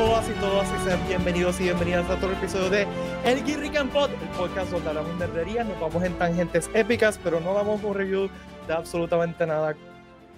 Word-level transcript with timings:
todas 0.00 0.30
y 0.30 0.32
todas 0.40 0.66
y 0.66 0.84
sean 0.88 1.08
bienvenidos 1.08 1.60
y 1.60 1.64
bienvenidas 1.64 2.08
a 2.08 2.14
el 2.14 2.32
episodio 2.32 2.70
de 2.70 2.86
El 3.22 3.44
Geek 3.44 3.86
Pod, 3.92 4.10
el 4.10 4.28
podcast 4.30 4.70
donde 4.70 4.88
hablamos 4.88 5.14
nerdería, 5.18 5.62
nos 5.62 5.78
vamos 5.78 6.02
en 6.02 6.14
tangentes 6.14 6.70
épicas, 6.72 7.20
pero 7.22 7.38
no 7.38 7.52
damos 7.52 7.84
un 7.84 7.94
review 7.94 8.30
de 8.66 8.72
absolutamente 8.72 9.46
nada, 9.46 9.76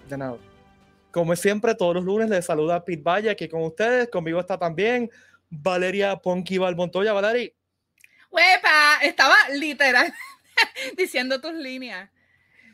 de 0.09 0.19
nada. 0.19 0.37
Como 1.13 1.37
siempre, 1.37 1.77
todos 1.77 1.95
los 1.95 2.03
lunes 2.03 2.29
les 2.29 2.45
saluda 2.45 2.85
Pete 2.85 3.05
Valle 3.05 3.31
aquí 3.31 3.49
con 3.49 3.63
ustedes, 3.63 4.09
conmigo 4.09 4.41
está 4.41 4.59
también 4.59 5.09
Valeria 5.49 6.17
Ponky 6.17 6.59
Montoya. 6.59 7.13
Valeria. 7.13 7.53
¡Huepa! 8.33 8.99
Estaba 9.03 9.37
literal 9.55 10.13
diciendo 10.97 11.41
tus 11.41 11.55
líneas 11.55 12.11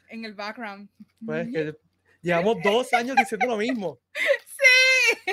en 0.09 0.25
el 0.25 0.33
background. 0.33 0.89
Pues 1.23 1.49
que 1.53 1.77
llevamos 2.23 2.57
dos 2.65 2.95
años 2.95 3.15
diciendo 3.15 3.47
lo 3.47 3.59
mismo. 3.59 3.99
¡Sí! 4.15 4.68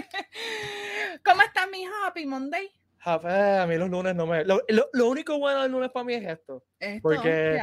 ¿Cómo 1.25 1.41
está 1.41 1.67
mi 1.67 1.85
Happy 1.85 2.25
Monday? 2.25 2.71
A 3.07 3.65
mí 3.67 3.77
los 3.77 3.89
lunes 3.89 4.15
no 4.15 4.25
me... 4.25 4.43
Lo, 4.45 4.63
único 5.07 5.37
bueno 5.37 5.61
del 5.61 5.71
lunes 5.71 5.91
para 5.91 6.03
mí 6.03 6.15
es 6.15 6.27
esto. 6.27 6.63
porque 7.01 7.59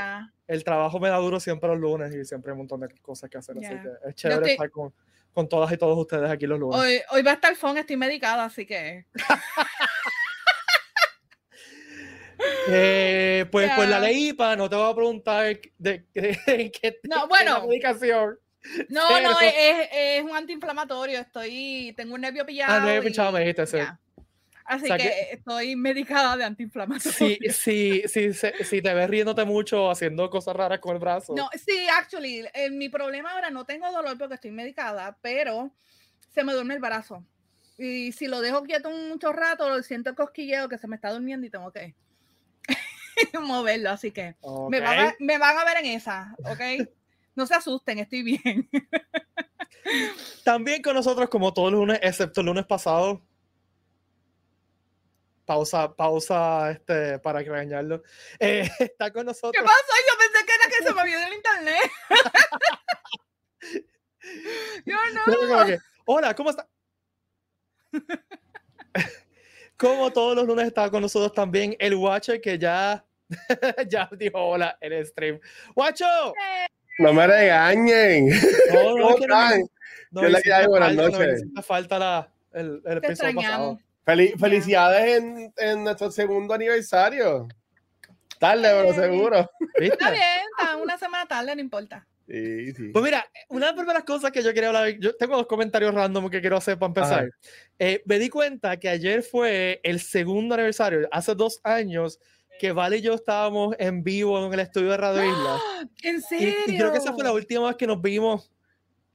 el 0.46 0.64
trabajo 0.64 1.00
me 1.00 1.08
da 1.08 1.16
duro 1.16 1.40
siempre 1.40 1.68
los 1.68 1.78
lunes 1.78 2.14
y 2.14 2.24
siempre 2.24 2.50
hay 2.50 2.52
un 2.52 2.58
montón 2.58 2.80
de 2.80 2.88
cosas 3.00 3.28
que 3.28 3.38
hacer. 3.38 3.56
Así 3.58 3.68
que 3.68 4.08
es 4.08 4.14
chévere 4.14 4.52
estar 4.52 4.70
con, 4.70 4.94
con, 5.32 5.48
todas 5.48 5.72
y 5.72 5.76
todos 5.76 5.98
ustedes 5.98 6.30
aquí 6.30 6.46
los 6.46 6.60
lunes. 6.60 6.78
Hoy, 6.78 7.00
hoy 7.10 7.22
va 7.22 7.32
a 7.32 7.34
estar 7.34 7.56
phone, 7.56 7.78
estoy 7.78 7.96
medicada, 7.96 8.44
así 8.44 8.66
que... 8.66 9.06
Eh, 12.68 13.46
pues, 13.50 13.70
pues 13.74 13.88
la 13.88 13.98
ley 13.98 14.28
IPA, 14.28 14.56
no 14.56 14.68
te 14.68 14.76
voy 14.76 14.90
a 14.90 14.94
preguntar 14.94 15.60
de, 15.78 16.06
qué 16.12 17.00
no, 17.04 17.28
bueno, 17.28 17.66
medicación. 17.66 18.38
No, 18.88 19.20
no, 19.20 19.40
es, 19.40 19.88
es, 19.92 20.22
un 20.22 20.36
antiinflamatorio. 20.36 21.18
Estoy, 21.18 21.92
tengo 21.96 22.14
un 22.14 22.20
nervio 22.20 22.46
pillado. 22.46 22.72
Ah, 22.72 22.84
nervio 22.84 23.10
pillado, 23.10 23.32
me 23.32 23.40
dijiste, 23.40 23.66
sí. 23.66 23.78
Así 24.64 24.86
que, 24.86 25.28
estoy 25.32 25.76
medicada 25.76 26.36
de 26.36 26.44
antiinflamatorio. 26.44 27.12
Sí, 27.12 27.38
sí, 27.50 28.02
sí, 28.06 28.32
sí, 28.32 28.82
te 28.82 28.94
ves 28.94 29.10
riéndote 29.10 29.44
mucho, 29.44 29.90
haciendo 29.90 30.30
cosas 30.30 30.56
raras 30.56 30.78
con 30.78 30.94
el 30.94 31.00
brazo. 31.00 31.34
No, 31.34 31.50
sí, 31.54 31.86
actually, 31.98 32.44
eh, 32.54 32.70
mi 32.70 32.88
problema 32.88 33.32
ahora 33.32 33.50
no 33.50 33.64
tengo 33.64 33.90
dolor 33.90 34.16
porque 34.16 34.34
estoy 34.34 34.52
medicada, 34.52 35.18
pero 35.20 35.72
se 36.32 36.44
me 36.44 36.52
duerme 36.52 36.74
el 36.74 36.80
brazo. 36.80 37.24
Y 37.76 38.12
si 38.12 38.28
lo 38.28 38.40
dejo 38.40 38.62
quieto 38.62 38.90
mucho 38.90 39.32
rato, 39.32 39.82
siento 39.82 40.10
el 40.10 40.16
cosquilleo 40.16 40.68
que 40.68 40.78
se 40.78 40.86
me 40.86 40.96
está 40.96 41.10
durmiendo 41.10 41.46
y 41.46 41.50
tengo 41.50 41.72
que 41.72 41.94
moverlo, 43.40 43.90
así 43.90 44.10
que 44.10 44.36
me, 44.68 44.80
van 44.80 44.98
a, 45.00 45.14
me, 45.18 45.38
van 45.38 45.58
a, 45.58 45.64
ver 45.64 45.78
en 45.78 45.86
esa, 45.86 46.34
¿ok? 46.44 46.88
No 47.34 47.46
se 47.46 47.54
asusten, 47.54 47.98
estoy 47.98 48.22
bien. 48.22 48.68
También 50.44 50.82
con 50.82 50.94
nosotros, 50.94 51.28
como 51.28 51.52
todos 51.52 51.72
los 51.72 51.80
lunes, 51.80 51.98
excepto 52.02 52.40
el 52.40 52.46
lunes 52.46 52.64
pasado. 52.66 53.20
Pausa, 55.44 55.92
pausa, 55.94 56.70
este, 56.70 57.18
para 57.18 57.40
regañarlo. 57.40 58.02
Eh, 58.38 58.70
está 58.78 59.12
con 59.12 59.26
nosotros. 59.26 59.52
¿Qué 59.52 59.62
pasó? 59.62 59.92
Yo 60.08 60.14
pensé 60.18 60.46
que 60.46 60.54
era 60.54 60.68
que 60.68 60.84
se 60.84 60.94
me 60.94 61.00
había 61.00 61.26
el 61.26 61.34
internet. 61.34 61.90
Yo 64.86 64.96
no. 65.14 65.22
Hola, 66.04 66.34
¿cómo 66.34 66.50
está? 66.50 66.68
Como 69.76 70.12
todos 70.12 70.36
los 70.36 70.46
lunes 70.46 70.66
estaba 70.66 70.90
con 70.90 71.00
nosotros 71.02 71.32
también 71.32 71.74
el 71.78 71.94
Watcher 71.96 72.40
que 72.40 72.58
ya, 72.58 73.04
ya 73.88 74.08
dijo 74.12 74.38
hola 74.38 74.78
en 74.80 74.92
el 74.92 75.06
stream. 75.06 75.40
¡Wacho! 75.74 76.34
No 76.98 77.12
me 77.12 77.26
regañen. 77.26 78.28
No, 78.72 78.96
no, 78.96 79.16
¿Qué 79.16 79.26
no, 80.10 80.28
le 80.28 80.52
hay? 80.52 80.66
Buenas 80.66 80.94
noches. 80.94 81.44
falta 81.62 81.98
la, 81.98 82.32
el, 82.52 82.82
el 82.84 82.98
episodio 82.98 83.34
pasado. 83.34 83.78
felicidades 84.38 85.18
en, 85.22 85.52
en, 85.56 85.84
nuestro 85.84 86.10
segundo 86.10 86.52
aniversario. 86.54 87.48
Tarde, 88.38 88.62
pero 88.62 88.94
seguro. 88.94 89.50
Está 89.76 90.10
bien, 90.10 90.22
está 90.58 90.76
una 90.76 90.98
semana 90.98 91.26
tarde, 91.26 91.54
no 91.54 91.60
importa. 91.60 92.06
Pues 92.26 93.04
mira, 93.04 93.26
una 93.48 93.66
de 93.66 93.72
las 93.72 93.78
primeras 93.78 94.04
cosas 94.04 94.30
que 94.30 94.42
yo 94.42 94.54
quería 94.54 94.68
hablar, 94.68 94.88
yo 94.98 95.14
tengo 95.16 95.36
dos 95.36 95.46
comentarios 95.46 95.92
random 95.94 96.30
que 96.30 96.40
quiero 96.40 96.56
hacer 96.56 96.78
para 96.78 96.88
empezar. 96.88 97.30
Eh, 97.78 98.02
me 98.06 98.18
di 98.18 98.30
cuenta 98.30 98.78
que 98.78 98.88
ayer 98.88 99.22
fue 99.22 99.80
el 99.82 100.00
segundo 100.00 100.54
aniversario, 100.54 101.08
hace 101.10 101.34
dos 101.34 101.60
años, 101.62 102.18
que 102.58 102.72
Vale 102.72 102.98
y 102.98 103.00
yo 103.02 103.14
estábamos 103.14 103.74
en 103.78 104.04
vivo 104.04 104.44
en 104.44 104.52
el 104.52 104.60
estudio 104.60 104.90
de 104.90 104.96
Radio 104.96 105.24
Isla. 105.24 105.60
¿En 106.02 106.22
serio? 106.22 106.54
Y, 106.66 106.76
creo 106.76 106.92
que 106.92 106.98
esa 106.98 107.12
fue 107.12 107.24
la 107.24 107.32
última 107.32 107.66
vez 107.66 107.76
que 107.76 107.86
nos 107.86 108.00
vimos 108.00 108.50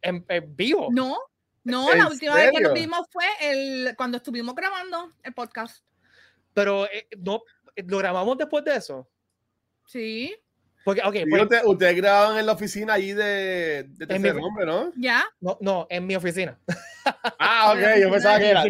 en, 0.02 0.26
vivo. 0.56 0.88
No, 0.92 1.18
no, 1.64 1.94
la 1.94 2.08
última 2.08 2.36
vez 2.36 2.52
que 2.52 2.62
nos 2.62 2.74
vimos 2.74 3.08
fue 3.12 3.26
el, 3.42 3.96
cuando 3.98 4.18
estuvimos 4.18 4.56
grabando 4.56 5.14
el 5.24 5.34
podcast. 5.34 5.84
Pero 6.54 6.86
eh, 6.86 7.08
no, 7.18 7.44
¿lo 7.76 7.98
grabamos 7.98 8.38
después 8.38 8.64
de 8.64 8.76
eso? 8.76 9.08
Sí. 9.86 10.36
Porque, 10.88 11.02
okay, 11.04 11.26
pues 11.26 11.44
ustedes 11.66 11.98
graban 11.98 12.38
en 12.38 12.46
la 12.46 12.54
oficina 12.54 12.94
ahí 12.94 13.12
de, 13.12 13.88
de 13.90 14.08
tercer 14.08 14.34
nombre, 14.38 14.66
¿no? 14.66 14.94
¿Ya? 14.96 15.26
No, 15.42 15.58
no, 15.60 15.86
en 15.90 16.08
mi 16.08 16.16
oficina. 16.16 16.58
Ah, 17.40 17.72
ok, 17.72 18.02
yo 18.02 18.12
pensaba 18.12 18.38
que 18.38 18.50
era. 18.50 18.66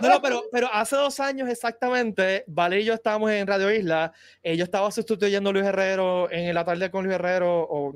no, 0.00 0.08
no, 0.08 0.22
pero, 0.22 0.44
pero 0.52 0.72
hace 0.72 0.94
dos 0.94 1.18
años 1.18 1.48
exactamente, 1.48 2.44
Vale 2.46 2.80
y 2.80 2.84
yo 2.84 2.94
estábamos 2.94 3.28
en 3.32 3.44
Radio 3.44 3.72
Isla. 3.72 4.12
Eh, 4.40 4.56
yo 4.56 4.62
estaba 4.62 4.88
sustituyendo 4.92 5.50
a 5.50 5.52
Luis 5.52 5.64
Herrero 5.64 6.30
en 6.30 6.54
la 6.54 6.64
tarde 6.64 6.92
con 6.92 7.04
Luis 7.04 7.16
Herrero, 7.16 7.62
o, 7.68 7.92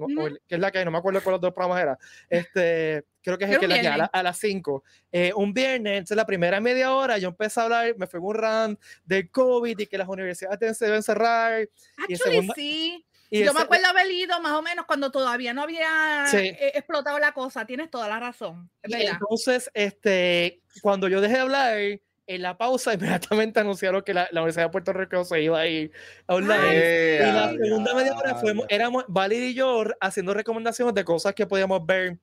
que 0.48 0.56
es 0.56 0.60
la 0.60 0.72
que 0.72 0.84
no 0.84 0.90
me 0.90 0.98
acuerdo 0.98 1.22
cuál 1.22 1.34
de 1.34 1.36
los 1.36 1.40
dos 1.40 1.54
programas 1.54 1.82
era. 1.82 1.98
Este, 2.28 3.04
creo 3.24 3.38
que 3.38 3.46
es 3.46 3.50
el 3.50 3.58
que 3.58 3.66
la 3.66 3.80
que 3.80 3.88
a, 4.12 4.22
las 4.22 4.38
5. 4.38 4.84
Eh, 5.10 5.32
un 5.34 5.52
viernes, 5.52 6.08
en 6.10 6.16
la 6.16 6.26
primera 6.26 6.60
media 6.60 6.92
hora, 6.92 7.18
yo 7.18 7.28
empecé 7.28 7.58
a 7.58 7.64
hablar, 7.64 7.96
me 7.98 8.06
fue 8.06 8.20
un 8.20 8.34
rant 8.34 8.80
del 9.04 9.30
COVID 9.30 9.76
y 9.80 9.86
que 9.86 9.98
las 9.98 10.08
universidades 10.08 10.78
se 10.78 10.84
deben 10.84 11.02
cerrar. 11.02 11.68
Actually, 11.96 12.48
sí 12.54 13.04
yo 13.42 13.54
me 13.54 13.60
acuerdo 13.60 13.86
haber 13.86 14.10
ido 14.10 14.40
más 14.40 14.52
o 14.52 14.62
menos 14.62 14.86
cuando 14.86 15.10
todavía 15.10 15.52
no 15.54 15.62
había 15.62 16.24
eh, 16.32 16.72
explotado 16.74 17.18
la 17.18 17.32
cosa. 17.32 17.66
Tienes 17.66 17.90
toda 17.90 18.08
la 18.08 18.20
razón. 18.20 18.70
entonces, 18.82 19.70
este, 19.74 20.60
cuando 20.82 21.08
yo 21.08 21.20
dejé 21.20 21.34
de 21.34 21.40
hablar, 21.40 21.78
en 22.26 22.42
la 22.42 22.56
pausa 22.56 22.94
inmediatamente 22.94 23.60
anunciaron 23.60 24.02
que 24.02 24.14
la, 24.14 24.28
Universidad 24.32 24.64
de 24.66 24.70
Puerto 24.70 24.92
Rico 24.92 25.24
se 25.24 25.42
iba 25.42 25.60
a 25.60 25.66
ir 25.66 25.92
online. 26.26 27.16
y 27.16 27.32
la 27.32 27.50
segunda 27.50 27.94
media 27.94 28.16
hora 28.16 28.34
fuimos, 28.36 28.66
éramos 28.68 29.04
Valid 29.08 29.42
y 29.42 29.54
yo 29.54 29.84
haciendo 30.00 30.32
recomendaciones 30.32 30.94
de 30.94 31.04
cosas 31.04 31.34
que 31.34 31.46
podíamos 31.46 31.84
ver 31.84 32.18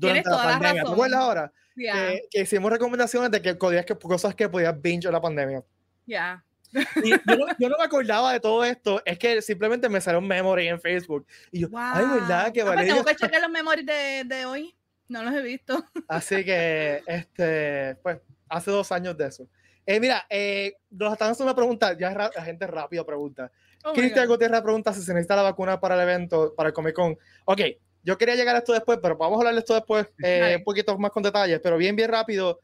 durante 0.00 0.30
la 0.30 0.36
pandemia. 0.36 0.82
¿Te 0.84 0.90
acuerdas 0.90 1.20
ahora? 1.20 1.52
Que, 1.74 2.40
hicimos 2.40 2.70
recomendaciones 2.70 3.30
de 3.30 3.40
que, 3.40 3.56
cosas 3.56 4.34
que 4.34 4.48
podías 4.48 4.80
binge 4.80 5.06
en 5.06 5.12
la 5.12 5.20
pandemia. 5.20 5.62
Ya 6.06 6.44
yo, 6.72 7.68
no, 7.68 7.76
me 7.78 7.84
acordaba 7.84 8.32
de 8.32 8.40
todo 8.40 8.64
esto, 8.64 9.02
es 9.04 9.18
que 9.18 9.42
simplemente 9.42 9.88
me 9.88 10.00
salió 10.00 10.18
un 10.18 10.28
memory 10.28 10.68
en 10.68 10.80
Facebook. 10.80 11.26
Y 11.50 11.60
yo, 11.60 11.68
ay, 11.74 12.06
¿verdad? 12.06 12.52
Que 12.52 12.62
ah, 12.62 12.72
pues 12.72 12.86
tengo 12.86 13.04
que 13.04 13.16
checar 13.16 13.40
los 13.40 13.50
memories 13.50 13.86
de, 13.86 14.24
de, 14.24 14.44
hoy, 14.44 14.74
no 15.08 15.22
los 15.22 15.34
he 15.34 15.42
visto. 15.42 15.84
Así 16.08 16.44
que, 16.44 17.02
este, 17.06 17.96
pues, 18.02 18.20
hace 18.48 18.70
dos 18.70 18.90
años 18.92 19.16
de 19.16 19.26
eso. 19.26 19.48
Eh, 19.86 19.98
mira, 19.98 20.24
eh, 20.28 20.74
nos 20.90 21.12
están 21.12 21.32
haciendo 21.32 21.50
una 21.52 21.56
pregunta, 21.56 21.96
ya 21.98 22.10
la 22.10 22.44
gente 22.44 22.66
rápido 22.66 23.04
pregunta. 23.04 23.50
Oh 23.82 23.94
Cristian 23.94 24.28
Gutiérrez 24.28 24.60
pregunta 24.60 24.92
si 24.92 25.00
se 25.00 25.14
necesita 25.14 25.36
la 25.36 25.42
vacuna 25.42 25.80
para 25.80 25.94
el 25.94 26.02
evento, 26.02 26.54
para 26.54 26.68
el 26.68 26.72
Comic 26.74 26.94
Con. 26.94 27.16
Ok, 27.46 27.60
yo 28.02 28.18
quería 28.18 28.34
llegar 28.34 28.56
a 28.56 28.58
esto 28.58 28.72
después, 28.72 28.98
pero 29.02 29.16
vamos 29.16 29.36
a 29.36 29.40
hablar 29.40 29.54
de 29.54 29.60
esto 29.60 29.74
después, 29.74 30.06
eh, 30.24 30.56
un 30.58 30.64
poquito 30.64 30.96
más 30.98 31.10
con 31.10 31.22
detalles, 31.22 31.60
pero 31.62 31.76
bien, 31.76 31.96
bien 31.96 32.10
rápido. 32.10 32.60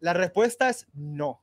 La 0.00 0.12
respuesta 0.12 0.68
es 0.68 0.86
no. 0.94 1.42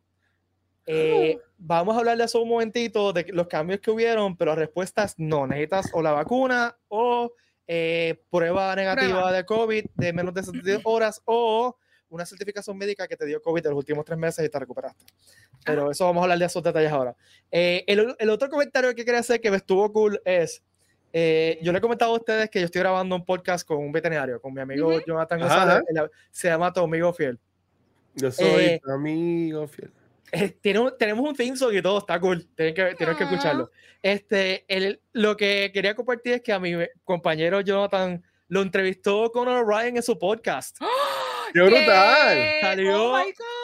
Eh, 0.87 1.39
vamos 1.57 1.95
a 1.95 1.99
hablar 1.99 2.17
de 2.17 2.25
eso 2.25 2.41
un 2.41 2.49
momentito, 2.49 3.11
de 3.11 3.25
los 3.29 3.47
cambios 3.47 3.79
que 3.79 3.91
hubieron, 3.91 4.37
pero 4.37 4.51
la 4.51 4.55
respuesta 4.55 5.03
es 5.03 5.15
no. 5.17 5.47
Necesitas 5.47 5.89
o 5.93 6.01
la 6.01 6.11
vacuna 6.11 6.77
o 6.87 7.33
eh, 7.67 8.21
prueba 8.29 8.75
negativa 8.75 9.31
de 9.31 9.43
COVID 9.43 9.85
de 9.95 10.13
menos 10.13 10.33
de 10.33 10.43
72 10.43 10.81
horas 10.85 11.21
o 11.25 11.77
una 12.09 12.25
certificación 12.25 12.77
médica 12.77 13.07
que 13.07 13.17
te 13.17 13.25
dio 13.25 13.41
COVID 13.41 13.65
en 13.65 13.71
los 13.71 13.79
últimos 13.79 14.05
tres 14.05 14.17
meses 14.17 14.45
y 14.45 14.49
te 14.49 14.59
recuperaste. 14.59 15.05
Pero 15.65 15.91
eso 15.91 16.05
vamos 16.05 16.21
a 16.21 16.23
hablar 16.25 16.37
de 16.37 16.45
esos 16.45 16.61
detalles 16.61 16.91
ahora. 16.91 17.15
Eh, 17.51 17.83
el, 17.87 18.15
el, 18.19 18.29
otro 18.29 18.49
comentario 18.49 18.93
que 18.93 19.03
quería 19.03 19.21
hacer 19.21 19.41
que 19.41 19.49
me 19.49 19.57
estuvo 19.57 19.91
cool 19.91 20.21
es, 20.23 20.63
yo 21.61 21.71
le 21.71 21.77
he 21.77 21.81
comentado 21.81 22.11
a 22.11 22.15
ustedes 22.17 22.49
que 22.49 22.59
yo 22.59 22.65
estoy 22.65 22.81
grabando 22.81 23.15
un 23.15 23.23
podcast 23.23 23.65
con 23.65 23.77
un 23.77 23.91
veterinario, 23.91 24.41
con 24.41 24.53
mi 24.53 24.61
amigo 24.61 24.99
Jonathan 25.05 25.39
González, 25.39 25.83
se 26.31 26.49
llama 26.49 26.73
Tu 26.73 26.81
Amigo 26.81 27.13
Fiel. 27.13 27.39
Yo 28.15 28.31
soy 28.31 28.79
tu 28.79 28.91
amigo 28.91 29.67
fiel. 29.67 29.91
Eh, 30.31 30.57
tenemos 30.61 31.29
un 31.29 31.35
theme 31.35 31.55
song 31.55 31.73
y 31.73 31.81
todo 31.81 31.99
está 31.99 32.19
cool. 32.19 32.47
Tienen 32.55 32.73
que, 32.73 32.95
que 32.95 33.23
escucharlo. 33.23 33.71
Este, 34.01 34.65
el, 34.67 35.01
lo 35.13 35.37
que 35.37 35.71
quería 35.73 35.95
compartir 35.95 36.33
es 36.33 36.41
que 36.41 36.51
a 36.51 36.59
mi 36.59 36.73
compañero 37.03 37.61
Jonathan 37.61 38.23
lo 38.47 38.61
entrevistó 38.61 39.31
con 39.31 39.47
Ryan 39.47 39.97
en 39.97 40.03
su 40.03 40.17
podcast. 40.17 40.77
¡Qué 41.53 41.61
brutal! 41.61 42.37
Salió 42.61 43.13
oh 43.13 43.17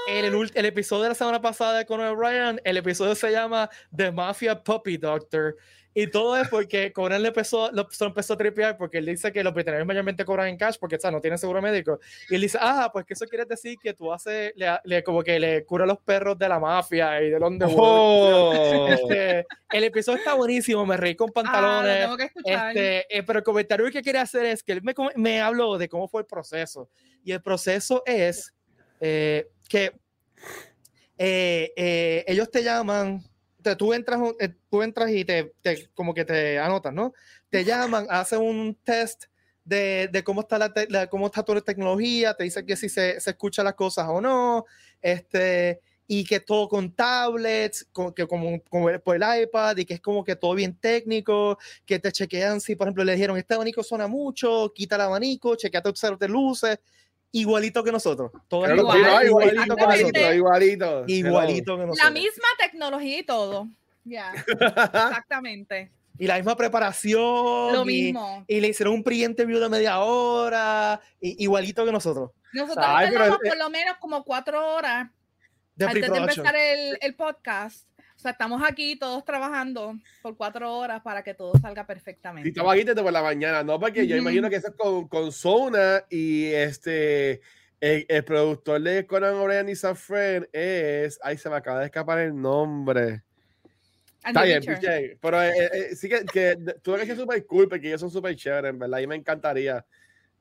el, 0.07 0.51
el, 0.53 0.65
episodio 0.65 1.03
de 1.03 1.09
la 1.09 1.15
semana 1.15 1.41
pasada 1.41 1.79
de 1.79 1.85
Conor 1.85 2.17
Ryan. 2.17 2.59
El 2.63 2.77
episodio 2.77 3.15
se 3.15 3.31
llama 3.31 3.69
The 3.95 4.11
Mafia 4.11 4.61
Puppy 4.61 4.97
Doctor. 4.97 5.55
Y 5.93 6.07
todo 6.07 6.37
es 6.37 6.47
porque 6.47 6.93
Conan 6.93 7.21
le 7.21 7.29
empezó, 7.29 7.69
lo, 7.71 7.87
empezó 7.99 8.33
a 8.33 8.37
tripear 8.37 8.77
porque 8.77 8.99
él 8.99 9.05
dice 9.05 9.31
que 9.31 9.43
los 9.43 9.53
veterinarios 9.53 9.85
mayormente 9.85 10.23
cobran 10.23 10.47
en 10.47 10.57
cash 10.57 10.77
porque 10.79 10.95
o 10.95 10.99
sea, 10.99 11.11
no 11.11 11.19
tienen 11.19 11.37
seguro 11.37 11.61
médico. 11.61 11.99
Y 12.29 12.35
él 12.35 12.41
dice, 12.41 12.57
ah, 12.61 12.89
pues 12.93 13.05
que 13.05 13.13
eso 13.13 13.25
quiere 13.25 13.43
decir 13.43 13.77
que 13.77 13.93
tú 13.93 14.11
haces, 14.11 14.53
le, 14.85 15.03
como 15.03 15.21
que 15.21 15.37
le 15.39 15.65
cura 15.65 15.83
a 15.83 15.87
los 15.87 15.99
perros 15.99 16.39
de 16.39 16.47
la 16.47 16.59
mafia 16.59 17.21
y 17.21 17.29
del 17.29 17.43
underworld. 17.43 17.77
Oh. 17.79 18.87
Este, 18.91 19.45
el 19.71 19.83
episodio 19.83 20.19
está 20.19 20.33
buenísimo, 20.33 20.85
me 20.85 20.97
reí 20.97 21.15
con 21.15 21.29
ah, 21.29 21.33
pantalones. 21.33 22.31
este, 22.43 23.17
eh, 23.17 23.23
pero 23.23 23.39
el 23.39 23.45
comentario 23.45 23.89
que 23.91 24.01
quiere 24.01 24.19
hacer 24.19 24.45
es 24.45 24.63
que 24.63 24.73
él 24.73 24.81
me, 24.83 24.93
me 25.15 25.41
habló 25.41 25.77
de 25.77 25.89
cómo 25.89 26.07
fue 26.07 26.21
el 26.21 26.27
proceso. 26.27 26.89
Y 27.23 27.31
el 27.31 27.41
proceso 27.41 28.03
es 28.05 28.53
eh, 28.99 29.49
que 29.67 29.93
eh, 31.17 32.23
ellos 32.27 32.49
te 32.49 32.63
llaman 32.63 33.23
tú 33.77 33.93
entras, 33.93 34.19
eh, 34.39 34.53
tú 34.69 34.81
entras 34.83 35.11
y 35.11 35.25
te, 35.25 35.53
como 35.93 36.13
que 36.13 36.25
te 36.25 36.59
anotas, 36.59 36.93
¿no? 36.93 37.13
Te 37.49 37.63
llaman, 37.63 38.07
hacen 38.09 38.39
un 38.39 38.75
test 38.83 39.25
de, 39.63 40.09
de 40.11 40.23
cómo 40.23 40.41
está 40.41 40.57
la, 40.57 41.07
cómo 41.07 41.27
está 41.27 41.43
tu 41.43 41.59
tecnología, 41.61 42.33
te 42.33 42.43
dicen 42.43 42.65
que 42.65 42.75
si 42.75 42.89
se, 42.89 43.19
se 43.19 43.29
escuchan 43.29 43.65
las 43.65 43.75
cosas 43.75 44.07
o 44.09 44.19
no, 44.19 44.65
este, 45.01 45.81
y 46.07 46.25
que 46.25 46.41
todo 46.41 46.67
con 46.67 46.93
tablets, 46.93 47.87
que 48.15 48.27
como, 48.27 48.61
como, 48.69 48.89
por 48.99 49.15
el 49.15 49.43
iPad, 49.43 49.77
y 49.77 49.85
que 49.85 49.93
es 49.93 50.01
como 50.01 50.23
que 50.25 50.35
todo 50.35 50.53
bien 50.55 50.75
técnico, 50.75 51.57
que 51.85 51.99
te 51.99 52.11
chequean 52.11 52.59
si, 52.59 52.75
por 52.75 52.87
ejemplo, 52.87 53.03
le 53.03 53.13
dijeron, 53.13 53.37
este 53.37 53.53
abanico 53.53 53.81
suena 53.81 54.07
mucho, 54.07 54.73
quita 54.75 54.95
el 54.95 55.01
abanico, 55.03 55.55
chequea 55.55 55.81
tu 55.81 55.93
de 56.19 56.27
luces, 56.27 56.79
igualito 57.31 57.83
que 57.83 57.91
nosotros. 57.91 58.31
Todo 58.47 58.73
igual, 58.73 59.25
igualito, 59.25 59.75
que 59.75 59.85
nosotros, 59.85 60.35
igualito. 60.35 61.03
Igualito 61.07 61.77
que 61.77 61.85
nosotros. 61.85 62.03
La 62.03 62.11
misma 62.11 62.47
tecnología 62.57 63.19
y 63.19 63.23
todo. 63.23 63.67
Ya. 64.03 64.31
Exactamente. 64.47 65.91
Y 66.17 66.27
la 66.27 66.35
misma 66.35 66.55
preparación. 66.55 67.73
Lo 67.73 67.85
mismo. 67.85 68.43
Y 68.47 68.59
le 68.59 68.67
hicieron 68.69 68.93
un 68.93 69.03
pre-interview 69.03 69.59
de 69.59 69.69
media 69.69 69.99
hora. 69.99 70.99
igualito 71.19 71.85
que 71.85 71.91
nosotros. 71.91 72.31
Nosotros 72.53 72.85
tenemos 73.09 73.37
por 73.37 73.57
lo 73.57 73.69
menos 73.69 73.97
como 73.99 74.23
cuatro 74.23 74.75
horas 74.75 75.09
de 75.75 75.85
antes 75.85 76.11
de 76.11 76.17
empezar 76.17 76.55
el, 76.55 76.97
el 77.01 77.15
podcast 77.15 77.87
o 78.21 78.23
sea, 78.23 78.33
estamos 78.33 78.61
aquí 78.63 78.95
todos 78.97 79.25
trabajando 79.25 79.95
por 80.21 80.37
cuatro 80.37 80.77
horas 80.77 81.01
para 81.01 81.23
que 81.23 81.33
todo 81.33 81.53
salga 81.59 81.87
perfectamente. 81.87 82.47
Y 82.47 82.51
estamos 82.51 82.71
aquí 82.71 82.83
desde 82.83 83.01
por 83.01 83.11
la 83.11 83.23
mañana, 83.23 83.63
¿no? 83.63 83.79
Porque 83.79 84.05
yo 84.05 84.15
imagino 84.15 84.47
que 84.47 84.57
eso 84.57 84.67
es 84.67 84.75
con, 84.75 85.07
con 85.07 85.31
Zona 85.31 86.05
y 86.07 86.45
este, 86.45 87.41
el, 87.79 88.23
productor 88.23 88.79
de 88.79 89.07
Conan 89.07 89.33
O'Brien 89.33 89.69
y 89.69 89.75
Safran 89.75 90.47
es, 90.53 91.19
ay, 91.23 91.35
se 91.39 91.49
me 91.49 91.55
acaba 91.55 91.79
de 91.79 91.87
escapar 91.87 92.19
el 92.19 92.39
nombre. 92.39 93.23
Está 94.23 94.43
bien, 94.43 94.61
Pero 95.19 95.41
eh, 95.41 95.69
eh, 95.73 95.95
sí 95.95 96.07
que, 96.07 96.23
que 96.25 96.57
tú 96.83 96.93
eres 96.93 97.17
súper 97.17 97.43
cool 97.47 97.67
porque 97.67 97.87
ellos 97.87 98.01
son 98.01 98.11
súper 98.11 98.35
chéveres, 98.35 98.69
en 98.69 98.77
verdad, 98.77 98.99
y 98.99 99.07
me 99.07 99.15
encantaría. 99.15 99.83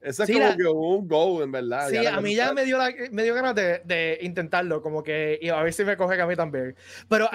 Eso 0.01 0.23
es 0.23 0.31
como 0.31 0.57
que 0.57 0.65
un 0.65 1.09
go, 1.09 1.43
en 1.43 1.53
verdad. 1.53 1.89
Sí, 1.91 2.07
a 2.07 2.21
mí 2.21 2.35
ya 2.35 2.53
me 2.53 2.65
dio, 2.65 2.79
la, 2.79 2.93
me 3.11 3.23
dio 3.23 3.35
ganas 3.35 3.55
de, 3.55 3.83
de, 3.85 4.19
intentarlo, 4.23 4.81
como 4.81 5.03
que, 5.03 5.39
y 5.43 5.49
a 5.51 5.63
ver 5.63 5.73
si 5.73 5.85
me 5.85 5.97
coge 5.97 6.21
a 6.21 6.27
mí 6.27 6.37
también. 6.37 6.75
Pero 7.09 7.29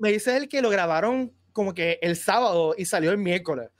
me 0.00 0.12
dice 0.12 0.36
él 0.36 0.48
que 0.48 0.60
lo 0.60 0.70
grabaron 0.70 1.32
como 1.52 1.72
que 1.72 1.98
el 2.02 2.16
sábado 2.16 2.74
y 2.76 2.84
salió 2.84 3.10
el 3.10 3.18
miércoles. 3.18 3.70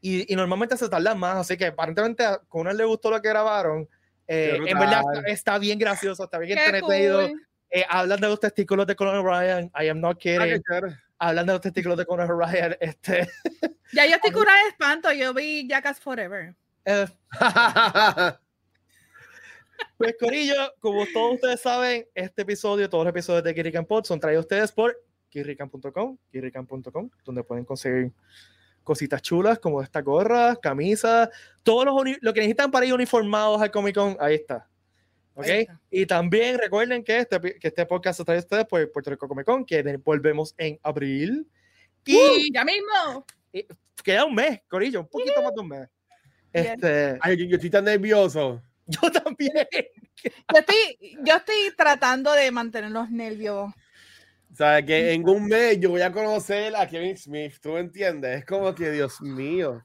Y, 0.00 0.30
y 0.32 0.36
normalmente 0.36 0.76
se 0.76 0.88
tarda 0.88 1.14
más, 1.14 1.36
así 1.36 1.56
que 1.56 1.66
aparentemente 1.66 2.24
a 2.24 2.38
Conan 2.48 2.76
le 2.76 2.84
gustó 2.84 3.10
lo 3.10 3.20
que 3.20 3.28
grabaron. 3.28 3.88
Eh, 4.26 4.58
en 4.66 4.78
verdad 4.78 5.02
está, 5.26 5.58
bien 5.58 5.78
gracioso, 5.78 6.24
está 6.24 6.38
bien 6.38 6.58
entretenido. 6.58 7.28
Eh, 7.70 7.84
hablan 7.88 8.20
de 8.20 8.28
los 8.28 8.38
testículos 8.38 8.86
de 8.86 8.94
Conan 8.94 9.24
Ryan, 9.24 9.70
I 9.74 9.88
am 9.88 10.00
not 10.00 10.16
ah, 10.16 10.20
kidding. 10.20 10.62
hablan 11.18 11.46
de 11.46 11.52
los 11.54 11.60
testículos 11.60 11.98
de 11.98 12.06
Conan 12.06 12.28
Ryan. 12.28 12.76
Este. 12.80 13.28
Ya 13.92 14.06
yo 14.06 14.14
estoy 14.16 14.30
curada 14.32 14.62
de 14.62 14.68
espanto, 14.68 15.12
yo 15.12 15.34
vi 15.34 15.66
Jackass 15.66 15.98
Forever. 15.98 16.54
Eh, 16.84 17.06
pues 19.96 20.14
Corillo, 20.18 20.74
como 20.80 21.04
todos 21.12 21.34
ustedes 21.34 21.60
saben, 21.60 22.06
este 22.14 22.42
episodio, 22.42 22.88
todos 22.88 23.04
los 23.04 23.10
episodios 23.10 23.44
de 23.44 23.54
Kirikan 23.54 23.86
Pod 23.86 24.04
son 24.04 24.20
traídos 24.20 24.44
ustedes 24.44 24.72
por 24.72 24.96
kirikan.com, 25.30 26.16
kirikan.com, 26.30 27.10
donde 27.24 27.42
pueden 27.42 27.64
conseguir 27.64 28.12
cositas 28.84 29.22
chulas 29.22 29.58
como 29.58 29.82
esta 29.82 30.02
gorra, 30.02 30.56
camisa, 30.56 31.30
todos 31.62 31.86
los 31.86 32.16
lo 32.20 32.32
que 32.32 32.40
necesitan 32.40 32.70
para 32.70 32.86
ir 32.86 32.94
uniformados 32.94 33.60
al 33.60 33.70
Comic 33.70 33.94
Con, 33.94 34.16
ahí 34.20 34.36
está. 34.36 34.68
¿Ok? 35.36 35.46
Y 35.90 36.06
también 36.06 36.58
recuerden 36.58 37.02
que 37.02 37.18
este, 37.18 37.40
que 37.40 37.68
este 37.68 37.86
podcast 37.86 38.18
se 38.18 38.24
trae 38.24 38.36
a 38.36 38.40
ustedes 38.40 38.64
por 38.66 38.92
Puerto 38.92 39.10
Rico 39.10 39.26
Comic 39.26 39.46
Con, 39.46 39.64
que 39.64 39.82
volvemos 40.04 40.54
en 40.56 40.78
abril. 40.82 41.48
Y 42.04 42.52
ya 42.52 42.64
mismo. 42.64 43.26
queda 44.04 44.24
un 44.24 44.34
mes, 44.34 44.60
Corillo, 44.68 45.00
un 45.00 45.08
poquito 45.08 45.42
más 45.42 45.52
de 45.52 45.60
un 45.60 45.68
mes. 45.68 45.88
Este... 46.54 47.18
Ay, 47.20 47.48
yo, 47.48 47.56
estoy 47.56 47.70
tan 47.70 47.84
nervioso. 47.84 48.62
Yo 48.86 49.10
también. 49.10 49.66
Yo 50.22 50.58
estoy, 50.58 50.98
yo 51.24 51.36
estoy 51.36 51.72
tratando 51.76 52.32
de 52.32 52.50
mantener 52.50 52.90
los 52.90 53.10
nervios. 53.10 53.72
O 54.52 54.56
sea, 54.56 54.84
que 54.84 55.12
en 55.12 55.26
un 55.26 55.46
mes 55.46 55.80
yo 55.80 55.88
voy 55.90 56.02
a 56.02 56.12
conocer 56.12 56.76
a 56.76 56.86
Kevin 56.86 57.16
Smith, 57.16 57.54
¿tú 57.62 57.78
entiendes? 57.78 58.40
Es 58.40 58.44
como 58.44 58.74
que, 58.74 58.90
Dios 58.90 59.22
mío. 59.22 59.82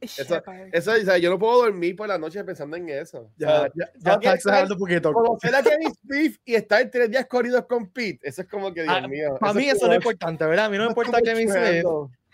Eso, 0.00 0.42
eso 0.72 0.92
o 0.92 0.96
sea, 0.96 1.18
yo 1.18 1.30
no 1.30 1.38
puedo 1.38 1.64
dormir 1.64 1.96
por 1.96 2.06
la 2.06 2.18
noche 2.18 2.42
pensando 2.44 2.76
en 2.76 2.88
eso. 2.88 3.30
Ya, 3.36 3.68
ya, 3.74 3.90
ya 3.98 4.12
está 4.14 4.34
exagerando 4.34 4.74
un 4.74 4.80
poquito. 4.80 5.12
Conocer 5.12 5.54
a 5.54 5.62
Kevin 5.62 5.92
Smith 5.94 6.40
y 6.44 6.54
estar 6.54 6.88
tres 6.90 7.10
días 7.10 7.26
corridos 7.26 7.66
con 7.66 7.90
Pete, 7.90 8.28
eso 8.28 8.42
es 8.42 8.48
como 8.48 8.72
que, 8.72 8.82
Dios 8.82 8.94
ah, 8.96 9.08
mío. 9.08 9.36
Para 9.40 9.54
mí 9.54 9.68
eso 9.68 9.86
no 9.86 9.92
es 9.92 9.98
importante, 9.98 10.46
¿verdad? 10.46 10.66
A 10.66 10.70
mí 10.70 10.76
no 10.76 10.84
me 10.84 10.90
importa 10.90 11.20
Kevin 11.20 11.50
Smith. 11.50 11.84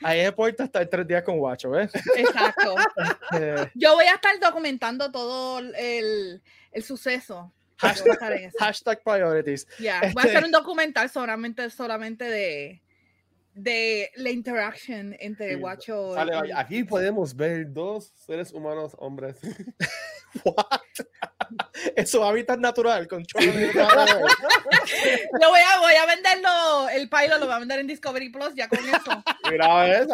Ahí 0.04 0.20
es 0.20 0.32
puerta 0.32 0.64
estar 0.64 0.86
tres 0.86 1.06
días 1.06 1.22
con 1.22 1.38
Guacho, 1.38 1.70
¿ves? 1.70 1.92
Exacto. 2.16 2.74
Este, 3.32 3.70
Yo 3.74 3.94
voy 3.94 4.04
a 4.04 4.14
estar 4.14 4.38
documentando 4.38 5.10
todo 5.10 5.58
el, 5.58 6.42
el 6.70 6.82
suceso. 6.82 7.50
Hashtag, 7.78 9.02
priorities. 9.02 9.66
Ya, 9.78 10.00
voy 10.12 10.22
a 10.22 10.26
hacer 10.26 10.34
este 10.34 10.44
un 10.46 10.52
documental 10.52 11.08
solamente, 11.08 11.70
solamente 11.70 12.24
de, 12.24 12.82
de 13.54 14.10
la 14.16 14.30
interacción 14.30 15.16
entre 15.18 15.56
Guacho 15.56 16.14
y... 16.44 16.50
Aquí 16.52 16.84
podemos 16.84 17.34
ver 17.34 17.72
dos 17.72 18.12
seres 18.14 18.52
humanos 18.52 18.94
hombres. 18.98 19.38
What? 20.44 20.82
es 21.96 22.10
su 22.10 22.22
hábitat 22.22 22.58
natural 22.58 23.08
con 23.08 23.24
lo 23.34 23.42
voy 23.42 23.52
a, 25.60 25.80
voy 25.80 25.94
a 25.94 26.06
venderlo, 26.06 26.88
el 26.90 27.08
pilot 27.08 27.38
lo 27.38 27.46
voy 27.46 27.54
a 27.54 27.58
vender 27.58 27.80
en 27.80 27.86
Discovery 27.86 28.28
Plus 28.30 28.54
ya 28.54 28.68
con 28.68 28.78
eso. 28.78 29.22
Mira, 29.50 29.84
¿ves? 29.84 30.06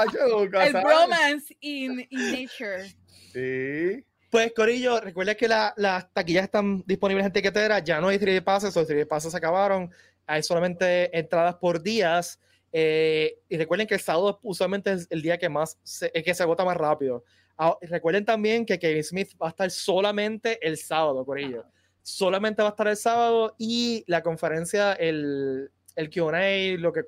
El 0.61 0.73
bromance 0.73 1.57
in, 1.61 2.07
in 2.11 2.33
nature. 2.33 2.89
Sí. 3.33 4.05
Pues 4.31 4.53
Corillo, 4.55 5.01
recuerda 5.01 5.35
que 5.35 5.49
las 5.49 6.13
taquillas 6.13 6.45
están 6.45 6.83
disponibles 6.87 7.25
en 7.25 7.33
tiquetera, 7.33 7.79
ya 7.79 7.99
no 8.01 8.09
hay 8.09 8.19
3 8.19 8.43
pases, 8.43 8.77
los 8.77 8.87
3 8.87 9.07
pases 9.07 9.33
se 9.33 9.39
acabaron, 9.39 9.91
hay 10.27 10.43
solamente 10.43 11.19
entradas 11.19 11.55
por 11.55 11.83
días. 11.83 12.39
Eh, 12.71 13.39
y 13.49 13.57
recuerden 13.57 13.87
que 13.87 13.95
el 13.95 14.01
sábado 14.01 14.39
usualmente 14.43 14.93
es 14.93 15.07
el 15.09 15.23
día 15.23 15.39
que 15.39 15.49
más 15.49 15.79
se, 15.83 16.11
es 16.13 16.23
que 16.23 16.35
se 16.35 16.43
agota 16.43 16.63
más 16.63 16.77
rápido. 16.77 17.25
Ah, 17.59 17.77
recuerden 17.83 18.25
también 18.25 18.65
que 18.65 18.79
Kevin 18.79 19.03
Smith 19.03 19.31
va 19.43 19.49
a 19.49 19.51
estar 19.51 19.71
solamente 19.71 20.65
el 20.67 20.79
sábado, 20.79 21.25
por 21.25 21.41
ello. 21.41 21.65
Solamente 22.03 22.63
va 22.63 22.69
a 22.69 22.71
estar 22.71 22.87
el 22.87 22.97
sábado 22.97 23.57
y 23.59 24.05
la 24.07 24.23
conferencia, 24.23 24.93
el, 24.93 25.71
el 25.97 26.09
QA, 26.09 26.79
lo 26.79 26.93
que 26.93 27.05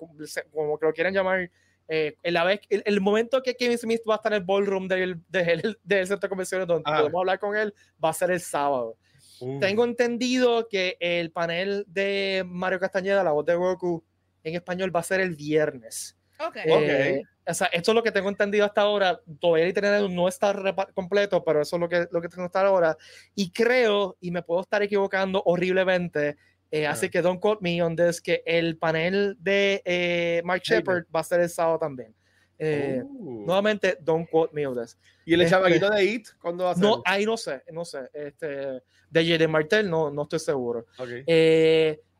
como 0.51 0.79
que 0.79 0.87
lo 0.87 0.93
quieran 0.93 1.15
llamar, 1.15 1.51
eh, 1.93 2.17
la 2.25 2.45
vez, 2.45 2.61
el, 2.69 3.01
momento 3.01 3.43
que 3.43 3.57
Kevin 3.57 3.77
Smith 3.77 4.03
va 4.09 4.15
a 4.15 4.17
estar 4.17 4.33
en 4.33 4.39
el 4.39 4.45
ballroom 4.45 4.87
del, 4.87 5.21
del, 5.29 5.77
del 5.83 6.07
centro 6.07 6.27
de 6.27 6.29
convenciones 6.29 6.69
donde 6.69 6.85
ah. 6.87 6.99
podemos 6.99 7.19
hablar 7.19 7.41
con 7.41 7.57
él, 7.57 7.75
va 8.03 8.11
a 8.11 8.13
ser 8.13 8.31
el 8.31 8.41
sábado. 8.41 8.97
Uh. 9.41 9.59
Tengo 9.59 9.85
entendido 9.85 10.69
que 10.69 10.97
el 11.01 11.33
panel 11.33 11.85
de 11.89 12.45
Mario 12.47 12.79
Castañeda, 12.79 13.25
la 13.25 13.33
voz 13.33 13.45
de 13.45 13.57
Goku, 13.57 14.05
en 14.45 14.55
español 14.55 14.95
va 14.95 15.01
a 15.01 15.05
ser 15.05 15.21
el 15.21 15.35
viernes. 15.35 16.17
Okay. 16.49 16.63
Eh, 16.67 17.23
o 17.47 17.55
sea, 17.55 17.67
esto 17.69 17.91
es 17.91 17.95
lo 17.95 18.03
que 18.03 18.13
tengo 18.13 18.29
entendido 18.29 18.65
hasta 18.65 18.83
ahora. 18.83 19.21
Todavía 19.41 19.65
el 19.65 19.71
itinerario 19.71 20.09
no 20.09 20.29
está 20.29 20.55
completo, 20.95 21.45
pero 21.45 21.61
eso 21.61 21.77
es 21.77 21.81
lo 21.81 21.89
que, 21.89 22.07
lo 22.11 22.21
que 22.21 22.29
tengo 22.29 22.45
hasta 22.45 22.67
ahora. 22.67 22.97
Y 23.35 23.51
creo, 23.51 24.17
y 24.21 24.31
me 24.31 24.43
puedo 24.43 24.61
estar 24.61 24.83
equivocando 24.83 25.43
horriblemente, 25.45 26.37
eh, 26.71 26.87
así 26.87 27.09
que 27.09 27.21
don't 27.21 27.41
quote 27.41 27.61
me 27.63 27.83
on 27.83 27.97
this, 27.97 28.21
que 28.21 28.43
el 28.47 28.79
panel 28.79 29.37
de 29.41 29.83
eh, 29.85 30.41
Mark 30.45 30.63
Shepard 30.63 31.05
va 31.15 31.21
a 31.21 31.25
ser 31.25 31.41
el 31.41 31.51
sábado 31.51 31.79
también. 31.79 32.15
Eh, 32.59 33.03
oh. 33.03 33.45
Nuevamente, 33.47 33.99
don't 34.01 34.29
quote 34.31 34.55
me 34.55 34.67
on 34.67 34.81
this. 34.81 34.97
¿Y 35.25 35.35
el 35.35 35.41
este, 35.43 35.57
de 35.59 36.05
It? 36.05 36.29
¿Cuándo 36.41 36.65
va 36.65 36.71
a 36.71 36.75
ser? 36.75 36.85
No, 36.85 37.03
ahí 37.05 37.25
no 37.25 37.37
sé, 37.37 37.63
no 37.73 37.85
sé. 37.85 38.09
Este, 38.13 38.47
de 38.47 39.25
J.D. 39.25 39.49
Martel 39.49 39.91
no, 39.91 40.11
no 40.11 40.23
estoy 40.23 40.39
seguro. 40.39 40.87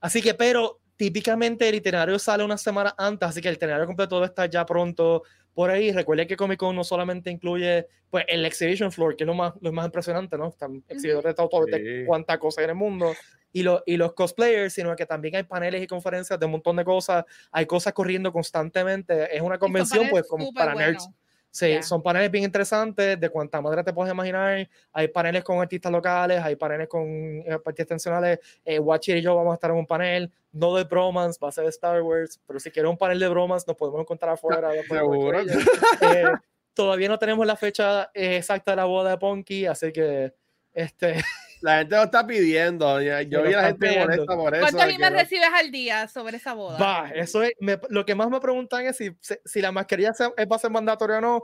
así 0.01 0.23
que, 0.23 0.35
pero 0.35 0.80
típicamente 1.01 1.67
el 1.67 1.77
itinerario 1.77 2.19
sale 2.19 2.45
una 2.45 2.59
semana 2.59 2.95
antes, 2.99 3.27
así 3.27 3.41
que 3.41 3.49
el 3.49 3.55
itinerario 3.55 3.87
completo 3.87 4.17
debe 4.17 4.27
estar 4.27 4.51
ya 4.51 4.67
pronto 4.67 5.23
por 5.55 5.71
ahí. 5.71 5.93
Recuerde 5.93 6.27
que 6.27 6.37
Comic 6.37 6.59
Con 6.59 6.77
no 6.77 6.85
solamente 6.85 7.31
incluye 7.31 7.87
pues, 8.11 8.27
el 8.29 8.45
Exhibition 8.45 8.93
Floor, 8.93 9.17
que 9.17 9.25
es 9.25 9.27
lo 9.27 9.33
más, 9.33 9.55
lo 9.63 9.73
más 9.73 9.87
impresionante, 9.87 10.37
¿no? 10.37 10.49
Están 10.49 10.85
exhibidores 10.91 11.35
de 11.35 11.35
todo, 11.35 11.65
de 11.65 12.05
cuánta 12.07 12.39
cosa 12.39 12.61
hay 12.61 12.65
en 12.67 12.71
el 12.73 12.77
mundo. 12.77 13.15
y, 13.51 13.63
lo, 13.63 13.83
y 13.87 13.97
los 13.97 14.13
cosplayers, 14.13 14.75
sino 14.75 14.95
que 14.95 15.07
también 15.07 15.37
hay 15.37 15.45
paneles 15.45 15.83
y 15.83 15.87
conferencias 15.87 16.39
de 16.39 16.45
un 16.45 16.53
montón 16.53 16.77
de 16.77 16.85
cosas, 16.85 17.25
hay 17.51 17.65
cosas 17.65 17.95
corriendo 17.95 18.31
constantemente, 18.31 19.35
es 19.35 19.41
una 19.41 19.59
convención 19.59 20.07
pues 20.11 20.29
como 20.29 20.53
para 20.53 20.75
nerds. 20.75 21.09
Sí, 21.51 21.83
son 21.83 22.01
paneles 22.01 22.31
bien 22.31 22.45
interesantes, 22.45 23.19
de 23.19 23.29
cuánta 23.29 23.61
madre 23.61 23.83
te 23.83 23.93
puedes 23.93 24.13
imaginar. 24.13 24.69
Hay 24.93 25.09
paneles 25.09 25.43
con 25.43 25.61
artistas 25.61 25.91
locales, 25.91 26.41
hay 26.41 26.55
paneles 26.55 26.89
con 26.89 27.03
eh, 27.07 27.45
artistas 27.49 27.81
extensionales. 27.81 28.39
Eh, 28.65 28.79
Watcher 28.79 29.17
y 29.17 29.23
yo 29.23 29.35
vamos 29.35 29.53
a 29.53 29.55
estar 29.55 29.71
en 29.71 29.77
un 29.77 29.87
panel, 29.87 30.31
no 30.53 30.77
de 30.77 30.85
bromance, 30.85 31.41
va 31.43 31.49
a 31.49 31.53
ser 31.53 31.65
de 31.65 31.71
Star 31.71 32.01
Wars, 32.03 32.41
pero 32.47 32.61
si 32.61 32.71
quieres 32.71 32.89
un 32.89 32.97
panel 32.97 33.19
de 33.19 33.29
bromance, 33.29 33.65
nos 33.67 33.77
podemos 33.77 34.01
encontrar 34.01 34.33
afuera. 34.33 34.71
eh, 36.03 36.33
todavía 36.73 37.09
no 37.09 37.19
tenemos 37.19 37.45
la 37.45 37.57
fecha 37.57 38.11
exacta 38.15 38.71
de 38.71 38.77
la 38.77 38.85
boda 38.85 39.11
de 39.11 39.19
Ponky, 39.19 39.67
así 39.67 39.93
que 39.93 40.33
este. 40.73 41.23
La 41.63 41.79
gente 41.79 41.97
lo 41.97 42.05
está 42.05 42.27
pidiendo. 42.27 43.01
Yo 43.01 43.43
vi 43.43 43.53
a 43.53 43.63
la 43.63 43.67
gente 43.69 43.99
molesta 43.99 44.37
por 44.37 44.55
eso. 44.55 44.63
¿Cuántos 44.63 44.95
emails 44.95 45.13
recibes 45.13 45.51
al 45.55 45.71
día 45.71 46.09
sobre 46.09 46.37
esa 46.39 46.55
boda? 46.55 46.79
Va, 46.79 47.11
eso 47.11 47.43
es. 47.43 47.53
lo 47.89 48.05
que 48.05 48.15
más 48.15 48.31
me 48.31 48.41
preguntan 48.41 48.87
es 48.87 48.97
si, 48.97 49.11
si 49.45 49.61
la 49.61 49.73
mascarilla 49.73 50.13
se, 50.15 50.25
va 50.29 50.57
a 50.57 50.59
ser 50.59 50.71
mandatoria 50.71 51.19
o 51.19 51.21
no 51.21 51.43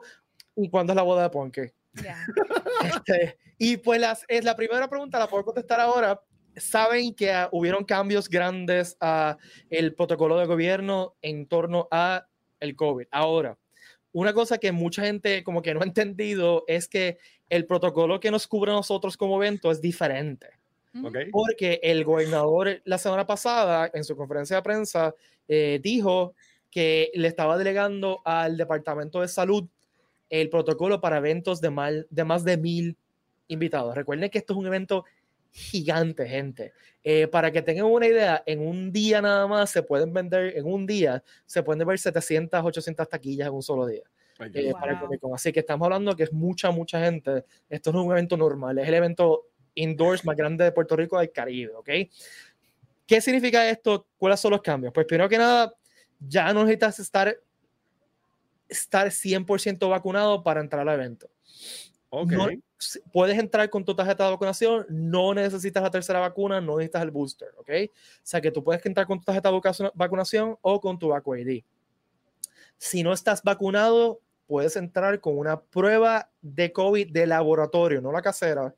y 0.57 0.71
cuándo 0.71 0.93
es 0.93 0.97
la 0.97 1.03
boda 1.03 1.25
de 1.25 1.31
Ponke. 1.31 1.75
Este, 2.85 3.39
y 3.59 3.79
pues 3.79 4.01
las, 4.01 4.25
es 4.29 4.45
la 4.45 4.55
primera 4.55 4.89
pregunta, 4.89 5.19
la 5.19 5.29
puedo 5.29 5.45
contestar 5.45 5.81
ahora. 5.81 6.21
Saben 6.57 7.15
que 7.15 7.31
uh, 7.31 7.49
hubieron 7.53 7.85
cambios 7.85 8.29
grandes 8.29 8.97
a 9.01 9.39
el 9.71 9.95
protocolo 9.95 10.39
de 10.39 10.47
gobierno 10.47 11.17
en 11.23 11.47
torno 11.47 11.89
a 11.91 12.27
el 12.61 12.77
COVID. 12.77 13.07
Ahora, 13.11 13.59
una 14.13 14.33
cosa 14.33 14.59
que 14.59 14.73
mucha 14.73 15.03
gente 15.03 15.43
como 15.43 15.63
que 15.63 15.75
no 15.75 15.81
ha 15.81 15.85
entendido 15.85 16.65
es 16.67 16.89
que 16.89 17.19
el 17.49 17.67
protocolo 17.67 18.21
que 18.21 18.31
nos 18.31 18.47
cubre 18.47 18.73
a 18.73 18.75
nosotros 18.75 19.17
como 19.17 19.43
evento 19.43 19.71
es 19.71 19.81
diferente. 19.81 20.49
Porque 21.31 21.79
el 21.83 22.05
gobernador 22.05 22.81
la 22.85 22.97
semana 22.97 23.27
pasada 23.27 23.91
en 23.93 24.03
su 24.03 24.17
conferencia 24.17 24.57
de 24.57 24.63
prensa 24.63 25.15
eh, 25.47 25.79
dijo 25.83 26.35
que 26.71 27.11
le 27.15 27.29
estaba 27.29 27.59
delegando 27.59 28.23
al 28.25 28.57
Departamento 28.57 29.21
de 29.21 29.29
Salud 29.29 29.67
el 30.31 30.49
protocolo 30.49 31.01
para 31.01 31.19
eventos 31.19 31.61
de, 31.61 31.71
mal, 31.71 32.07
de 32.11 32.25
más 32.25 32.45
de 32.45 32.57
mil 32.57 32.97
invitados. 33.49 33.95
Recuerden 33.95 34.31
que 34.31 34.39
esto 34.39 34.55
es 34.55 34.59
un 34.59 34.67
evento 34.67 35.05
gigante, 35.53 36.27
gente. 36.27 36.73
Eh, 37.03 37.29
para 37.29 37.53
que 37.53 37.63
tengan 37.63 37.87
una 37.87 38.07
idea, 38.07 38.43
en 38.47 38.61
un 38.61 38.93
día 38.93 39.23
nada 39.23 39.47
más 39.47 39.71
se 39.71 39.83
pueden 39.83 40.13
vender, 40.13 40.57
en 40.57 40.67
un 40.67 40.87
día 40.87 41.23
se 41.47 41.63
pueden 41.63 41.87
ver 41.87 41.99
700, 41.99 42.65
800 42.65 43.09
taquillas 43.09 43.49
en 43.49 43.55
un 43.55 43.63
solo 43.63 43.87
día. 43.87 44.03
Eh, 44.39 44.73
para 44.73 45.01
Así 45.35 45.53
que 45.53 45.61
estamos 45.61 45.87
hablando 45.87 46.15
que 46.15 46.25
es 46.25 46.33
mucha, 46.33 46.71
mucha 46.71 47.01
gente. 47.01 47.45
Esto 47.69 47.93
no 47.93 48.01
es 48.01 48.07
un 48.07 48.13
evento 48.13 48.37
normal, 48.37 48.79
es 48.79 48.89
el 48.89 48.95
evento 48.95 49.47
indoors 49.75 50.25
más 50.25 50.37
grande 50.37 50.65
de 50.65 50.73
Puerto 50.73 50.97
Rico 50.97 51.19
del 51.19 51.31
Caribe, 51.33 51.75
¿ok? 51.75 51.89
¿Qué 53.07 53.21
significa 53.21 53.69
esto? 53.69 54.07
¿Cuáles 54.19 54.41
son 54.41 54.51
los 54.51 54.63
cambios? 54.63 54.93
Pues 54.93 55.07
primero 55.07 55.29
que 55.29 55.39
nada, 55.39 55.73
ya 56.19 56.53
no 56.53 56.65
necesitas 56.65 56.99
estar, 56.99 57.39
estar 58.69 59.07
100% 59.09 59.89
vacunado 59.89 60.43
para 60.43 60.61
entrar 60.61 60.87
al 60.89 60.95
evento. 60.95 61.29
Okay. 62.09 62.63
puedes 63.13 63.39
entrar 63.39 63.69
con 63.69 63.85
tu 63.85 63.95
tarjeta 63.95 64.25
de 64.25 64.31
vacunación, 64.31 64.87
no 64.89 65.35
necesitas 65.35 65.83
la 65.83 65.91
tercera 65.91 66.21
vacuna, 66.21 66.61
no 66.61 66.77
necesitas 66.77 67.03
el 67.03 67.11
booster, 67.11 67.49
¿ok? 67.59 67.69
O 67.89 68.21
sea 68.23 68.41
que 68.41 68.51
tú 68.51 68.63
puedes 68.63 68.85
entrar 68.87 69.07
con 69.07 69.19
tu 69.19 69.25
tarjeta 69.25 69.51
de 69.51 69.91
vacunación 69.95 70.57
o 70.63 70.81
con 70.81 70.99
tu 70.99 71.09
VacuID. 71.09 71.63
Si 72.79 73.03
no 73.03 73.13
estás 73.13 73.43
vacunado, 73.43 74.21
puedes 74.47 74.77
entrar 74.77 75.21
con 75.21 75.39
una 75.39 75.61
prueba 75.61 76.31
de 76.41 76.73
COVID 76.73 77.13
de 77.13 77.27
laboratorio, 77.27 78.01
no 78.01 78.13
la 78.13 78.23
casera, 78.23 78.75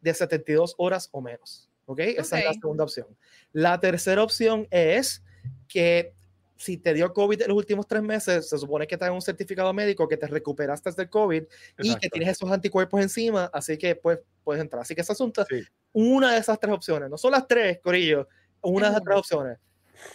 de 0.00 0.14
72 0.14 0.74
horas 0.78 1.08
o 1.12 1.20
menos. 1.20 1.68
¿Ok? 1.86 2.00
Esa 2.00 2.38
es 2.38 2.44
la 2.44 2.52
segunda 2.54 2.84
opción. 2.84 3.06
La 3.52 3.80
tercera 3.80 4.22
opción 4.22 4.68
es 4.70 5.24
que 5.66 6.14
si 6.60 6.76
te 6.76 6.92
dio 6.92 7.12
COVID 7.12 7.40
en 7.40 7.48
los 7.48 7.56
últimos 7.56 7.86
tres 7.86 8.02
meses, 8.02 8.50
se 8.50 8.58
supone 8.58 8.86
que 8.86 8.96
te 8.98 9.04
dan 9.06 9.14
un 9.14 9.22
certificado 9.22 9.72
médico 9.72 10.06
que 10.06 10.18
te 10.18 10.26
recuperaste 10.26 10.92
del 10.92 11.08
COVID 11.08 11.44
y 11.78 11.96
que 11.96 12.10
tienes 12.10 12.28
esos 12.28 12.50
anticuerpos 12.50 13.00
encima, 13.00 13.50
así 13.52 13.78
que 13.78 13.96
pues, 13.96 14.18
puedes 14.44 14.60
entrar. 14.60 14.82
Así 14.82 14.94
que 14.94 15.00
esa 15.00 15.14
asunto, 15.14 15.44
una 15.92 16.32
de 16.34 16.38
esas 16.38 16.60
tres 16.60 16.74
opciones, 16.74 17.08
no 17.08 17.16
son 17.16 17.32
las 17.32 17.48
tres, 17.48 17.80
Corillo, 17.82 18.28
una 18.60 18.86
de 18.86 18.92
esas 18.92 19.02
tres 19.02 19.16
opciones. 19.16 19.58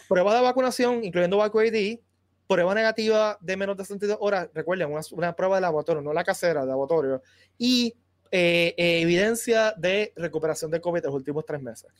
Prueba 0.08 0.36
de 0.36 0.42
vacunación, 0.42 1.04
incluyendo 1.04 1.36
VacuID, 1.38 1.98
prueba 2.46 2.74
negativa 2.74 3.38
de 3.40 3.56
menos 3.56 3.76
de 3.76 3.84
72 3.84 4.18
horas, 4.20 4.48
recuerden, 4.54 4.92
una, 5.10 5.34
prueba 5.34 5.56
de 5.56 5.62
laboratorio, 5.62 6.02
no 6.02 6.12
la 6.12 6.24
casera, 6.24 6.62
de 6.62 6.68
laboratorio, 6.68 7.22
y 7.58 7.94
eh, 8.30 8.74
eh, 8.76 9.00
evidencia 9.00 9.74
de 9.76 10.12
recuperación 10.16 10.70
de 10.70 10.80
COVID 10.80 10.98
en 10.98 11.06
los 11.06 11.14
últimos 11.14 11.44
tres 11.44 11.62
meses. 11.62 11.90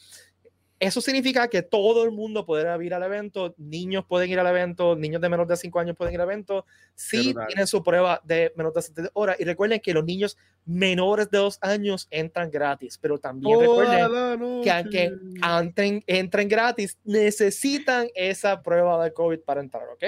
Eso 0.78 1.00
significa 1.00 1.49
que 1.49 1.62
todo 1.62 2.04
el 2.04 2.11
mundo 2.11 2.45
podrá 2.45 2.76
ir 2.85 2.92
al 2.92 3.02
evento, 3.02 3.54
niños 3.56 4.04
pueden 4.06 4.30
ir 4.30 4.38
al 4.38 4.47
evento, 4.47 4.95
niños 4.95 5.23
de 5.23 5.28
menos 5.30 5.49
de 5.49 5.56
5 5.56 5.78
años 5.80 5.97
pueden 5.97 6.12
ir 6.12 6.21
al 6.21 6.28
evento, 6.28 6.66
si 6.95 7.35
tienen 7.49 7.66
su 7.66 7.83
prueba 7.83 8.21
de 8.25 8.52
menos 8.56 8.75
de 8.75 8.83
70 8.83 9.11
horas. 9.14 9.37
Y 9.40 9.45
recuerden 9.45 9.80
que 9.80 9.95
los 9.95 10.04
niños 10.04 10.37
menores 10.66 11.30
de 11.30 11.38
2 11.38 11.59
años 11.62 12.06
entran 12.11 12.50
gratis, 12.50 12.99
pero 12.99 13.18
también 13.18 13.59
recuerden 13.59 14.62
que 14.62 14.71
aunque 14.71 15.12
entren, 15.42 16.04
entren, 16.06 16.49
gratis, 16.49 16.99
necesitan 17.04 18.09
esa 18.14 18.62
prueba 18.62 19.02
de 19.02 19.14
COVID 19.14 19.40
para 19.40 19.62
entrar, 19.62 19.88
¿ok? 19.88 20.04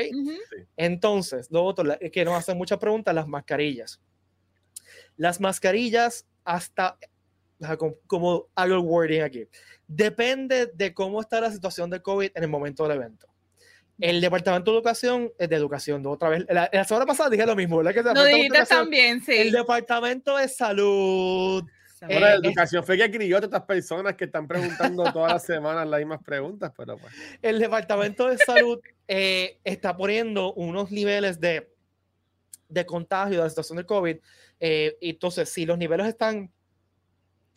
Entonces, 0.77 1.51
lo 1.51 1.65
otro 1.65 1.97
que 2.13 2.25
nos 2.27 2.35
hacen 2.35 2.59
muchas 2.59 2.79
preguntas, 2.79 3.15
las 3.15 3.27
mascarillas. 3.27 4.01
Las 5.17 5.41
mascarillas 5.41 6.27
hasta 6.45 6.99
como, 8.07 8.47
hago 8.55 8.75
el 8.75 8.81
wording 8.81 9.21
aquí. 9.21 9.47
Depende 9.87 10.67
de 10.75 10.95
cómo 10.95 11.21
está 11.21 11.41
la 11.41 11.51
situación 11.51 11.91
de 11.91 12.01
COVID 12.01 12.31
en 12.35 12.43
el 12.43 12.49
momento 12.49 12.87
del 12.87 12.99
evento. 12.99 13.27
El 14.01 14.21
Departamento 14.21 14.71
de 14.71 14.77
Educación 14.77 15.33
es 15.39 15.49
de 15.49 15.57
Educación, 15.57 16.03
de 16.03 16.09
otra 16.09 16.29
vez. 16.29 16.47
La, 16.49 16.85
semana 16.85 17.05
pasada 17.05 17.31
dije 17.31 17.45
lo 17.45 17.57
mismo, 17.57 17.79
¿verdad? 17.79 17.95
Que 17.95 18.03
no 18.03 18.25
dijiste 18.25 18.65
también, 18.67 19.21
sí. 19.21 19.33
El 19.33 19.51
Departamento 19.51 20.37
de 20.37 20.49
Salud. 20.49 21.65
Bueno, 22.01 22.27
eh, 22.27 22.35
educación 22.35 22.85
fue 22.85 22.97
que 22.97 23.11
crió 23.11 23.39
a 23.39 23.41
estas 23.41 23.63
personas 23.63 24.15
que 24.15 24.27
están 24.27 24.47
preguntando 24.47 25.03
todas 25.13 25.33
las 25.33 25.45
semanas 25.45 25.87
las 25.89 25.99
mismas 25.99 26.23
preguntas, 26.23 26.73
pero 26.77 26.97
pues. 26.97 27.13
El 27.43 27.59
Departamento 27.59 28.29
de 28.29 28.39
Salud 28.39 28.79
eh, 29.09 29.59
está 29.65 29.97
poniendo 29.97 30.53
unos 30.55 30.93
niveles 30.93 31.41
de, 31.41 31.69
de 32.69 32.87
contagio 32.87 33.39
de 33.39 33.45
la 33.45 33.49
situación 33.49 33.77
del 33.77 33.87
COVID. 33.87 34.17
Eh, 34.61 34.97
entonces, 35.01 35.49
si 35.49 35.67
los 35.67 35.77
niveles 35.77 36.07
están 36.07 36.53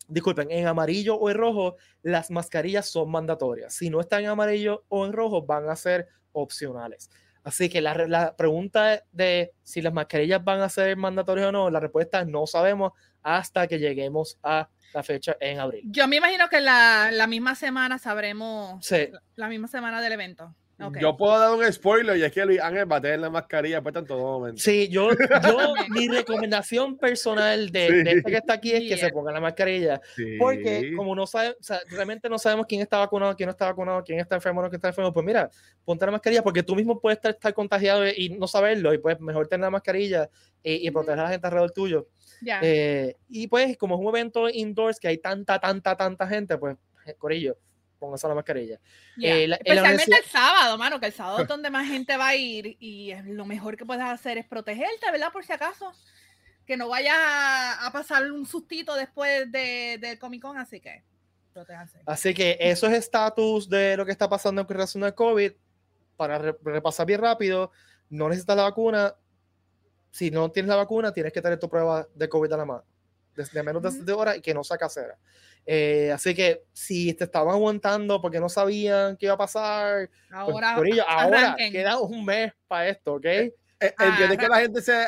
disculpen, 0.08 0.50
en 0.50 0.66
amarillo 0.66 1.16
o 1.16 1.30
en 1.30 1.36
rojo, 1.36 1.76
las 2.02 2.30
mascarillas 2.30 2.86
son 2.86 3.10
mandatorias. 3.10 3.74
Si 3.74 3.90
no 3.90 4.00
están 4.00 4.24
en 4.24 4.30
amarillo 4.30 4.84
o 4.88 5.06
en 5.06 5.12
rojo, 5.12 5.42
van 5.42 5.68
a 5.68 5.76
ser 5.76 6.08
opcionales. 6.32 7.10
Así 7.44 7.68
que 7.68 7.80
la, 7.80 7.94
la, 8.06 8.36
pregunta 8.36 9.02
de 9.10 9.52
si 9.62 9.82
las 9.82 9.92
mascarillas 9.92 10.42
van 10.44 10.60
a 10.60 10.68
ser 10.68 10.96
mandatorias 10.96 11.48
o 11.48 11.52
no, 11.52 11.70
la 11.70 11.80
respuesta 11.80 12.20
es 12.20 12.28
no 12.28 12.46
sabemos 12.46 12.92
hasta 13.22 13.66
que 13.66 13.78
lleguemos 13.78 14.38
a 14.42 14.68
la 14.94 15.02
fecha 15.02 15.36
en 15.40 15.58
abril. 15.58 15.82
Yo 15.86 16.06
me 16.06 16.16
imagino 16.16 16.48
que 16.48 16.60
la, 16.60 17.10
la 17.12 17.26
misma 17.26 17.54
semana 17.54 17.98
sabremos, 17.98 18.84
sí. 18.84 19.08
la 19.34 19.48
misma 19.48 19.68
semana 19.68 20.00
del 20.00 20.12
evento. 20.12 20.54
Yo 21.00 21.16
puedo 21.16 21.38
dar 21.38 21.54
un 21.54 21.72
spoiler 21.72 22.16
y 22.16 22.24
es 22.24 22.32
que 22.32 22.44
Luis 22.44 22.60
Ángel 22.60 22.90
va 22.90 22.96
a 22.96 23.00
tener 23.00 23.20
la 23.20 23.30
mascarilla 23.30 23.80
puesta 23.82 24.00
en 24.00 24.06
todo 24.06 24.38
momento. 24.38 24.60
Sí, 24.60 24.88
yo, 24.88 25.10
yo 25.10 25.74
mi 25.90 26.08
recomendación 26.08 26.98
personal 26.98 27.70
de, 27.70 28.02
de, 28.02 28.10
este 28.12 28.30
que 28.30 28.36
está 28.36 28.54
aquí 28.54 28.72
es 28.72 28.88
que 28.88 28.96
se 28.96 29.10
ponga 29.10 29.32
la 29.32 29.40
mascarilla. 29.40 30.00
Porque 30.38 30.92
como 30.96 31.14
no 31.14 31.26
sabe, 31.26 31.50
o 31.50 31.62
sea, 31.62 31.80
realmente 31.88 32.28
no 32.28 32.38
sabemos 32.38 32.66
quién 32.66 32.80
está 32.80 32.98
vacunado, 32.98 33.36
quién 33.36 33.46
no 33.46 33.52
está 33.52 33.66
vacunado, 33.66 34.02
quién 34.02 34.18
está 34.18 34.34
enfermo 34.34 34.60
o 34.60 34.68
no 34.68 34.70
está 34.72 34.88
enfermo, 34.88 35.12
pues 35.12 35.24
mira, 35.24 35.50
ponte 35.84 36.04
la 36.04 36.12
mascarilla 36.12 36.42
porque 36.42 36.62
tú 36.62 36.74
mismo 36.74 37.00
puedes 37.00 37.18
estar, 37.18 37.32
estar 37.32 37.54
contagiado 37.54 38.06
y 38.08 38.30
no 38.30 38.46
saberlo 38.46 38.92
y 38.92 38.98
pues 38.98 39.20
mejor 39.20 39.46
tener 39.46 39.64
la 39.64 39.70
mascarilla 39.70 40.28
y, 40.62 40.86
y 40.86 40.90
proteger 40.90 41.20
a 41.20 41.24
la 41.24 41.30
gente 41.30 41.46
alrededor 41.46 41.70
tuyo. 41.70 42.08
Eh, 42.62 43.14
y 43.28 43.46
pues 43.46 43.76
como 43.76 43.94
es 43.94 44.00
un 44.00 44.08
evento 44.08 44.48
indoors 44.48 44.98
que 44.98 45.08
hay 45.08 45.18
tanta, 45.18 45.60
tanta, 45.60 45.96
tanta 45.96 46.26
gente, 46.26 46.58
pues, 46.58 46.76
Corillo 47.18 47.56
póngase 48.02 48.26
la 48.26 48.34
mascarilla. 48.34 48.80
Eh, 49.22 49.44
Especialmente 49.44 50.16
el 50.18 50.24
sábado, 50.24 50.76
mano, 50.76 50.98
que 50.98 51.06
el 51.06 51.12
sábado 51.12 51.42
es 51.42 51.48
donde 51.48 51.70
más 51.70 51.86
gente 51.86 52.16
va 52.16 52.28
a 52.28 52.36
ir 52.36 52.76
y 52.80 53.14
lo 53.26 53.46
mejor 53.46 53.76
que 53.76 53.86
puedes 53.86 54.02
hacer 54.02 54.38
es 54.38 54.46
protegerte, 54.46 55.10
¿verdad? 55.12 55.32
Por 55.32 55.44
si 55.44 55.52
acaso. 55.52 55.92
Que 56.66 56.76
no 56.76 56.88
vaya 56.88 57.14
a, 57.86 57.92
pasar 57.92 58.30
un 58.30 58.44
sustito 58.44 58.94
después 58.94 59.50
del 59.52 60.00
de 60.00 60.18
Comic 60.18 60.42
Con, 60.42 60.58
así 60.58 60.80
que 60.80 61.02
protéjanse. 61.52 62.00
Así 62.06 62.34
que 62.34 62.56
eso 62.60 62.86
es 62.88 62.94
estatus 62.94 63.68
de 63.68 63.96
lo 63.96 64.04
que 64.04 64.12
está 64.12 64.28
pasando 64.28 64.60
en 64.60 64.68
relación 64.68 65.04
al 65.04 65.14
COVID. 65.14 65.52
Para 66.16 66.38
repasar 66.38 67.06
bien 67.06 67.20
rápido, 67.20 67.70
no 68.10 68.28
necesitas 68.28 68.56
la 68.56 68.64
vacuna. 68.64 69.14
Si 70.10 70.30
no 70.30 70.50
tienes 70.50 70.68
la 70.68 70.76
vacuna, 70.76 71.12
tienes 71.12 71.32
que 71.32 71.42
tener 71.42 71.58
tu 71.58 71.68
prueba 71.68 72.06
de 72.14 72.28
COVID 72.28 72.52
a 72.52 72.56
la 72.56 72.64
mano. 72.64 72.84
Desde 73.34 73.62
menos 73.62 73.82
de 73.82 73.90
7 73.90 74.12
horas 74.12 74.36
y 74.36 74.40
que 74.40 74.54
no 74.54 74.62
sea 74.64 74.76
casera. 74.78 75.18
Eh, 75.64 76.10
así 76.12 76.34
que 76.34 76.64
si 76.72 77.14
te 77.14 77.24
estaban 77.24 77.54
aguantando 77.54 78.20
porque 78.20 78.40
no 78.40 78.48
sabían 78.48 79.16
qué 79.16 79.26
iba 79.26 79.34
a 79.34 79.38
pasar, 79.38 80.10
ahora, 80.30 80.74
pues, 80.76 81.00
ahora 81.06 81.56
queda 81.56 81.98
un 82.00 82.24
mes 82.24 82.52
para 82.66 82.88
esto, 82.88 83.14
¿ok? 83.14 83.26
Eh, 83.82 83.94
¿Entiendes 83.98 84.38
que 84.38 84.48
la 84.48 84.60
gente 84.60 84.80
se, 84.80 85.04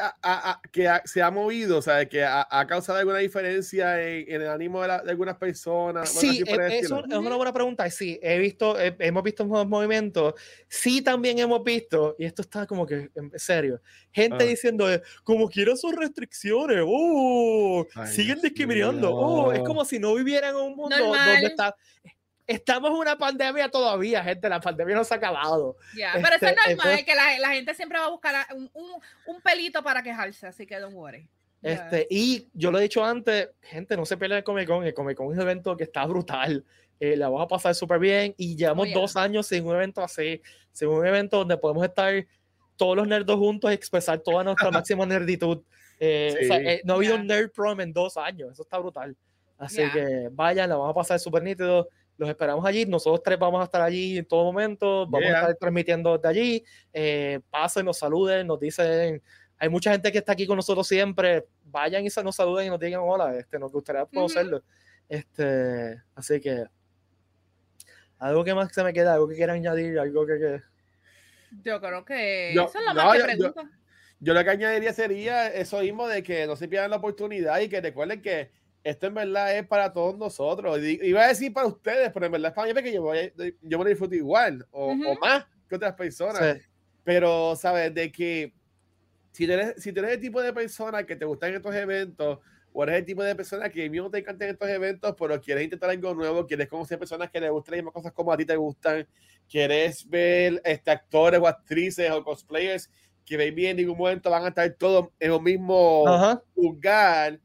que 0.72 0.90
se 1.04 1.22
ha 1.22 1.30
movido? 1.30 1.78
O 1.78 1.82
sea, 1.82 2.04
que 2.08 2.24
ha, 2.24 2.66
causado 2.66 2.98
alguna 2.98 3.18
diferencia 3.18 4.02
en, 4.02 4.42
el 4.42 4.48
ánimo 4.48 4.82
de, 4.82 4.90
algunas 4.90 5.36
personas. 5.36 6.08
Sí, 6.08 6.42
eh, 6.44 6.80
es, 6.82 6.90
una 6.90 7.36
buena 7.36 7.52
pregunta. 7.52 7.88
Sí, 7.88 8.18
he 8.20 8.38
visto, 8.38 8.76
hemos 8.78 9.22
visto 9.22 9.44
movimientos. 9.44 10.34
Sí, 10.68 11.02
también 11.02 11.38
hemos 11.38 11.62
visto, 11.62 12.16
y 12.18 12.24
esto 12.24 12.42
está 12.42 12.66
como 12.66 12.84
que 12.84 13.10
en 13.14 13.30
serio, 13.38 13.80
gente 14.10 14.38
ah. 14.40 14.46
diciendo, 14.46 14.86
como 15.22 15.48
quieren 15.48 15.76
sus 15.76 15.94
restricciones, 15.94 16.80
oh, 16.84 17.86
siguen 18.06 18.40
discriminando, 18.40 19.14
oh, 19.14 19.52
es 19.52 19.60
como 19.60 19.84
si 19.84 20.00
no 20.00 20.14
vivieran 20.14 20.50
en 20.50 20.62
un 20.62 20.76
mundo 20.76 20.96
donde 20.98 21.46
está 21.46 21.76
estamos 22.46 22.90
en 22.90 22.96
una 22.96 23.16
pandemia 23.16 23.68
todavía, 23.68 24.22
gente. 24.22 24.48
La 24.48 24.60
pandemia 24.60 24.94
no 24.96 25.04
se 25.04 25.14
ha 25.14 25.16
acabado. 25.16 25.76
pero 25.94 26.18
eso 26.36 26.46
es 26.46 26.52
este, 26.52 26.76
normal, 26.76 27.04
que 27.04 27.14
la, 27.14 27.38
la, 27.38 27.48
gente 27.50 27.74
siempre 27.74 27.98
va 27.98 28.06
a 28.06 28.10
buscar 28.10 28.46
un, 28.54 28.70
un, 28.74 29.40
pelito 29.40 29.82
para 29.82 30.02
quejarse, 30.02 30.46
así 30.46 30.66
que 30.66 30.78
don't 30.78 30.94
worry. 30.94 31.28
Este, 31.62 32.06
y 32.10 32.46
yo 32.52 32.70
lo 32.70 32.78
he 32.78 32.82
dicho 32.82 33.02
antes, 33.02 33.48
gente, 33.62 33.96
no 33.96 34.04
se 34.04 34.18
peleen 34.18 34.38
el 34.38 34.44
Comic 34.44 34.68
Con. 34.68 34.84
El 34.84 34.92
Comic 34.92 35.16
Con 35.16 35.28
es 35.28 35.36
un 35.36 35.40
evento 35.40 35.76
que 35.76 35.84
está 35.84 36.04
brutal. 36.04 36.64
Eh, 37.00 37.16
la 37.16 37.28
vamos 37.28 37.46
a 37.46 37.48
pasar 37.48 37.74
súper 37.74 37.98
bien. 37.98 38.34
Y 38.36 38.54
llevamos 38.54 38.88
oh, 38.94 39.00
dos 39.00 39.16
años 39.16 39.46
sin 39.46 39.64
un 39.66 39.74
evento 39.74 40.02
así, 40.02 40.42
sin 40.72 40.88
un 40.88 41.06
evento 41.06 41.38
donde 41.38 41.56
podemos 41.56 41.84
estar 41.84 42.26
todos 42.76 42.96
los 42.96 43.08
nerdos 43.08 43.38
juntos 43.38 43.70
y 43.70 43.74
expresar 43.74 44.18
toda 44.18 44.44
nuestra 44.44 44.70
máxima 44.70 45.06
nerditud. 45.06 45.62
Eh, 45.98 46.34
eh, 46.50 46.82
no 46.84 46.94
ha 46.94 46.96
habido 46.96 47.16
un 47.16 47.26
Nerd 47.26 47.50
Prom 47.50 47.80
en 47.80 47.92
dos 47.92 48.18
años. 48.18 48.52
Eso 48.52 48.62
está 48.62 48.78
brutal. 48.78 49.16
Así 49.56 49.82
que 49.90 50.28
vayan, 50.32 50.68
la 50.68 50.76
vamos 50.76 50.90
a 50.90 50.94
pasar 50.94 51.18
súper 51.18 51.42
nítido. 51.42 51.88
Los 52.16 52.28
esperamos 52.28 52.64
allí. 52.64 52.86
Nosotros 52.86 53.22
tres 53.22 53.38
vamos 53.38 53.60
a 53.60 53.64
estar 53.64 53.82
allí 53.82 54.18
en 54.18 54.24
todo 54.24 54.44
momento. 54.44 55.06
Vamos 55.06 55.28
a 55.28 55.40
estar 55.40 55.54
transmitiendo 55.56 56.16
desde 56.16 56.28
allí. 56.28 56.64
Eh, 56.92 57.40
pasen, 57.50 57.84
nos 57.84 57.98
saluden, 57.98 58.46
nos 58.46 58.60
dicen. 58.60 59.22
Hay 59.58 59.68
mucha 59.68 59.90
gente 59.90 60.12
que 60.12 60.18
está 60.18 60.32
aquí 60.32 60.46
con 60.46 60.56
nosotros 60.56 60.86
siempre. 60.86 61.46
Vayan 61.64 62.04
y 62.04 62.10
se 62.10 62.22
nos 62.22 62.36
saluden 62.36 62.66
y 62.66 62.70
nos 62.70 62.78
digan 62.78 63.00
hola. 63.02 63.36
Este, 63.36 63.58
nos 63.58 63.72
gustaría 63.72 64.06
conocerlo. 64.06 64.62
Este, 65.08 66.02
así 66.14 66.40
que 66.40 66.64
algo 68.18 68.44
que 68.44 68.54
más 68.54 68.72
se 68.72 68.82
me 68.82 68.92
queda, 68.92 69.14
algo 69.14 69.28
que 69.28 69.34
quieran 69.34 69.56
añadir, 69.56 69.98
algo 69.98 70.24
que, 70.26 70.62
Yo 71.62 71.80
creo 71.80 72.04
que 72.04 72.52
eso 72.52 72.64
es 72.66 72.84
lo 72.86 72.94
más 72.94 73.16
que 73.18 73.24
pregunto. 73.24 73.62
Yo, 73.62 73.68
yo, 74.20 74.34
lo 74.34 74.44
que 74.44 74.50
añadiría 74.50 74.92
sería 74.92 75.48
eso 75.48 75.80
mismo 75.80 76.08
de 76.08 76.22
que 76.22 76.46
no 76.46 76.56
se 76.56 76.68
pierdan 76.68 76.90
la 76.90 76.96
oportunidad 76.96 77.60
y 77.60 77.68
que 77.68 77.80
recuerden 77.80 78.22
que 78.22 78.50
esto 78.84 79.06
en 79.06 79.14
verdad 79.14 79.56
es 79.56 79.66
para 79.66 79.92
todos 79.92 80.16
nosotros. 80.16 80.78
Iba 80.82 81.24
a 81.24 81.28
decir 81.28 81.52
para 81.52 81.66
ustedes, 81.66 82.10
pero 82.12 82.26
en 82.26 82.32
verdad 82.32 82.50
es 82.50 82.54
para 82.54 82.68
mí 82.68 82.74
porque 82.74 82.92
yo, 82.92 83.02
voy, 83.02 83.32
yo 83.62 83.78
me 83.78 83.84
lo 83.84 83.90
disfruto 83.90 84.14
igual 84.14 84.64
o, 84.70 84.92
o, 84.92 85.18
más 85.18 85.46
que 85.68 85.74
otras 85.74 85.94
personas. 85.94 86.58
Pero, 87.02 87.56
¿sabes? 87.56 87.92
De 87.94 88.12
que 88.12 88.52
si 89.32 89.44
eres, 89.44 89.82
si 89.82 89.88
eres 89.88 90.12
el 90.12 90.20
tipo 90.20 90.40
de 90.42 90.52
persona 90.52 91.04
que 91.04 91.16
te 91.16 91.24
gustan 91.24 91.54
estos 91.54 91.74
eventos, 91.74 92.38
o 92.72 92.82
eres 92.82 92.96
el 92.96 93.04
tipo 93.06 93.22
de 93.22 93.34
persona 93.34 93.70
que 93.70 93.88
mismo 93.88 94.10
te 94.10 94.18
encantan 94.18 94.50
estos 94.50 94.68
eventos, 94.68 95.14
pero 95.18 95.40
quieres 95.40 95.64
intentar 95.64 95.88
algo 95.88 96.14
nuevo, 96.14 96.46
quieres 96.46 96.68
conocer 96.68 96.98
personas 96.98 97.30
que 97.30 97.40
les 97.40 97.50
gustan 97.50 97.72
las 97.72 97.78
mismas 97.78 97.94
cosas 97.94 98.12
como 98.12 98.32
a 98.32 98.36
ti 98.36 98.44
te 98.44 98.56
gustan, 98.56 99.06
quieres 99.48 100.06
ver 100.08 100.60
este, 100.64 100.90
actores 100.90 101.40
o 101.40 101.46
actrices 101.46 102.10
o 102.10 102.22
cosplayers 102.22 102.90
que 103.24 103.36
ven 103.38 103.58
en 103.58 103.76
ningún 103.78 103.96
momento 103.96 104.30
van 104.30 104.44
a 104.44 104.48
estar 104.48 104.68
todos 104.72 105.08
en 105.18 105.32
el 105.32 105.40
mismo 105.40 106.04
lugar 106.54 107.40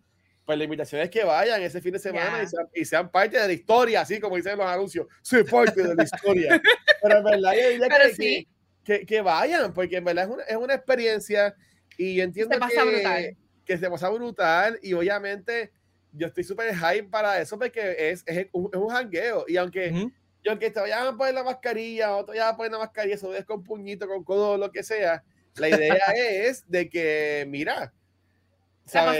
pues 0.49 0.57
la 0.57 0.63
invitación 0.63 1.01
es 1.01 1.11
que 1.11 1.23
vayan 1.23 1.61
ese 1.61 1.79
fin 1.79 1.93
de 1.93 1.99
semana 1.99 2.43
y, 2.73 2.83
sean, 2.83 3.11
parte 3.11 3.39
de 3.39 3.45
la 3.45 3.53
historia, 3.53 4.01
así 4.01 4.19
como 4.19 4.35
dicen 4.35 4.57
los 4.57 4.65
anuncios, 4.65 5.05
soy 5.21 5.43
parte 5.43 5.83
de 5.83 5.93
la 5.93 6.01
historia. 6.01 6.59
Pero 7.03 7.17
en 7.19 7.23
verdad 7.23 7.53
yo 7.53 7.69
diría 7.69 7.87
que, 8.17 8.47
que, 8.83 9.05
que, 9.05 9.21
vayan, 9.21 9.71
porque 9.75 9.97
en 9.97 10.05
verdad 10.05 10.23
es 10.23 10.31
una, 10.31 10.43
es 10.45 10.55
una 10.55 10.73
experiencia 10.73 11.55
y 11.99 12.19
entiendo 12.19 12.57
que, 12.57 13.37
que 13.63 13.77
se 13.77 13.91
pasa 13.91 14.09
brutal 14.09 14.79
y 14.81 14.93
obviamente 14.93 15.71
yo 16.13 16.25
estoy 16.25 16.43
súper 16.43 16.73
hype 16.73 17.09
para 17.09 17.39
eso 17.39 17.59
porque 17.59 18.09
es, 18.09 18.23
es, 18.25 18.47
un, 18.51 18.71
es 18.73 18.79
un 18.79 18.89
jangueo. 18.89 19.45
Y 19.47 19.55
aunque, 19.55 20.09
y 20.43 20.49
aunque 20.49 20.71
te 20.71 20.79
vayan 20.79 21.05
a 21.05 21.15
poner 21.15 21.35
la 21.35 21.43
mascarilla 21.43 22.15
o 22.15 22.25
te 22.25 22.31
vayan 22.31 22.47
a 22.47 22.57
poner 22.57 22.71
la 22.71 22.79
mascarilla, 22.79 23.13
eso 23.13 23.35
es 23.35 23.45
con 23.45 23.63
puñito, 23.63 24.07
con 24.07 24.23
codo, 24.23 24.57
lo 24.57 24.71
que 24.71 24.81
sea, 24.81 25.23
la 25.57 25.69
idea 25.69 25.93
es 26.15 26.67
de 26.67 26.89
que, 26.89 27.45
mira, 27.47 27.93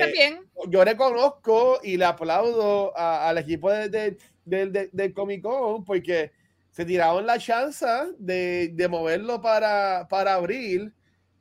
bien. 0.07 0.39
Yo 0.67 0.83
reconozco 0.83 1.79
y 1.83 1.97
le 1.97 2.05
aplaudo 2.05 2.95
al 2.97 3.37
equipo 3.37 3.71
de, 3.71 4.17
de, 4.45 5.13
Comic 5.13 5.41
Con 5.41 5.85
porque 5.85 6.31
se 6.71 6.85
tiraron 6.85 7.25
la 7.25 7.37
chance 7.39 7.85
de, 8.17 8.71
de 8.73 8.87
moverlo 8.87 9.41
para, 9.41 10.07
para 10.09 10.35
abril 10.35 10.93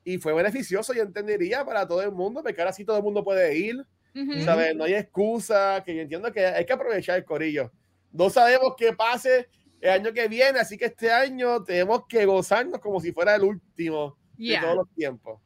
y 0.03 0.17
fue 0.17 0.33
beneficioso, 0.33 0.93
yo 0.93 1.03
entendería, 1.03 1.63
para 1.63 1.87
todo 1.87 2.01
el 2.01 2.11
mundo, 2.11 2.41
porque 2.41 2.59
ahora 2.59 2.73
sí 2.73 2.83
todo 2.83 2.97
el 2.97 3.03
mundo 3.03 3.23
puede 3.23 3.55
ir. 3.57 3.85
No 4.13 4.83
hay 4.83 4.95
excusa, 4.95 5.83
que 5.85 5.95
yo 5.95 6.01
entiendo 6.01 6.31
que 6.31 6.45
hay 6.45 6.65
que 6.65 6.73
aprovechar 6.73 7.17
el 7.17 7.25
corillo. 7.25 7.71
No 8.11 8.29
sabemos 8.29 8.73
qué 8.75 8.91
pase 8.91 9.47
el 9.79 9.91
año 9.91 10.11
que 10.11 10.27
viene, 10.27 10.59
así 10.59 10.77
que 10.77 10.85
este 10.85 11.11
año 11.11 11.63
tenemos 11.63 12.05
que 12.07 12.25
gozarnos 12.25 12.79
como 12.79 12.99
si 12.99 13.11
fuera 13.11 13.35
el 13.35 13.43
último 13.43 14.17
de 14.35 14.57
todos 14.59 14.75
los 14.75 14.89
tiempos. 14.95 15.41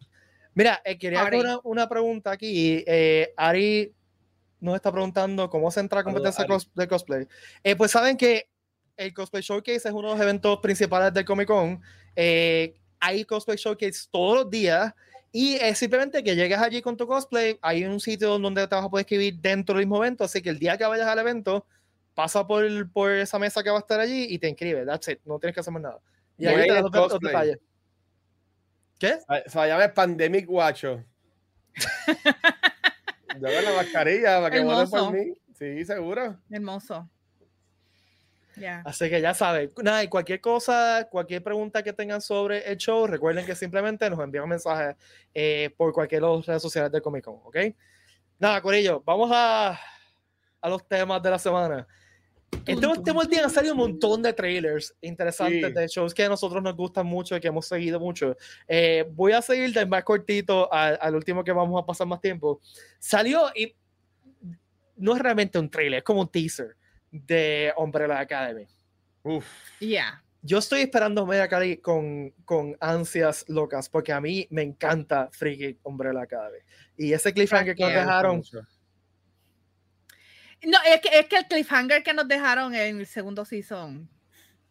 Mira, 0.55 0.81
eh, 0.85 0.97
quería 0.97 1.23
hacer 1.23 1.45
una, 1.63 1.87
pregunta 1.89 2.31
aquí. 2.31 2.83
Eh, 2.85 3.33
Ari 3.35 3.93
nos 4.59 4.75
está 4.75 4.91
preguntando 4.91 5.49
cómo 5.49 5.71
se 5.71 5.79
entra 5.79 6.01
a 6.01 6.03
competencia 6.03 6.45
de 6.75 6.87
cosplay. 6.87 7.27
Eh, 7.63 7.75
pues 7.75 7.91
saben 7.91 8.15
que 8.17 8.47
el 8.95 9.13
Cosplay 9.13 9.41
Showcase 9.41 9.87
es 9.87 9.93
uno 9.93 10.09
de 10.09 10.13
los 10.13 10.21
eventos 10.21 10.59
principales 10.59 11.13
del 11.13 11.25
Comic 11.25 11.47
Con. 11.47 11.81
hay 12.15 13.25
Cosplay 13.25 13.57
Showcase 13.57 14.07
todos 14.11 14.35
los 14.35 14.49
días 14.49 14.93
y 15.35 15.55
es 15.55 15.79
simplemente 15.79 16.23
que 16.23 16.35
llegues 16.35 16.59
allí 16.59 16.79
con 16.81 16.95
tu 16.95 17.07
cosplay. 17.07 17.57
Hay 17.63 17.83
un 17.85 17.99
sitio 17.99 18.37
donde 18.37 18.67
te 18.67 18.75
vas 18.75 18.85
a 18.85 18.89
poder 18.89 19.03
escribir 19.03 19.39
dentro 19.39 19.75
del 19.75 19.87
mismo 19.87 19.97
evento. 19.97 20.23
Así 20.23 20.43
que 20.43 20.51
el 20.51 20.59
día 20.59 20.77
que 20.77 20.85
vayas 20.85 21.07
al 21.07 21.17
evento, 21.17 21.65
pasa 22.13 22.45
por, 22.45 22.91
por 22.91 23.11
esa 23.11 23.39
mesa 23.39 23.63
que 23.63 23.71
va 23.71 23.77
a 23.77 23.79
estar 23.79 23.99
allí 23.99 24.27
y 24.29 24.37
te 24.37 24.47
inscribes. 24.47 24.85
That's 24.85 25.07
it. 25.07 25.19
No 25.25 25.39
tienes 25.39 25.55
que 25.55 25.61
hacer 25.61 25.73
más 25.73 25.81
nada. 25.81 25.99
Y 26.37 26.45
ahí 26.45 26.67
te 26.67 26.73
das 26.73 26.83
los 26.83 27.19
detalles. 27.19 27.57
¿Qué? 28.99 29.19
Se 29.47 29.57
va 29.57 29.63
a 29.63 29.67
llamar 29.67 29.93
Pandemic 29.93 30.45
Guacho. 30.45 31.03
Lleva 33.39 33.61
la 33.61 33.73
mascarilla 33.75 34.41
para 34.41 34.51
que 34.51 34.63
voten 34.63 34.89
por 34.89 35.13
mí. 35.13 35.33
Sí, 35.53 35.85
seguro. 35.85 36.39
Hermoso. 36.49 37.09
Así 38.85 39.09
que 39.09 39.19
ya 39.19 39.33
saben, 39.33 39.71
nada, 39.81 40.03
y 40.03 40.07
cualquier 40.07 40.39
cosa, 40.39 41.07
cualquier 41.09 41.43
pregunta 41.43 41.81
que 41.81 41.93
tengan 41.93 42.21
sobre 42.21 42.59
el 42.71 42.77
show, 42.77 43.07
recuerden 43.07 43.45
que 43.45 43.55
simplemente 43.55 44.07
nos 44.09 44.19
envían 44.19 44.43
un 44.43 44.51
mensaje 44.51 44.95
eh, 45.33 45.73
por 45.75 45.91
cualquier 45.91 46.21
de 46.21 46.27
las 46.27 46.45
redes 46.45 46.61
sociales 46.61 46.91
de 46.91 47.01
Comic 47.01 47.25
Con, 47.25 47.39
¿ok? 47.43 47.57
Nada, 48.39 48.61
Corillo, 48.61 49.01
vamos 49.03 49.31
a, 49.33 49.79
a 50.61 50.69
los 50.69 50.87
temas 50.87 51.21
de 51.23 51.29
la 51.31 51.39
semana. 51.39 51.87
Este 52.65 52.87
último 52.87 53.23
día 53.23 53.43
han 53.43 53.49
salido 53.49 53.73
un 53.73 53.79
montón 53.79 54.21
de 54.21 54.33
trailers 54.33 54.95
interesantes 55.01 55.73
de 55.73 55.87
shows 55.87 56.13
que 56.13 56.23
a 56.23 56.29
nosotros 56.29 56.61
nos 56.61 56.75
gustan 56.75 57.05
mucho 57.05 57.35
y 57.35 57.39
que 57.39 57.47
hemos 57.47 57.67
seguido 57.67 57.99
mucho. 57.99 58.35
Eh, 58.67 59.05
voy 59.11 59.33
a 59.33 59.41
seguir 59.41 59.73
del 59.73 59.87
más 59.87 60.03
cortito 60.03 60.71
al, 60.71 61.15
último 61.15 61.43
que 61.43 61.51
vamos 61.51 61.81
a 61.81 61.85
pasar 61.85 62.07
más 62.07 62.21
tiempo. 62.21 62.61
Salió 62.99 63.49
y 63.55 63.75
no 64.97 65.15
es 65.15 65.21
realmente 65.21 65.59
un 65.59 65.69
trailer, 65.69 65.99
es 65.99 66.03
como 66.03 66.21
un 66.21 66.29
teaser 66.29 66.75
de 67.11 67.73
Umbrella 67.77 68.19
Academy. 68.19 68.67
Uf. 69.23 69.45
Yeah. 69.79 70.23
Yo 70.41 70.57
estoy 70.57 70.81
esperando 70.81 71.23
Umbrella 71.23 71.45
Academy 71.45 71.77
con, 71.77 72.31
con 72.43 72.75
ansias 72.79 73.45
locas 73.47 73.87
porque 73.87 74.11
a 74.11 74.19
mí 74.19 74.47
me 74.49 74.61
encanta 74.61 75.29
Freaky 75.31 75.79
Umbrella 75.83 76.21
Academy. 76.21 76.59
Y 76.97 77.13
ese 77.13 77.33
cliffhanger 77.33 77.75
que 77.75 77.83
nos 77.83 77.93
dejaron. 77.93 78.43
No, 80.63 80.77
es 80.85 81.01
que, 81.01 81.19
es 81.19 81.27
que 81.27 81.37
el 81.37 81.47
cliffhanger 81.47 82.03
que 82.03 82.13
nos 82.13 82.27
dejaron 82.27 82.73
en 82.73 82.99
el 82.99 83.07
segundo 83.07 83.43
season 83.45 84.09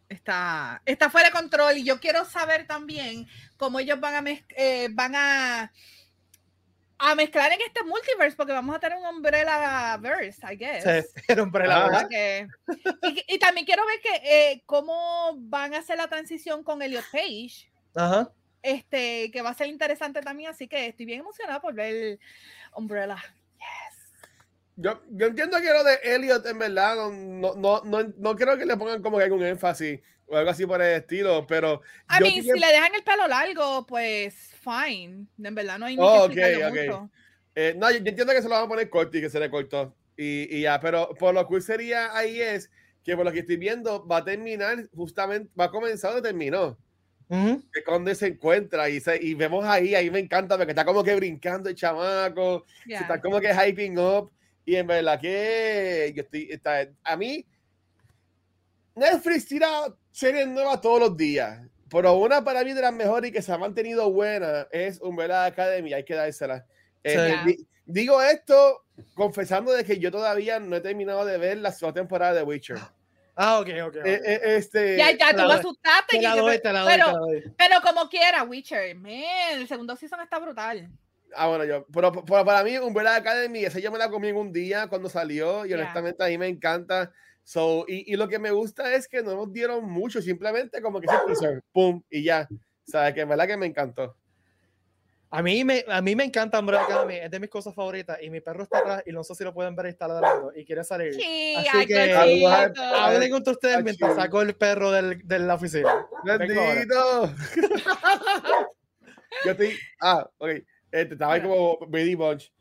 está, 0.09 0.81
está 0.85 1.09
fuera 1.09 1.27
de 1.27 1.33
control 1.33 1.77
y 1.77 1.83
yo 1.83 1.99
quiero 1.99 2.25
saber 2.25 2.65
también 2.65 3.27
cómo 3.57 3.79
ellos 3.79 3.99
van 3.99 4.27
a, 4.27 4.31
eh, 4.55 4.89
van 4.91 5.15
a, 5.15 5.71
a 6.97 7.15
mezclar 7.15 7.51
en 7.51 7.59
este 7.61 7.83
multiverse 7.83 8.37
porque 8.37 8.53
vamos 8.53 8.75
a 8.75 8.79
tener 8.79 8.97
un 8.97 9.05
Umbrella 9.05 9.97
verse, 9.97 10.41
I 10.51 10.55
guess. 10.55 10.83
Sí, 10.83 11.21
el 11.27 11.41
Umbrella 11.41 11.87
ah, 11.91 12.07
y, 12.09 13.35
y, 13.35 13.39
también 13.39 13.65
quiero 13.65 13.85
ver 13.85 13.99
que 14.01 14.21
eh, 14.23 14.63
cómo 14.65 15.33
van 15.37 15.73
a 15.73 15.79
hacer 15.79 15.97
la 15.97 16.07
transición 16.07 16.63
con 16.63 16.81
Elliot 16.81 17.05
Page. 17.11 17.69
Ajá. 17.95 18.31
Este, 18.61 19.29
que 19.31 19.41
va 19.41 19.49
a 19.49 19.53
ser 19.53 19.67
interesante 19.67 20.21
también, 20.21 20.49
así 20.49 20.69
que 20.69 20.87
estoy 20.87 21.05
bien 21.05 21.19
emocionada 21.19 21.59
por 21.59 21.73
ver 21.73 22.17
Umbrella. 22.73 23.17
Yo, 24.75 24.99
yo 25.11 25.27
entiendo 25.27 25.57
que 25.61 25.71
lo 25.71 25.83
de 25.83 25.99
Elliot, 26.03 26.45
en 26.47 26.57
verdad, 26.57 26.95
no, 26.95 27.55
no, 27.55 27.81
no, 27.83 28.13
no, 28.17 28.35
creo 28.35 28.57
que 28.57 28.65
le 28.65 28.75
pongan 28.75 29.03
como 29.03 29.17
que 29.17 29.25
algún 29.25 29.43
énfasis 29.43 29.99
o 30.25 30.35
algo 30.35 30.49
así 30.49 30.65
por 30.65 30.81
el 30.81 31.01
estilo, 31.01 31.45
pero. 31.45 31.81
A 32.07 32.19
mí, 32.19 32.41
si 32.41 32.59
le 32.59 32.67
dejan 32.67 32.95
el 32.95 33.03
pelo 33.03 33.27
largo, 33.27 33.85
pues 33.85 34.33
fine. 34.61 35.27
En 35.41 35.55
verdad, 35.55 35.77
no 35.77 35.85
hay 35.85 35.95
ni 35.95 36.03
oh, 36.03 36.27
que 36.27 36.43
okay, 36.43 36.85
mucho. 36.85 37.09
Eh, 37.55 37.75
no, 37.77 37.91
yo, 37.91 37.97
entiendo 37.97 38.33
que 38.33 38.41
se 38.41 38.49
lo 38.49 38.55
van 38.55 38.63
a 38.63 38.67
poner 38.67 38.89
corto 38.89 39.15
y 39.15 39.21
que 39.21 39.29
se 39.29 39.39
le 39.39 39.49
cortó. 39.49 39.95
Y, 40.17 40.57
y, 40.57 40.61
ya, 40.61 40.79
pero 40.79 41.13
por 41.19 41.35
lo 41.35 41.47
que 41.47 41.61
sería 41.61 42.15
ahí 42.17 42.41
es 42.41 42.71
que 43.03 43.15
por 43.15 43.25
lo 43.25 43.31
que 43.31 43.39
estoy 43.39 43.57
viendo 43.57 44.07
va 44.07 44.17
a 44.17 44.23
terminar 44.23 44.87
justamente, 44.95 45.51
va 45.59 45.65
a 45.65 45.71
comenzar 45.71 46.13
donde 46.13 46.29
terminó. 46.29 46.77
que 47.29 47.79
es 47.79 47.85
donde 47.85 48.15
se 48.15 48.27
encuentra 48.27 48.89
y, 48.89 48.99
se, 48.99 49.21
y 49.21 49.35
vemos 49.35 49.65
ahí, 49.65 49.93
ahí 49.93 50.09
me 50.09 50.19
encanta 50.19 50.57
porque 50.57 50.71
está 50.71 50.85
como 50.85 51.03
que 51.03 51.15
brincando 51.15 51.69
el 51.69 51.75
chamaco, 51.75 52.65
se 52.87 52.95
está 52.95 53.21
como 53.21 53.39
que 53.39 53.53
hyping 53.53 53.99
up 53.99 54.31
y 54.65 54.75
en 54.75 54.87
verdad 54.87 55.19
que 55.19 56.13
yo 56.15 56.23
estoy, 56.23 56.47
está, 56.51 56.87
a 57.03 57.17
mí 57.17 57.45
Netflix 58.95 59.47
tira 59.47 59.69
series 60.11 60.47
nuevas 60.47 60.81
todos 60.81 60.99
los 60.99 61.17
días, 61.17 61.59
pero 61.89 62.15
una 62.15 62.43
para 62.43 62.63
mí 62.63 62.73
de 62.73 62.81
las 62.81 62.93
mejores 62.93 63.29
y 63.29 63.33
que 63.33 63.41
se 63.41 63.51
ha 63.51 63.57
mantenido 63.57 64.11
buena 64.11 64.67
es 64.71 65.01
Umbrella 65.01 65.45
Academy, 65.45 65.93
hay 65.93 66.05
que 66.05 66.15
dársela. 66.15 66.65
Eh, 67.03 67.57
digo 67.85 68.21
esto 68.21 68.85
confesando 69.13 69.71
de 69.71 69.83
que 69.83 69.99
yo 69.99 70.11
todavía 70.11 70.59
no 70.59 70.75
he 70.75 70.81
terminado 70.81 71.25
de 71.25 71.37
ver 71.37 71.57
la 71.57 71.71
segunda 71.71 71.99
temporada 71.99 72.33
de 72.33 72.43
Witcher. 72.43 72.77
Ah, 73.35 73.59
ok, 73.59 73.69
ok. 73.87 73.95
Eh, 74.05 74.21
eh, 74.23 74.41
este, 74.57 74.95
ya, 74.95 75.11
ya, 75.11 75.31
tú 75.31 75.41
lo 75.41 75.53
asustaste. 75.53 76.19
pero, 76.85 77.27
pero 77.57 77.81
como 77.81 78.07
quiera, 78.07 78.43
Witcher, 78.43 78.95
man, 78.95 79.11
el 79.53 79.67
segundo 79.67 79.95
season 79.95 80.21
está 80.21 80.37
brutal. 80.37 80.87
Ah, 81.35 81.47
bueno, 81.47 81.65
yo, 81.65 81.85
pero, 81.93 82.11
para 82.45 82.63
mí, 82.63 82.77
Umbrella 82.77 83.15
Academy, 83.15 83.65
esa 83.65 83.79
yo 83.79 83.91
me 83.91 83.97
la 83.97 84.09
comí 84.09 84.29
en 84.29 84.37
un 84.37 84.51
día 84.51 84.87
cuando 84.87 85.09
salió 85.09 85.65
y 85.65 85.73
honestamente 85.73 86.23
a 86.23 86.27
mí 86.27 86.37
me 86.37 86.47
encanta. 86.47 87.11
So, 87.43 87.85
y, 87.87 88.13
y, 88.13 88.15
lo 88.15 88.29
que 88.29 88.39
me 88.39 88.51
gusta 88.51 88.93
es 88.95 89.07
que 89.07 89.21
no 89.21 89.35
nos 89.35 89.51
dieron 89.51 89.83
mucho, 89.89 90.21
simplemente 90.21 90.81
como 90.81 91.01
que 91.01 91.07
se 91.07 91.61
pum, 91.71 92.01
y 92.09 92.23
ya. 92.23 92.47
O 92.49 92.91
sea, 92.91 93.13
que 93.13 93.21
en 93.21 93.29
verdad 93.29 93.47
que 93.47 93.57
me 93.57 93.65
encantó. 93.65 94.15
A 95.35 95.41
mí 95.41 95.63
me, 95.63 95.83
a 95.87 95.99
mí 95.99 96.15
me 96.15 96.25
encanta 96.25 96.59
Umbrella 96.59 96.83
Academy, 96.83 97.15
es 97.15 97.31
de 97.31 97.39
mis 97.39 97.49
cosas 97.49 97.73
favoritas 97.73 98.19
y 98.21 98.29
mi 98.29 98.39
perro 98.39 98.61
está 98.61 98.77
atrás 98.77 99.03
y 99.07 99.11
no 99.11 99.23
sé 99.23 99.33
si 99.33 99.43
lo 99.43 99.51
pueden 99.51 99.75
ver, 99.75 99.87
está 99.87 100.07
ladrando 100.07 100.51
y 100.55 100.63
quiere 100.63 100.83
salir. 100.83 101.15
Sí, 101.15 101.55
Así 101.57 101.87
que 101.87 102.13
hablen 102.13 103.31
con 103.31 103.41
ustedes 103.43 103.83
mientras 103.83 104.15
saco 104.15 104.43
el 104.43 104.55
perro 104.55 104.91
del, 104.91 105.27
de 105.27 105.39
la 105.39 105.55
oficina. 105.55 106.05
¡Bendito! 106.23 107.33
Yo 109.43 109.51
estoy... 109.51 109.75
Ah, 109.99 110.29
ok. 110.37 110.51
Este, 110.93 111.15
estaba 111.15 111.33
ahí 111.33 111.41
como 111.41 111.79
Brady 111.87 112.13
Bunch. 112.13 112.53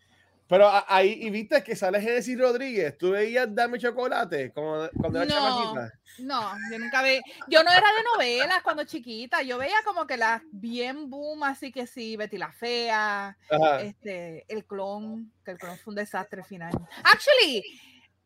Pero 0.48 0.70
ahí, 0.88 1.18
y 1.20 1.30
viste 1.30 1.62
que 1.62 1.76
sale 1.76 2.00
Genesis 2.00 2.38
Rodríguez, 2.38 2.96
¿tú 2.98 3.10
veías 3.10 3.54
Dame 3.54 3.78
Chocolate 3.78 4.52
como, 4.52 4.88
cuando 4.98 5.22
era 5.22 5.34
no, 5.34 5.74
No, 6.18 6.52
yo 6.70 6.78
nunca 6.78 7.00
veía, 7.00 7.22
yo 7.48 7.62
no 7.62 7.70
era 7.70 7.86
de 7.86 8.02
novelas 8.12 8.62
cuando 8.62 8.84
chiquita, 8.84 9.42
yo 9.42 9.56
veía 9.56 9.76
como 9.84 10.06
que 10.06 10.16
las 10.16 10.42
bien 10.50 11.08
boom, 11.08 11.42
así 11.44 11.72
que 11.72 11.86
sí, 11.86 12.16
Betty 12.16 12.38
la 12.38 12.52
Fea, 12.52 13.36
este, 13.80 14.44
el 14.48 14.66
clon, 14.66 15.32
que 15.44 15.52
el 15.52 15.58
clon 15.58 15.78
fue 15.78 15.92
un 15.92 15.96
desastre 15.96 16.42
final. 16.42 16.72
Actually, 17.04 17.62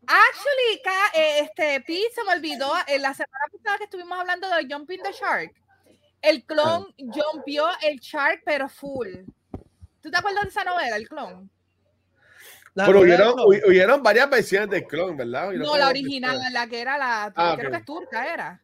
actually, 0.07 0.81
eh, 1.15 1.39
este, 1.43 1.81
Pete 1.81 2.13
se 2.13 2.23
me 2.25 2.33
olvidó, 2.33 2.73
en 2.87 3.01
la 3.01 3.13
semana 3.13 3.45
pasada 3.51 3.77
que 3.77 3.85
estuvimos 3.85 4.19
hablando 4.19 4.49
de 4.49 4.67
Jumping 4.69 5.01
the 5.01 5.13
Shark, 5.13 5.53
el 6.21 6.43
clon 6.45 6.93
jumpió 6.97 7.67
el 7.83 7.99
shark, 7.99 8.41
pero 8.43 8.67
full. 8.67 9.07
¿Tú 10.07 10.11
te 10.11 10.19
acuerdas 10.19 10.43
de 10.43 10.49
esa 10.49 10.63
novela, 10.63 10.95
el 10.95 11.09
clon? 11.09 11.51
Pero 12.73 13.01
hubieron, 13.01 14.01
varias 14.01 14.29
versiones 14.29 14.69
de 14.69 14.87
clon, 14.87 15.17
¿verdad? 15.17 15.51
No, 15.51 15.75
la 15.75 15.89
original, 15.89 16.39
la 16.53 16.65
que 16.65 16.79
era 16.79 16.97
la, 16.97 17.33
ah, 17.35 17.55
creo 17.57 17.71
que 17.71 17.77
es 17.77 17.85
turca, 17.85 18.33
era. 18.33 18.61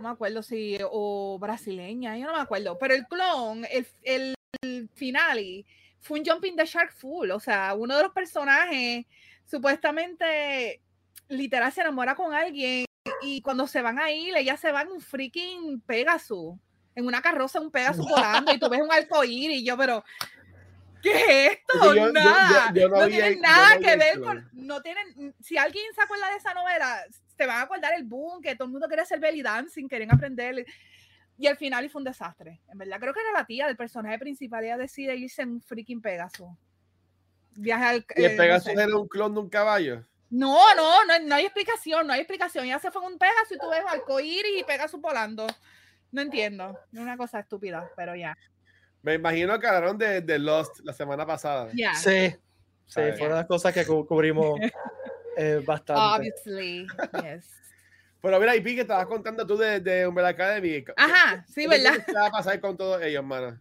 No 0.00 0.08
me 0.08 0.08
acuerdo 0.08 0.42
si, 0.42 0.76
o 0.82 1.38
brasileña, 1.38 2.18
yo 2.18 2.26
no 2.26 2.32
me 2.32 2.40
acuerdo. 2.40 2.76
Pero 2.76 2.94
el 2.94 3.06
clon, 3.06 3.64
el, 3.70 3.86
el, 4.02 4.88
finale, 4.94 5.64
fue 6.00 6.18
un 6.18 6.26
Jumping 6.26 6.56
the 6.56 6.66
Shark 6.66 6.92
full. 6.92 7.30
O 7.30 7.38
sea, 7.38 7.74
uno 7.74 7.96
de 7.96 8.02
los 8.02 8.12
personajes 8.12 9.06
supuestamente 9.44 10.80
literal 11.28 11.70
se 11.70 11.82
enamora 11.82 12.16
con 12.16 12.34
alguien 12.34 12.84
y 13.22 13.42
cuando 13.42 13.68
se 13.68 13.80
van 13.80 14.00
a 14.00 14.10
ir, 14.10 14.36
ellas 14.36 14.58
se 14.58 14.72
van 14.72 14.90
un 14.90 15.00
freaking 15.00 15.80
Pegasus 15.82 16.56
en 16.96 17.06
una 17.06 17.20
carroza 17.20 17.60
un 17.60 17.70
Pegasus 17.70 18.06
volando 18.08 18.52
y 18.52 18.58
tú 18.58 18.68
ves 18.68 18.80
un 18.80 18.92
arcoíris 18.92 19.60
y 19.60 19.64
yo, 19.64 19.76
pero 19.76 20.04
¿Qué 21.04 21.10
es 21.10 21.58
esto? 21.58 22.12
nada. 22.12 22.72
no, 22.72 23.06
tienen 23.06 23.40
nada 23.40 23.78
que 23.78 23.96
ver 23.96 24.20
con. 24.20 24.48
No 24.54 24.80
tienen. 24.80 25.34
Si 25.38 25.58
alguien 25.58 25.84
se 25.94 26.00
acuerda 26.00 26.30
de 26.30 26.36
esa 26.36 26.54
novela, 26.54 27.04
te 27.36 27.46
van 27.46 27.58
a 27.58 27.62
acordar 27.62 27.92
el 27.94 28.04
boom, 28.04 28.40
que 28.40 28.56
todo 28.56 28.64
el 28.64 28.72
mundo 28.72 28.86
quiere 28.86 29.02
hacer 29.02 29.20
belly 29.20 29.42
dancing, 29.42 29.86
quieren 29.86 30.10
aprender. 30.10 30.64
Y 31.36 31.46
al 31.46 31.58
final 31.58 31.90
fue 31.90 32.00
un 32.00 32.04
desastre. 32.04 32.62
En 32.72 32.78
verdad, 32.78 32.98
creo 32.98 33.12
que 33.12 33.20
era 33.20 33.32
la 33.32 33.44
tía 33.44 33.66
del 33.66 33.76
personaje 33.76 34.18
principal. 34.18 34.64
Ella 34.64 34.78
decide 34.78 35.14
irse 35.14 35.42
en 35.42 35.50
un 35.50 35.60
freaking 35.60 36.00
Pegasus. 36.00 36.48
Viaje 37.56 37.84
al. 37.84 38.06
¿Y 38.16 38.24
el 38.24 38.32
eh, 38.32 38.36
Pegasus 38.36 38.68
era 38.68 38.96
un 38.96 39.06
clon 39.06 39.34
de 39.34 39.40
un 39.40 39.50
caballo? 39.50 40.02
No, 40.30 40.74
no, 40.74 41.04
no, 41.04 41.18
no 41.18 41.34
hay 41.34 41.44
explicación, 41.44 42.06
no 42.06 42.14
hay 42.14 42.20
explicación. 42.20 42.66
Ya 42.66 42.78
se 42.78 42.90
fue 42.90 43.02
en 43.04 43.12
un 43.12 43.18
Pegasus 43.18 43.52
y 43.52 43.58
tú 43.58 43.68
ves 43.68 43.82
arcoíris 43.86 44.60
y 44.60 44.64
Pegasus 44.64 45.00
volando. 45.00 45.46
No 46.12 46.22
entiendo. 46.22 46.78
Es 46.92 46.98
una 46.98 47.18
cosa 47.18 47.40
estúpida, 47.40 47.90
pero 47.94 48.16
ya. 48.16 48.38
Me 49.04 49.14
imagino 49.14 49.60
que 49.60 49.66
hablaron 49.66 49.98
de, 49.98 50.22
de 50.22 50.38
Lost 50.38 50.80
la 50.82 50.94
semana 50.94 51.26
pasada. 51.26 51.70
Sí, 51.70 52.34
sí, 52.86 53.00
fue 53.18 53.26
una 53.26 53.28
de 53.28 53.34
las 53.34 53.46
cosas 53.46 53.74
que 53.74 53.84
cubrimos 53.84 54.58
eh, 55.36 55.62
bastante. 55.62 56.00
Obviously, 56.02 56.86
yes. 57.22 57.50
Pero 58.22 58.40
mira, 58.40 58.56
y 58.56 58.62
que 58.62 58.80
estabas 58.80 59.04
contando 59.04 59.46
tú 59.46 59.58
de, 59.58 59.78
de 59.80 60.06
Umbrella 60.06 60.30
Academy. 60.30 60.82
Ajá, 60.96 61.44
sí, 61.46 61.66
¿verdad? 61.66 62.02
¿Qué 62.06 62.14
va 62.14 62.28
a 62.28 62.30
pasar 62.30 62.58
con 62.58 62.78
todos 62.78 63.02
ellos, 63.02 63.16
hermana? 63.16 63.60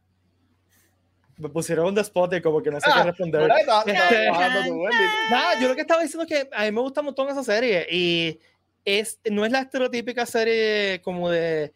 Me 1.36 1.50
pusieron 1.50 1.88
un 1.88 1.96
despote 1.96 2.42
como 2.42 2.64
que 2.64 2.72
no 2.72 2.80
sé 2.80 2.86
qué 2.86 3.00
ah, 3.02 3.04
responder. 3.04 3.52
Este, 3.86 4.32
nada, 4.32 5.60
yo 5.60 5.68
lo 5.68 5.76
que 5.76 5.82
estaba 5.82 6.02
diciendo 6.02 6.24
es 6.24 6.30
que 6.30 6.50
a 6.56 6.64
mí 6.64 6.72
me 6.72 6.80
gusta 6.80 7.02
un 7.02 7.08
montón 7.08 7.28
esa 7.28 7.44
serie 7.44 7.86
y 7.92 8.40
es, 8.86 9.20
no 9.30 9.44
es 9.44 9.52
la 9.52 9.60
estereotípica 9.60 10.26
serie 10.26 11.02
como 11.04 11.30
de 11.30 11.74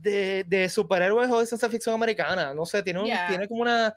de, 0.00 0.44
de, 0.44 0.68
superhéroes 0.68 1.30
o 1.30 1.40
de 1.40 1.46
ciencia 1.46 1.68
ficción 1.68 1.94
americana. 1.94 2.54
No 2.54 2.66
sé, 2.66 2.82
tiene, 2.82 3.00
un, 3.00 3.10
tiene 3.28 3.48
como 3.48 3.62
una 3.62 3.94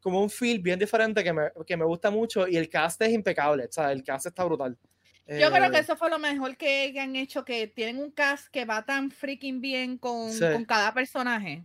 como 0.00 0.22
un 0.22 0.30
feel 0.30 0.60
bien 0.60 0.78
diferente 0.78 1.24
que 1.24 1.32
me, 1.32 1.50
que 1.66 1.76
me 1.76 1.84
gusta 1.84 2.10
mucho 2.10 2.46
y 2.46 2.56
el 2.56 2.68
cast 2.68 3.02
es 3.02 3.10
impecable, 3.10 3.64
o 3.64 3.72
sea, 3.72 3.90
el 3.90 4.04
cast 4.04 4.26
está 4.26 4.44
brutal. 4.44 4.78
Yo 5.26 5.50
creo 5.50 5.68
que 5.72 5.78
eh, 5.78 5.80
eso 5.80 5.96
fue 5.96 6.08
lo 6.08 6.20
mejor 6.20 6.56
que, 6.56 6.94
han 7.00 7.16
hecho, 7.16 7.44
que 7.44 7.66
tienen 7.66 7.98
un 7.98 8.12
cast 8.12 8.46
que 8.46 8.64
va 8.64 8.84
tan 8.84 9.10
freaking 9.10 9.60
bien 9.60 9.98
con, 9.98 10.30
con 10.38 10.64
cada 10.64 10.94
personaje. 10.94 11.64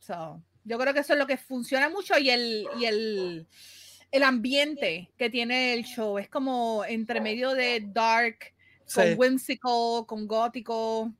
So, 0.00 0.42
yo 0.64 0.78
creo 0.78 0.92
que 0.92 0.98
eso 0.98 1.12
es 1.12 1.18
lo 1.20 1.28
que 1.28 1.36
funciona 1.36 1.88
mucho 1.88 2.18
y 2.18 2.30
el, 2.30 2.66
y 2.80 2.86
el, 2.86 3.46
el 4.10 4.22
ambiente 4.24 5.12
que 5.16 5.30
tiene 5.30 5.74
el 5.74 5.84
show 5.84 6.18
es 6.18 6.28
como 6.28 6.84
entre 6.84 7.20
medio 7.20 7.54
de 7.54 7.84
dark, 7.92 8.52
con 8.92 9.16
whimsical, 9.16 10.04
con 10.06 10.26
gótico 10.26 11.12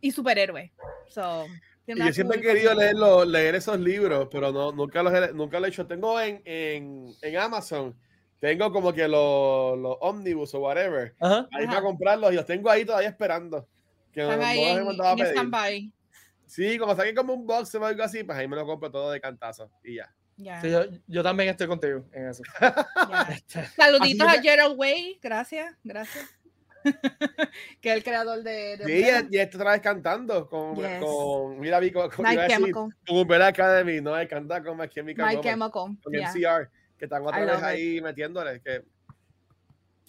y 0.00 0.10
superhéroe. 0.10 0.72
yo 1.14 2.12
siempre 2.12 2.38
he 2.38 2.40
querido 2.40 2.74
leerlo, 2.74 3.24
leer 3.24 3.56
esos 3.56 3.78
libros, 3.78 4.28
pero 4.30 4.52
no, 4.52 4.72
nunca, 4.72 5.02
los 5.02 5.12
he, 5.12 5.32
nunca 5.32 5.58
lo 5.58 5.66
he 5.66 5.68
hecho. 5.68 5.86
Tengo 5.86 6.20
en, 6.20 6.42
en, 6.44 7.06
en 7.22 7.36
Amazon, 7.36 7.96
tengo 8.40 8.72
como 8.72 8.92
que 8.92 9.08
los, 9.08 9.78
los 9.78 9.96
Omnibus 10.00 10.54
o 10.54 10.60
whatever. 10.60 11.14
Ahí 11.20 11.66
para 11.66 11.82
comprarlos 11.82 12.32
y 12.32 12.36
los 12.36 12.46
tengo 12.46 12.70
ahí 12.70 12.84
todavía 12.84 13.08
esperando. 13.08 13.68
Que 14.12 14.22
no, 14.22 14.30
ahí 14.30 14.74
los 14.74 14.78
he 14.78 14.84
mandado 14.84 15.10
a 15.10 15.16
pedir. 15.16 15.92
Sí, 16.48 16.78
como 16.78 16.96
saquen 16.96 17.14
como 17.14 17.34
un 17.34 17.46
box 17.46 17.74
o 17.74 17.84
algo 17.84 18.02
así, 18.02 18.24
pues 18.24 18.38
ahí 18.38 18.48
me 18.48 18.56
lo 18.56 18.64
compro 18.64 18.90
todo 18.90 19.10
de 19.10 19.20
cantazo 19.20 19.70
y 19.84 19.96
ya. 19.96 20.14
yo, 20.62 20.84
yo, 21.06 21.22
también 21.22 21.50
estoy 21.50 21.66
contigo 21.66 22.06
en 22.12 22.28
eso. 22.28 22.42
Este, 23.30 23.66
Saluditos 23.66 24.26
a 24.26 24.40
Gerald 24.40 24.78
Way, 24.78 25.18
gracias, 25.20 25.76
gracias. 25.84 26.26
que 27.80 27.90
es 27.90 27.96
el 27.96 28.04
creador 28.04 28.42
de. 28.42 28.76
de 28.76 28.84
sí, 28.84 29.26
y, 29.30 29.38
está 29.38 29.58
otra 29.58 29.72
vez 29.72 29.80
cantando 29.80 30.48
con, 30.48 30.74
con 30.74 31.60
mira, 31.60 31.80
con, 31.92 32.10
con, 32.10 33.26
con 33.26 33.42
Academy, 33.42 34.00
no, 34.00 34.16
es 34.18 34.28
cantar 34.28 34.64
con 34.64 34.76
My 34.78 34.88
Chemical, 34.88 35.26
My 35.26 35.40
Chemical 35.40 35.70
con 35.70 35.98
MCR, 36.06 36.70
que 36.98 37.04
están 37.04 37.22
otra 37.26 37.44
vez 37.44 37.62
ahí 37.62 38.00
metiéndole. 38.00 38.60
Que... 38.60 38.84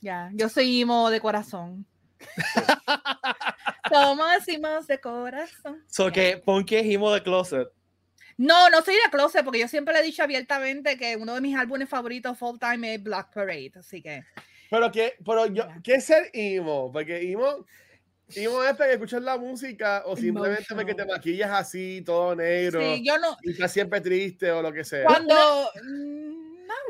Ya, 0.01 0.29
yo 0.33 0.49
soy 0.49 0.81
emo 0.81 1.09
de 1.09 1.19
corazón. 1.19 1.85
Somos 3.89 4.47
imos 4.47 4.87
de 4.87 4.99
corazón. 4.99 5.83
So 5.87 6.11
que 6.11 6.37
pon 6.37 6.65
que 6.65 6.79
es 6.79 6.85
emo 6.85 7.11
de 7.11 7.23
closet. 7.23 7.69
No, 8.37 8.69
no 8.69 8.81
soy 8.81 8.95
de 8.95 9.11
closet 9.11 9.43
porque 9.43 9.59
yo 9.59 9.67
siempre 9.67 9.93
le 9.93 9.99
he 9.99 10.03
dicho 10.03 10.23
abiertamente 10.23 10.97
que 10.97 11.17
uno 11.17 11.35
de 11.35 11.41
mis 11.41 11.57
álbumes 11.57 11.89
favoritos 11.89 12.37
full 12.37 12.57
time 12.57 12.95
es 12.95 13.03
Black 13.03 13.33
Parade, 13.33 13.73
así 13.75 14.01
que 14.01 14.23
pero 14.69 14.91
que, 14.91 15.15
pero 15.25 15.47
yo, 15.47 15.67
¿qué 15.83 15.95
es 15.95 16.05
ser 16.05 16.29
emo? 16.33 16.91
Porque 16.91 17.31
emo, 17.31 17.65
emo 18.35 18.63
es 18.63 18.75
para 18.75 18.91
escuchar 18.91 19.21
la 19.21 19.37
música 19.37 20.03
o 20.05 20.15
simplemente 20.15 20.73
porque 20.73 20.93
te 20.93 21.05
maquillas 21.05 21.51
así, 21.51 22.01
todo 22.05 22.35
negro. 22.35 22.81
Sí, 22.81 23.03
yo 23.05 23.17
no. 23.17 23.37
Y 23.43 23.51
estás 23.51 23.71
siempre 23.71 24.01
triste 24.01 24.51
o 24.51 24.61
lo 24.61 24.71
que 24.71 24.83
sea. 24.83 25.05
Cuando. 25.05 25.35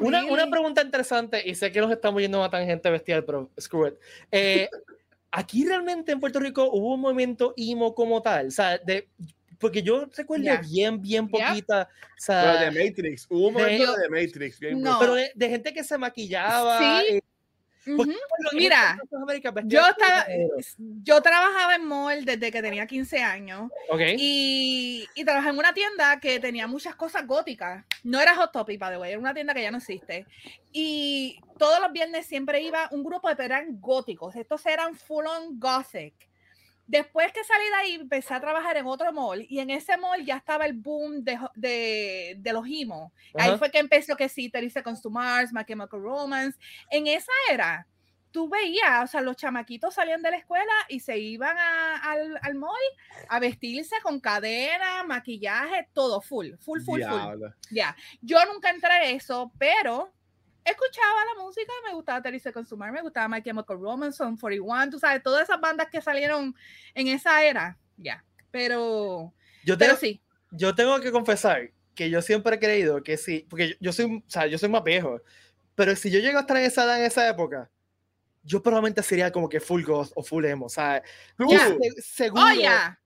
Una, 0.02 0.26
una 0.26 0.50
pregunta 0.50 0.82
interesante, 0.82 1.42
y 1.46 1.56
sé 1.56 1.72
que 1.72 1.82
nos 1.82 1.92
estamos 1.92 2.22
yendo 2.22 2.44
a 2.44 2.50
tangente 2.50 2.90
bestial, 2.90 3.24
pero 3.26 3.50
screw 3.60 3.88
it. 3.88 3.96
Eh, 4.32 4.70
aquí 5.32 5.66
realmente 5.66 6.12
en 6.12 6.20
Puerto 6.20 6.40
Rico 6.40 6.70
hubo 6.72 6.94
un 6.94 7.02
movimiento 7.02 7.54
emo 7.58 7.94
como 7.94 8.22
tal, 8.22 8.48
o 8.48 8.52
sea, 8.52 8.78
de, 8.78 9.08
porque 9.60 9.84
yo 9.84 10.06
recuerdo 10.16 10.50
bien, 10.70 11.02
bien 11.02 11.28
poquita. 11.28 11.90
O 11.92 12.22
sea, 12.22 12.60
pero 12.60 12.72
de 12.72 12.86
Matrix, 12.86 13.28
hubo 13.30 13.48
un 13.48 13.54
momento 13.54 13.94
de, 13.94 14.02
de 14.02 14.10
Matrix. 14.10 14.60
Bien 14.60 14.82
no. 14.82 14.98
Pero 15.00 15.16
de, 15.16 15.50
gente 15.50 15.74
que 15.74 15.84
se 15.84 15.98
maquillaba. 15.98 17.02
Sí. 17.02 17.20
Mira, 18.54 19.00
yo, 19.66 19.82
estaba, 19.82 20.26
yo 20.78 21.22
trabajaba 21.22 21.76
en 21.76 21.86
mall 21.86 22.26
desde 22.26 22.52
que 22.52 22.62
tenía 22.62 22.86
15 22.86 23.24
años 23.24 23.72
y, 24.18 25.08
y 25.16 25.26
trabajé 25.26 25.50
en 25.50 25.58
una 25.58 25.74
tienda 25.74 26.20
que 26.20 26.40
tenía 26.40 26.68
muchas 26.68 26.96
cosas 26.96 27.26
góticas. 27.26 27.86
No 28.04 28.20
era 28.20 28.36
Hot 28.36 28.52
Topic, 28.52 28.80
by 28.80 28.92
the 28.92 28.98
way, 28.98 29.12
era 29.12 29.20
una 29.20 29.34
tienda 29.34 29.54
que 29.54 29.62
ya 29.62 29.72
no 29.72 29.78
existe. 29.78 30.26
Y 30.72 31.42
todos 31.58 31.80
los 31.82 31.92
viernes 31.92 32.26
siempre 32.26 32.62
iba 32.62 32.88
un 32.92 33.04
grupo 33.04 33.30
de 33.30 33.36
pero 33.36 33.56
eran 33.56 33.80
góticos. 33.80 34.36
Estos 34.36 34.66
eran 34.66 34.96
full 34.96 35.26
on 35.26 35.60
gothic. 35.60 36.29
Después 36.90 37.32
que 37.32 37.44
salí 37.44 37.66
de 37.66 37.76
ahí, 37.76 37.94
empecé 37.94 38.34
a 38.34 38.42
trabajar 38.42 38.76
en 38.76 38.88
otro 38.88 39.14
mall 39.14 39.46
y 39.48 39.60
en 39.60 39.70
ese 39.70 39.96
mall 39.96 40.26
ya 40.26 40.38
estaba 40.38 40.66
el 40.66 40.74
boom 40.74 41.24
de, 41.24 41.38
de, 41.54 42.36
de 42.40 42.54
los 42.54 42.66
emo. 42.68 43.14
Ahí 43.36 43.56
fue 43.60 43.70
que 43.70 43.78
empezó 43.78 44.16
que 44.16 44.28
sí, 44.28 44.50
Teresa 44.50 44.82
Consumars, 44.82 45.54
My 45.54 45.64
Chemical 45.64 46.02
Romance. 46.02 46.58
En 46.90 47.06
esa 47.06 47.32
era, 47.52 47.86
tú 48.32 48.50
veías, 48.50 49.04
o 49.04 49.08
sea, 49.08 49.22
los 49.22 49.38
chamaquitos 49.38 49.94
salían 49.94 50.24
de 50.24 50.32
la 50.32 50.38
escuela 50.38 50.74
y 50.88 51.00
se 51.00 51.20
iban 51.20 51.56
al, 51.60 52.40
al 52.42 52.56
mall 52.56 52.74
a 53.28 53.40
vestirse 53.40 53.96
con 54.02 54.20
cadena, 54.20 55.04
maquillaje, 55.04 55.90
todo 55.94 56.22
full, 56.22 56.56
full, 56.60 56.82
full, 56.82 57.04
full. 57.04 57.40
Ya, 57.70 57.96
yo 58.20 58.44
nunca 58.52 58.72
entré 58.72 58.92
a 58.92 59.04
eso, 59.12 59.52
pero 59.60 60.12
escuchaba 60.70 61.26
la 61.26 61.44
música, 61.44 61.72
me 61.86 61.94
gustaba 61.94 62.22
Teresa 62.22 62.52
Consumar, 62.52 62.92
me 62.92 63.02
gustaba 63.02 63.28
My 63.28 63.42
Chemical 63.42 63.80
Romance, 63.80 64.18
Son 64.18 64.38
41, 64.38 64.90
tú 64.90 65.00
sabes, 65.00 65.24
todas 65.24 65.44
esas 65.44 65.60
bandas 65.60 65.88
que 65.90 66.02
salieron 66.02 66.56
en 66.94 67.08
esa 67.08 67.44
era, 67.44 67.78
ya. 67.98 68.24
Pero, 68.52 69.34
yo 69.64 69.78
tengo, 69.78 69.96
sí. 69.96 70.22
Yo 70.52 70.74
tengo 70.74 71.00
que 71.00 71.12
confesar 71.12 71.72
que 71.94 72.10
yo 72.10 72.22
siempre 72.22 72.56
he 72.56 72.60
creído 72.60 73.04
que 73.04 73.18
sí, 73.18 73.46
porque 73.50 73.78
yo, 73.80 73.92
soy, 73.92 74.24
o 74.26 74.30
sea, 74.30 74.48
yo 74.48 74.58
soy 74.58 74.70
más 74.70 74.84
viejo, 74.84 75.22
pero 75.76 75.96
si 75.96 76.10
yo 76.10 76.20
llego 76.20 76.38
a 76.38 76.42
estar 76.42 76.58
en 76.58 76.64
esa 76.64 76.84
edad, 76.86 77.00
en 77.00 77.06
esa 77.06 77.28
época, 77.28 77.70
yo 78.44 78.64
probablemente 78.64 79.04
sería 79.04 79.32
como 79.32 79.50
que 79.50 79.60
full 79.60 79.84
ghost 79.84 80.12
o 80.16 80.24
full 80.24 80.46
emo, 80.46 80.68
o 80.68 80.70
sea, 80.70 81.04
seguro 82.02 82.44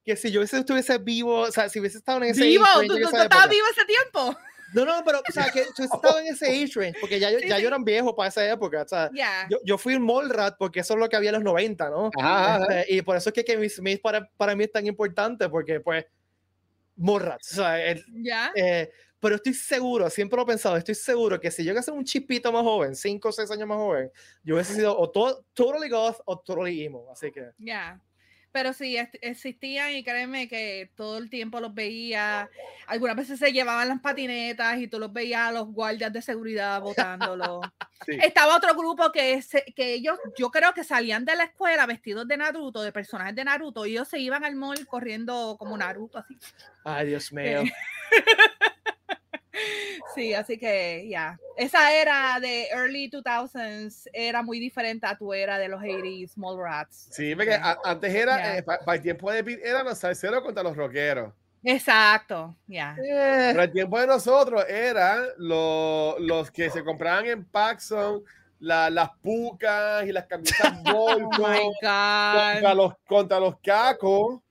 que 0.06 0.16
si 0.16 0.32
yo 0.32 0.42
estuviese 0.42 0.98
vivo, 1.00 1.42
o 1.42 1.52
sea, 1.52 1.70
si 1.70 1.80
hubiese 1.80 1.98
estado 1.98 2.20
en 2.20 2.30
ese 2.30 2.46
vivo, 2.46 2.66
tú, 2.88 3.00
tú 3.00 3.18
estabas 3.18 3.50
vivo 3.50 3.66
ese 3.72 3.86
tiempo. 3.86 4.38
No, 4.74 4.86
no, 4.86 5.04
pero, 5.06 5.20
o 5.20 5.32
sea, 5.32 5.50
que 5.52 5.66
yo 5.78 5.84
estaba 5.94 6.22
en 6.22 6.28
ese 6.28 6.48
age 6.48 6.72
range, 6.76 7.00
porque 7.00 7.20
ya, 7.20 7.32
yo, 7.32 7.40
ya 7.40 7.60
yo 7.60 7.68
era 7.68 7.78
viejo 7.80 8.16
para 8.16 8.30
esa 8.30 8.50
época, 8.50 8.84
o 8.84 8.88
sea, 8.88 9.10
yo, 9.50 9.60
yo, 9.64 9.78
fui 9.78 9.96
un 9.96 10.04
mall 10.04 10.30
rat 10.30 10.56
porque 10.58 10.80
eso 10.82 10.94
es 10.94 11.00
lo 11.00 11.10
que 11.10 11.16
había 11.16 11.30
en 11.30 11.36
los 11.36 11.44
90, 11.44 11.90
¿no? 11.90 12.10
Este, 12.10 12.94
y 12.94 13.02
por 13.02 13.16
eso 13.18 13.30
es 13.30 13.34
que 13.34 13.44
Kevin 13.44 13.70
Smith 13.70 14.02
para, 14.02 14.28
para 14.38 14.56
mí 14.56 14.64
es 14.64 14.72
tan 14.72 14.86
importante, 14.86 15.50
porque, 15.50 15.80
pues, 15.80 16.06
mall 16.96 17.22
rat, 17.22 17.42
o 17.42 17.56
sea, 17.56 17.92
eh, 17.92 18.92
pero 19.20 19.36
estoy 19.36 19.54
seguro, 19.54 20.10
siempre 20.10 20.36
lo 20.36 20.44
he 20.44 20.48
pensado, 20.48 20.76
estoy 20.76 20.96
seguro 20.96 21.40
que 21.40 21.50
si 21.50 21.64
yo 21.64 21.72
hubiese 21.72 21.92
un 21.92 22.04
chipito 22.04 22.52
más 22.52 22.64
joven, 22.64 22.94
5 22.94 23.30
o 23.30 23.32
6 23.32 23.52
años 23.52 23.68
más 23.68 23.78
joven, 23.78 24.12
yo 24.44 24.56
hubiese 24.56 24.76
sido 24.76 25.00
o 25.00 25.10
totally 25.54 25.88
goth 25.88 26.18
o 26.26 26.40
totally 26.40 26.84
emo, 26.84 27.08
así 27.10 27.32
que... 27.32 27.52
Ya. 27.58 28.02
Pero 28.54 28.72
sí, 28.72 28.96
existían 29.22 29.94
y 29.94 30.04
créeme 30.04 30.48
que 30.48 30.92
todo 30.96 31.18
el 31.18 31.32
tiempo 31.32 31.60
los 31.60 31.74
veía. 31.74 32.52
Algunas 32.86 33.16
veces 33.16 33.40
se 33.40 33.52
llevaban 33.52 33.88
las 33.88 34.00
patinetas 34.00 34.78
y 34.78 34.88
tú 34.88 35.00
los 35.00 35.12
veías 35.12 35.50
a 35.50 35.52
los 35.52 35.70
guardias 35.74 36.14
de 36.14 36.22
seguridad 36.22 36.80
botándolos. 36.80 37.62
Estaba 38.08 38.56
otro 38.56 38.76
grupo 38.76 39.12
que, 39.12 39.44
que 39.76 39.94
ellos, 39.94 40.20
yo 40.38 40.52
creo 40.52 40.72
que 40.76 40.84
salían 40.84 41.26
de 41.26 41.36
la 41.36 41.46
escuela 41.46 41.88
vestidos 41.88 42.28
de 42.28 42.38
Naruto, 42.38 42.84
de 42.84 42.92
personajes 42.92 43.34
de 43.34 43.44
Naruto, 43.44 43.88
y 43.88 43.94
ellos 43.94 44.08
se 44.08 44.20
iban 44.20 44.46
al 44.46 44.56
mall 44.56 44.86
corriendo 44.86 45.56
como 45.58 45.76
Naruto, 45.76 46.20
así. 46.20 46.38
Ay, 46.84 47.08
Dios 47.08 47.34
mío. 47.34 47.64
Sí, 50.16 50.34
así 50.34 50.58
que 50.58 51.08
ya. 51.10 51.40
Esa 51.58 51.94
era 51.94 52.40
de 52.40 52.68
early 52.68 53.10
2000s 53.10 54.10
era 54.14 54.42
muy 54.42 54.60
diferente 54.60 55.06
a 55.06 55.18
tu 55.18 55.34
era 55.34 55.58
de 55.58 55.68
los 55.68 55.82
80s, 55.82 56.32
Small 56.32 56.58
Rats. 56.58 57.10
Sí, 57.12 57.36
porque 57.36 57.60
antes 57.84 58.14
era, 58.14 58.58
eh, 58.58 58.64
para 58.64 58.96
el 58.96 59.02
tiempo 59.02 59.32
de 59.32 59.44
Pete, 59.44 59.68
eran 59.68 59.86
los 59.86 59.98
salseros 59.98 60.42
contra 60.42 60.64
los 60.64 60.76
rockeros. 60.76 61.34
Exacto, 61.64 62.56
ya. 62.68 62.96
Yeah. 63.02 63.50
Pero 63.52 63.64
el 63.64 63.72
tiempo 63.72 64.00
de 64.00 64.08
nosotros 64.08 64.66
eran 64.68 65.24
los, 65.38 66.20
los 66.20 66.52
que 66.52 66.70
se 66.70 66.84
compraban 66.84 67.26
en 67.26 67.46
Paxson 67.46 68.24
las 68.64 69.10
pucas 69.22 70.06
y 70.06 70.12
las 70.12 70.26
camisas 70.26 70.74
oh 70.96 71.18
contra 71.30 72.74
los, 72.74 72.94
contra 73.06 73.40
los 73.40 73.60
cacos 73.60 74.42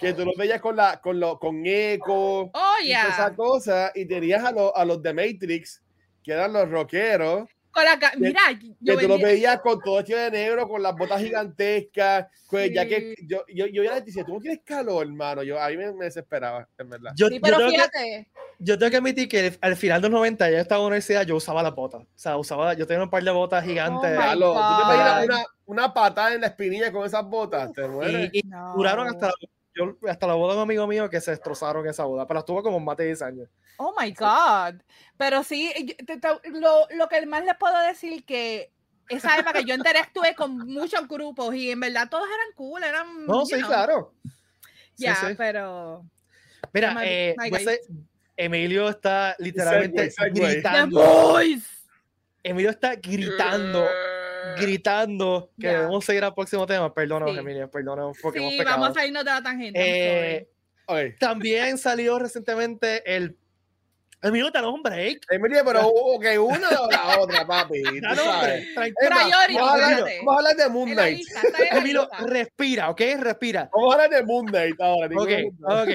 que 0.00 0.12
tú 0.12 0.24
los 0.24 0.36
veías 0.36 0.60
con 0.60 0.76
la 0.76 1.00
con 1.00 1.18
lo, 1.18 1.38
con 1.38 1.62
eco 1.64 2.50
oh, 2.52 2.74
y 2.82 2.92
esa 2.92 3.34
cosa 3.34 3.92
y 3.94 4.06
tenías 4.06 4.44
a, 4.44 4.52
a 4.74 4.84
los 4.84 5.02
de 5.02 5.14
Matrix 5.14 5.82
que 6.22 6.32
eran 6.32 6.52
los 6.52 6.68
rockeros 6.70 7.48
con 7.76 7.84
la, 7.84 7.98
mira, 8.16 8.40
yo 8.80 8.96
que 8.96 9.02
tú 9.02 9.08
los 9.08 9.20
veías 9.20 9.60
con 9.60 9.78
todo 9.82 10.00
hecho 10.00 10.16
de 10.16 10.30
negro, 10.30 10.66
con 10.66 10.82
las 10.82 10.96
botas 10.96 11.20
gigantescas, 11.20 12.26
pues 12.48 12.72
ya 12.72 12.86
que 12.86 13.14
yo, 13.26 13.44
yo, 13.52 13.66
yo 13.66 13.84
ya 13.84 13.96
les 13.96 14.06
decía, 14.06 14.24
tú 14.24 14.32
no 14.32 14.40
tienes 14.40 14.60
calor, 14.64 15.06
hermano, 15.06 15.42
yo 15.42 15.60
a 15.60 15.68
mí 15.68 15.76
me, 15.76 15.92
desesperaba, 16.06 16.66
en 16.78 16.88
verdad. 16.88 17.12
Yo, 17.14 17.28
pero 17.42 17.68
fíjate. 17.68 17.98
Que, 17.98 18.26
yo 18.58 18.78
tengo 18.78 18.90
que 18.90 18.96
admitir 18.96 19.28
que 19.28 19.58
al 19.60 19.76
final 19.76 20.00
de 20.00 20.08
los 20.08 20.18
90, 20.18 20.50
ya 20.50 20.60
estaba 20.60 20.78
en 20.78 20.84
la 20.84 20.86
universidad, 20.86 21.26
yo 21.26 21.36
usaba 21.36 21.62
las 21.62 21.74
botas, 21.74 22.00
o 22.00 22.06
sea, 22.14 22.38
usaba, 22.38 22.72
yo 22.72 22.86
tenía 22.86 23.04
un 23.04 23.10
par 23.10 23.22
de 23.22 23.30
botas 23.30 23.62
gigantes. 23.62 24.18
Oh 24.18 24.32
¿Tú 24.32 24.90
te 24.90 25.26
una, 25.26 25.44
una 25.66 25.92
patada 25.92 26.32
en 26.32 26.40
la 26.40 26.46
espinilla 26.46 26.90
con 26.90 27.04
esas 27.04 27.26
botas? 27.26 27.70
Te 27.74 27.86
mueres. 27.86 28.30
Y, 28.32 28.42
duraron 28.74 29.08
hasta 29.08 29.30
yo, 29.76 29.96
hasta 30.08 30.26
la 30.26 30.34
boda 30.34 30.52
de 30.52 30.58
un 30.58 30.62
amigo 30.62 30.86
mío 30.86 31.10
que 31.10 31.20
se 31.20 31.32
destrozaron 31.32 31.86
esa 31.86 32.04
boda, 32.04 32.26
pero 32.26 32.40
estuvo 32.40 32.62
como 32.62 32.80
más 32.80 32.96
de 32.96 33.06
10 33.06 33.22
años. 33.22 33.48
Oh 33.76 33.94
my 33.98 34.10
God. 34.12 34.80
Pero 35.16 35.42
sí, 35.42 35.72
lo, 36.52 36.86
lo 36.90 37.08
que 37.08 37.26
más 37.26 37.44
les 37.44 37.56
puedo 37.56 37.78
decir 37.82 38.24
que 38.24 38.72
esa 39.08 39.36
época 39.36 39.52
que 39.52 39.64
yo 39.64 39.74
interactué 39.74 40.34
con 40.34 40.56
muchos 40.56 41.06
grupos 41.06 41.54
y 41.54 41.70
en 41.70 41.80
verdad 41.80 42.08
todos 42.08 42.26
eran 42.26 42.54
cool, 42.54 42.82
eran. 42.82 43.26
No, 43.26 43.44
sí, 43.44 43.60
claro. 43.62 44.14
Ya, 44.96 45.16
pero. 45.36 46.04
Mira, 46.72 46.96
eh, 47.02 47.36
Emilio 48.36 48.88
está 48.88 49.36
literalmente 49.38 50.12
gritando. 50.32 51.38
Emilio 52.42 52.70
está 52.70 52.94
gritando 52.96 53.86
gritando 54.60 55.50
que 55.60 55.68
debemos 55.68 56.04
seguir 56.04 56.24
al 56.24 56.34
próximo 56.34 56.66
tema. 56.66 56.92
Perdónanos, 56.92 57.34
sí. 57.34 57.40
Emilia, 57.40 57.68
perdónanos 57.68 58.16
porque 58.22 58.38
sí, 58.38 58.58
vamos 58.64 58.96
a 58.96 59.06
irnos 59.06 59.24
de 59.24 59.30
la 59.30 59.42
tangente. 59.42 60.48
Eh, 60.86 61.16
también 61.18 61.78
salió 61.78 62.18
recientemente 62.18 63.16
el 63.16 63.36
Amigo, 64.22 64.50
danos 64.50 64.74
un 64.74 64.82
break. 64.82 65.20
Emilia, 65.30 65.62
pero 65.64 65.86
ok, 65.86 66.24
una 66.40 66.68
o 66.80 66.90
la 66.90 67.18
otra, 67.20 67.46
papi. 67.46 67.82
Danos 68.00 68.24
un 68.26 68.40
break. 68.40 68.94
Vamos 69.54 70.34
a 70.34 70.38
hablar 70.38 70.56
de 70.56 70.68
Moon 70.68 70.90
Knight. 70.90 71.26
Emilio, 71.72 72.08
respira, 72.26 72.90
¿ok? 72.90 73.00
Respira. 73.18 73.70
Vamos 73.72 73.92
a 73.92 73.94
hablar 73.94 74.18
de 74.18 74.26
Moon 74.26 74.46
Knight 74.46 74.80
ahora. 74.80 75.08
Ok, 75.16 75.30
ok. 75.60 75.90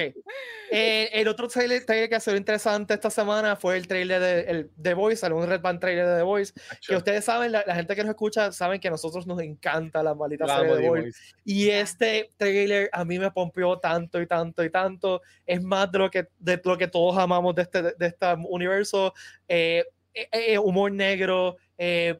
Eh, 0.74 1.10
el 1.20 1.28
otro 1.28 1.48
trailer, 1.48 1.84
trailer 1.84 2.08
que 2.08 2.14
ha 2.14 2.20
sido 2.20 2.34
interesante 2.34 2.94
esta 2.94 3.10
semana 3.10 3.56
fue 3.56 3.76
el 3.76 3.86
trailer 3.86 4.18
de 4.18 4.40
el, 4.50 4.70
The 4.80 4.94
Voice, 4.94 5.30
un 5.30 5.46
Red 5.46 5.60
Band 5.60 5.80
trailer 5.80 6.06
de 6.06 6.16
The 6.16 6.22
Voice, 6.22 6.54
que 6.88 6.96
ustedes 6.96 7.26
saben, 7.26 7.52
la, 7.52 7.62
gente 7.74 7.94
que 7.94 8.02
nos 8.02 8.12
escucha, 8.12 8.52
saben 8.52 8.80
que 8.80 8.88
a 8.88 8.90
nosotros 8.90 9.26
nos 9.26 9.38
encanta 9.42 10.02
la 10.02 10.14
maldita 10.14 10.46
serie 10.46 10.74
de 10.74 10.80
The 10.80 10.88
Voice. 10.88 11.18
Y 11.44 11.68
este 11.68 12.30
trailer 12.38 12.88
a 12.90 13.04
mí 13.04 13.18
me 13.18 13.30
pompió 13.30 13.78
tanto 13.80 14.18
y 14.18 14.26
tanto 14.26 14.64
y 14.64 14.70
tanto. 14.70 15.20
Es 15.44 15.62
más 15.62 15.92
de 15.92 15.98
lo 15.98 16.10
que, 16.10 16.28
de 16.38 16.58
lo 16.64 16.78
que 16.78 16.88
todos 16.88 17.18
amamos 17.18 17.54
de 17.54 17.62
este, 17.62 17.82
de 17.82 18.06
este 18.06 18.21
universo. 18.48 19.14
Eh, 19.48 19.84
eh, 20.14 20.28
eh, 20.32 20.58
humor 20.58 20.92
negro, 20.92 21.56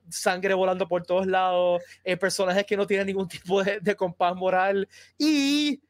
sangre 0.09 0.55
volando 0.55 0.89
por 0.89 1.05
todos 1.05 1.27
lados, 1.27 1.83
personajes 2.19 2.65
que 2.65 2.77
no 2.77 2.87
tienen 2.87 3.07
ningún 3.07 3.29
tipo 3.29 3.63
de, 3.63 3.81
de 3.81 3.95
compás 3.95 4.35
moral 4.35 4.89
y 5.19 5.83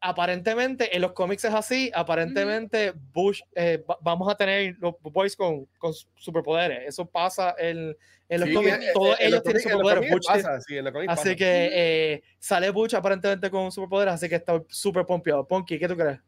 aparentemente 0.00 0.94
en 0.94 1.02
los 1.02 1.12
cómics 1.12 1.44
es 1.44 1.54
así, 1.54 1.90
aparentemente 1.94 2.92
Bush, 3.12 3.40
eh, 3.54 3.82
vamos 4.00 4.30
a 4.32 4.36
tener 4.36 4.76
los 4.78 4.94
boys 5.00 5.34
con, 5.36 5.66
con 5.78 5.92
superpoderes, 6.16 6.86
eso 6.86 7.06
pasa 7.06 7.54
en, 7.58 7.96
en 8.28 8.40
los 8.40 8.50
cómics, 8.50 8.92
todos 8.92 9.16
ellos 9.18 9.42
tienen 9.42 9.62
superpoderes. 9.62 11.08
así 11.08 11.34
que 11.34 11.70
eh, 11.72 12.22
sale 12.38 12.70
Bush 12.70 12.94
aparentemente 12.94 13.50
con 13.50 13.72
superpoderes, 13.72 14.14
así 14.14 14.28
que 14.28 14.36
está 14.36 14.62
súper 14.68 15.04
pompeado. 15.04 15.46
Ponky, 15.46 15.78
¿qué 15.78 15.88
tú 15.88 15.96
crees? 15.96 16.20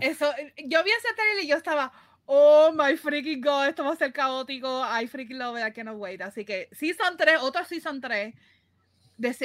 Eso, 0.00 0.30
yo 0.66 0.84
vi 0.84 0.90
ese 0.90 1.14
trailer 1.14 1.44
y 1.44 1.48
yo 1.48 1.56
estaba, 1.56 1.92
oh 2.30 2.70
my 2.72 2.94
freaking 2.96 3.40
god, 3.40 3.70
esto 3.70 3.84
va 3.84 3.92
a 3.92 3.96
ser 3.96 4.12
caótico, 4.12 4.84
I 4.84 5.06
freaking 5.06 5.38
love 5.38 5.56
it, 5.58 5.64
I 5.64 5.72
cannot 5.72 5.96
wait. 5.96 6.20
Así 6.20 6.44
que 6.44 6.68
Season 6.72 7.16
3, 7.16 7.38
otro 7.40 7.64
Season 7.64 8.00
3 8.00 8.34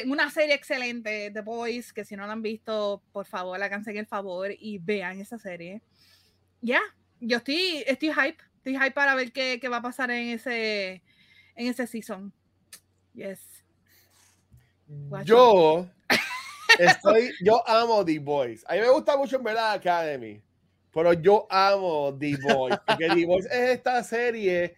una 0.05 0.29
serie 0.29 0.53
excelente, 0.53 1.31
The 1.31 1.41
Boys, 1.41 1.93
que 1.93 2.05
si 2.05 2.15
no 2.15 2.27
la 2.27 2.33
han 2.33 2.41
visto, 2.41 3.01
por 3.11 3.25
favor, 3.25 3.61
háganse 3.61 3.97
el 3.97 4.05
favor 4.05 4.51
y 4.51 4.77
vean 4.77 5.19
esa 5.19 5.39
serie. 5.39 5.81
Ya, 6.61 6.81
yo 7.19 7.37
estoy, 7.37 7.83
estoy 7.87 8.09
hype, 8.13 8.37
estoy 8.57 8.73
hype 8.73 8.91
para 8.91 9.15
ver 9.15 9.31
qué, 9.31 9.59
qué, 9.59 9.69
va 9.69 9.77
a 9.77 9.81
pasar 9.81 10.11
en 10.11 10.29
ese, 10.29 11.01
en 11.55 11.67
ese 11.67 11.87
season. 11.87 12.31
Yes. 13.15 13.63
yo 15.25 15.87
estoy, 16.79 17.31
yo 17.41 17.67
amo 17.67 18.05
The 18.05 18.19
Boys. 18.19 18.63
A 18.67 18.73
mí 18.73 18.81
me 18.81 18.89
gusta 18.89 19.17
mucho 19.17 19.37
en 19.37 19.43
verdad 19.43 19.73
Academy, 19.73 20.42
pero 20.93 21.13
yo 21.13 21.47
amo 21.49 22.15
The 22.17 22.37
Boys, 22.37 22.77
porque 22.85 23.07
The 23.07 23.25
Boys 23.25 23.45
es 23.45 23.69
esta 23.71 24.03
serie 24.03 24.75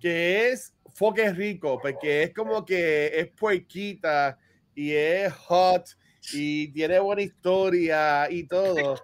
que 0.00 0.48
es 0.50 0.74
Foque 0.94 1.32
rico, 1.32 1.78
porque 1.80 2.24
es 2.24 2.34
como 2.34 2.64
que 2.64 3.06
es 3.14 3.28
puerquita 3.28 4.38
y 4.74 4.92
es 4.92 5.32
hot 5.32 5.86
y 6.32 6.68
tiene 6.68 6.98
buena 6.98 7.22
historia 7.22 8.30
y 8.30 8.46
todo. 8.46 8.96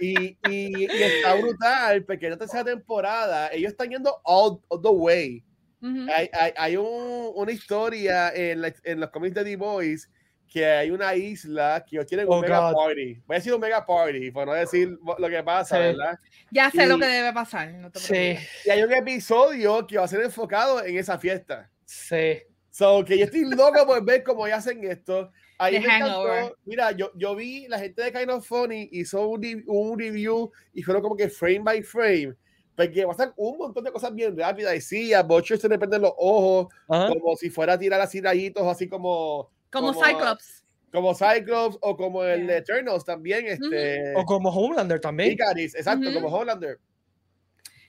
Y, 0.00 0.38
y, 0.48 0.84
y 0.84 0.84
está 0.86 1.34
brutal, 1.34 2.04
porque 2.04 2.26
en 2.26 2.32
esta 2.32 2.46
tercera 2.46 2.64
temporada 2.64 3.52
ellos 3.52 3.72
están 3.72 3.90
yendo 3.90 4.20
all, 4.24 4.60
the 4.82 4.88
way. 4.88 5.44
Hay, 5.82 6.30
hay, 6.32 6.52
hay 6.56 6.76
un, 6.76 7.32
una 7.34 7.52
historia 7.52 8.30
en, 8.34 8.62
la, 8.62 8.74
en 8.84 9.00
los 9.00 9.10
cómics 9.10 9.34
de 9.34 9.44
The 9.44 9.56
Boys 9.56 10.08
que 10.50 10.64
hay 10.64 10.90
una 10.90 11.14
isla 11.14 11.84
que 11.88 12.04
tienen 12.04 12.28
un 12.28 12.34
oh, 12.34 12.40
mega 12.40 12.72
party. 12.72 13.22
Voy 13.26 13.34
a 13.34 13.38
decir 13.38 13.54
un 13.54 13.60
mega 13.60 13.84
party, 13.84 14.30
por 14.30 14.46
no 14.46 14.52
decir 14.52 14.98
lo 15.18 15.28
que 15.28 15.42
pasa, 15.42 15.78
¿verdad? 15.78 16.18
Ya 16.50 16.70
sé 16.70 16.86
lo 16.86 16.98
que 16.98 17.06
debe 17.06 17.32
pasar. 17.32 17.72
No 17.74 17.90
sí. 17.94 18.36
Y 18.64 18.70
hay 18.70 18.82
un 18.82 18.92
episodio 18.92 19.86
que 19.86 19.98
va 19.98 20.04
a 20.04 20.08
ser 20.08 20.20
enfocado 20.22 20.84
en 20.84 20.98
esa 20.98 21.18
fiesta. 21.18 21.70
Sí. 21.84 22.42
So, 22.70 23.04
que 23.04 23.18
yo 23.18 23.24
estoy 23.24 23.44
loco 23.44 23.86
por 23.86 24.04
ver 24.04 24.22
cómo 24.24 24.44
hacen 24.46 24.82
esto. 24.84 25.30
Ahí 25.58 25.78
me 25.78 25.86
encantó. 25.86 26.56
Mira, 26.64 26.92
yo, 26.92 27.12
yo 27.14 27.34
vi 27.34 27.68
la 27.68 27.78
gente 27.78 28.02
de 28.02 28.12
Kind 28.12 28.30
of 28.30 28.46
Funny 28.46 28.88
hizo 28.92 29.28
un, 29.28 29.64
un 29.66 29.98
review 29.98 30.50
y 30.72 30.82
fueron 30.82 31.02
como 31.02 31.16
que 31.16 31.28
frame 31.28 31.60
by 31.60 31.82
frame 31.82 32.34
porque 32.76 33.06
pasan 33.06 33.32
un 33.36 33.58
montón 33.58 33.84
de 33.84 33.92
cosas 33.92 34.14
bien 34.14 34.36
rápidas. 34.36 34.74
Y 34.74 34.80
sí, 34.80 35.14
a 35.14 35.22
Butcher 35.22 35.58
se 35.58 35.68
le 35.68 35.78
prenden 35.78 36.02
los 36.02 36.12
ojos, 36.16 36.72
como 36.86 37.36
si 37.36 37.50
fuera 37.50 37.74
a 37.74 37.78
tirar 37.78 38.00
así 38.00 38.20
rayitos, 38.20 38.66
así 38.66 38.88
como 38.88 39.50
como, 39.80 39.92
Cyclops. 39.92 40.64
Como 40.92 41.14
Cyclops 41.14 41.78
o 41.80 41.96
como 41.96 42.24
el 42.24 42.48
Eternals 42.48 43.04
también. 43.04 43.46
Este, 43.46 44.14
O 44.16 44.24
como 44.24 44.50
Homelander 44.50 45.00
también. 45.00 45.32
Icaris, 45.32 45.74
exacto, 45.74 46.12
como 46.12 46.28
Homelander. 46.28 46.78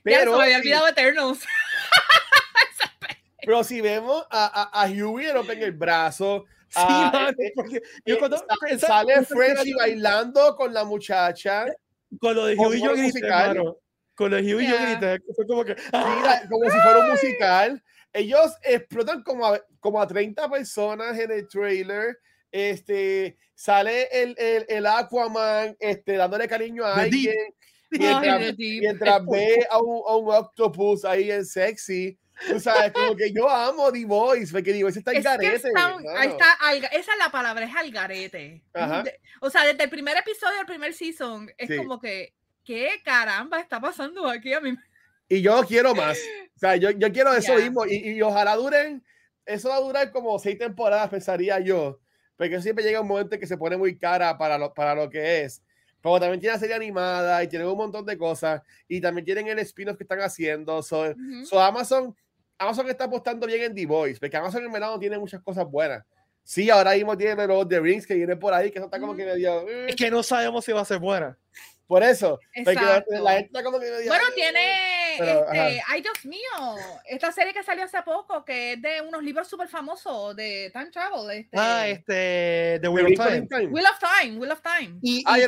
Pero, 0.02 0.16
ya 0.16 0.24
se 0.24 0.36
me 0.36 0.42
había 0.42 0.58
olvidado 0.58 0.88
Eternals. 0.88 1.40
pero 3.44 3.64
si 3.64 3.80
vemos 3.80 4.24
a, 4.30 4.62
a, 4.62 4.84
a 4.84 4.88
Huey 4.88 5.26
en 5.26 5.62
el 5.62 5.72
brazo, 5.72 6.44
Sí, 6.68 6.82
a, 6.84 7.32
eh, 7.38 7.52
porque 7.54 7.80
yo 8.04 8.16
eh, 8.16 8.18
cuando 8.18 8.44
sale 8.78 9.24
Frenchy 9.24 9.72
bailando 9.72 10.56
con 10.56 10.74
la 10.74 10.84
muchacha. 10.84 11.66
Con 12.20 12.34
lo 12.34 12.46
de 12.46 12.56
Huey 12.56 12.82
yo 12.82 12.92
grité, 12.92 13.20
Con 14.14 14.30
lo 14.30 14.36
de 14.36 14.54
Huey 14.54 14.68
yo 14.68 14.76
grité. 14.76 15.20
Fue 15.34 15.46
como 15.46 15.64
que. 15.64 15.74
Mira, 15.74 16.42
como 16.50 16.70
si 16.70 16.78
fuera 16.80 16.98
un 16.98 17.10
musical 17.10 17.82
ellos 18.16 18.52
explotan 18.62 19.22
como 19.22 19.46
a, 19.46 19.60
como 19.80 20.00
a 20.00 20.06
30 20.06 20.48
personas 20.50 21.18
en 21.18 21.30
el 21.30 21.46
trailer. 21.48 22.18
Este, 22.50 23.36
sale 23.54 24.08
el, 24.10 24.34
el, 24.38 24.64
el 24.68 24.86
Aquaman 24.86 25.76
este, 25.78 26.16
dándole 26.16 26.48
cariño 26.48 26.84
a 26.84 27.02
alguien. 27.02 27.34
Mientras, 27.90 29.24
ve 29.30 29.66
a 29.70 29.78
un, 29.78 30.02
a 30.08 30.16
un, 30.16 30.34
octopus 30.34 31.04
ahí 31.04 31.30
en 31.30 31.44
sexy. 31.44 32.18
Tú 32.48 32.60
sabes, 32.60 32.92
como 32.92 33.16
que 33.16 33.32
yo 33.32 33.48
amo 33.48 33.90
The 33.90 34.04
Voice, 34.04 34.52
porque 34.52 34.72
The 34.72 34.82
Voice 34.82 34.98
está 34.98 35.12
en 35.12 35.22
garete. 35.22 35.70
ahí 36.16 36.28
está, 36.28 36.58
esa 36.92 37.12
es 37.12 37.18
la 37.18 37.30
palabra, 37.30 37.64
es 37.64 37.74
al 37.74 37.90
garete. 37.90 38.62
O 39.40 39.48
sea, 39.48 39.64
desde 39.64 39.84
el 39.84 39.90
primer 39.90 40.16
episodio 40.16 40.56
del 40.58 40.66
primer 40.66 40.92
season, 40.92 41.50
es 41.56 41.76
como 41.76 41.98
que, 41.98 42.34
¿qué 42.62 43.00
caramba 43.04 43.60
está 43.60 43.80
pasando 43.80 44.28
aquí 44.28 44.52
a 44.52 44.60
mí? 44.60 44.76
Y 45.28 45.42
yo 45.42 45.60
quiero 45.66 45.94
más. 45.94 46.18
O 46.56 46.58
sea, 46.58 46.76
yo, 46.76 46.90
yo 46.90 47.12
quiero 47.12 47.32
eso 47.34 47.54
mismo. 47.54 47.84
Y, 47.86 47.96
y, 47.96 48.22
ojalá 48.22 48.56
duren, 48.56 49.04
eso 49.44 49.68
va 49.68 49.76
a 49.76 49.80
durar 49.80 50.10
como 50.10 50.38
seis 50.38 50.58
temporadas, 50.58 51.10
pensaría 51.10 51.60
yo. 51.60 52.00
Porque 52.36 52.60
siempre 52.60 52.84
llega 52.84 53.00
un 53.00 53.08
momento 53.08 53.38
que 53.38 53.46
se 53.46 53.56
pone 53.56 53.76
muy 53.76 53.96
cara 53.98 54.36
para 54.36 54.58
lo, 54.58 54.72
para 54.72 54.94
lo 54.94 55.08
que 55.08 55.42
es. 55.42 55.62
Pero 56.02 56.20
también 56.20 56.40
tiene 56.40 56.54
la 56.54 56.60
serie 56.60 56.76
animada 56.76 57.42
y 57.42 57.48
tiene 57.48 57.66
un 57.66 57.76
montón 57.76 58.04
de 58.04 58.16
cosas. 58.16 58.62
Y 58.86 59.00
también 59.00 59.24
tienen 59.24 59.48
el 59.48 59.58
spin-off 59.60 59.96
que 59.96 60.04
están 60.04 60.20
haciendo. 60.20 60.82
So, 60.82 61.14
so, 61.44 61.60
Amazon, 61.60 62.14
Amazon 62.58 62.88
está 62.88 63.04
apostando 63.04 63.46
bien 63.46 63.62
en 63.62 63.74
The 63.74 63.86
Voice. 63.86 64.20
Porque 64.20 64.36
Amazon 64.36 64.64
en 64.64 64.72
verano 64.72 64.98
tiene 64.98 65.18
muchas 65.18 65.42
cosas 65.42 65.68
buenas. 65.68 66.04
Sí, 66.44 66.70
ahora 66.70 66.92
mismo 66.92 67.16
tiene 67.16 67.46
los 67.46 67.68
The 67.68 67.80
Rings 67.80 68.06
que 68.06 68.14
viene 68.14 68.36
por 68.36 68.54
ahí, 68.54 68.70
que 68.70 68.78
eso 68.78 68.86
está 68.86 69.00
como 69.00 69.16
que 69.16 69.24
medio. 69.24 69.68
Es 69.68 69.92
eh". 69.92 69.96
que 69.96 70.10
no 70.10 70.22
sabemos 70.22 70.64
si 70.64 70.70
va 70.70 70.82
a 70.82 70.84
ser 70.84 71.00
buena. 71.00 71.36
Por 71.86 72.02
eso. 72.02 72.40
La, 72.54 73.32
gente 73.34 73.62
como 73.62 73.78
que 73.78 74.06
bueno, 74.08 74.24
tiene. 74.34 75.14
este, 75.14 75.82
ay, 75.86 76.02
Dios 76.02 76.24
mío. 76.24 76.76
Esta 77.04 77.30
serie 77.30 77.52
que 77.52 77.62
salió 77.62 77.84
hace 77.84 78.02
poco, 78.02 78.44
que 78.44 78.72
es 78.72 78.82
de 78.82 79.00
unos 79.02 79.22
libros 79.22 79.48
súper 79.48 79.68
famosos 79.68 80.34
de 80.34 80.70
Time 80.72 80.90
Travel. 80.90 81.30
Este, 81.30 81.56
ah, 81.56 81.86
este. 81.86 82.80
The 82.80 82.88
Wheel 82.88 83.06
of 83.06 83.26
Time. 83.26 83.66
Wheel 83.68 83.86
of 83.86 83.98
Time. 84.00 84.38
Wheel 84.38 84.52
of 84.52 84.60
Time. 84.62 84.98
Y, 85.00 85.22
ah, 85.26 85.38
yo, 85.38 85.46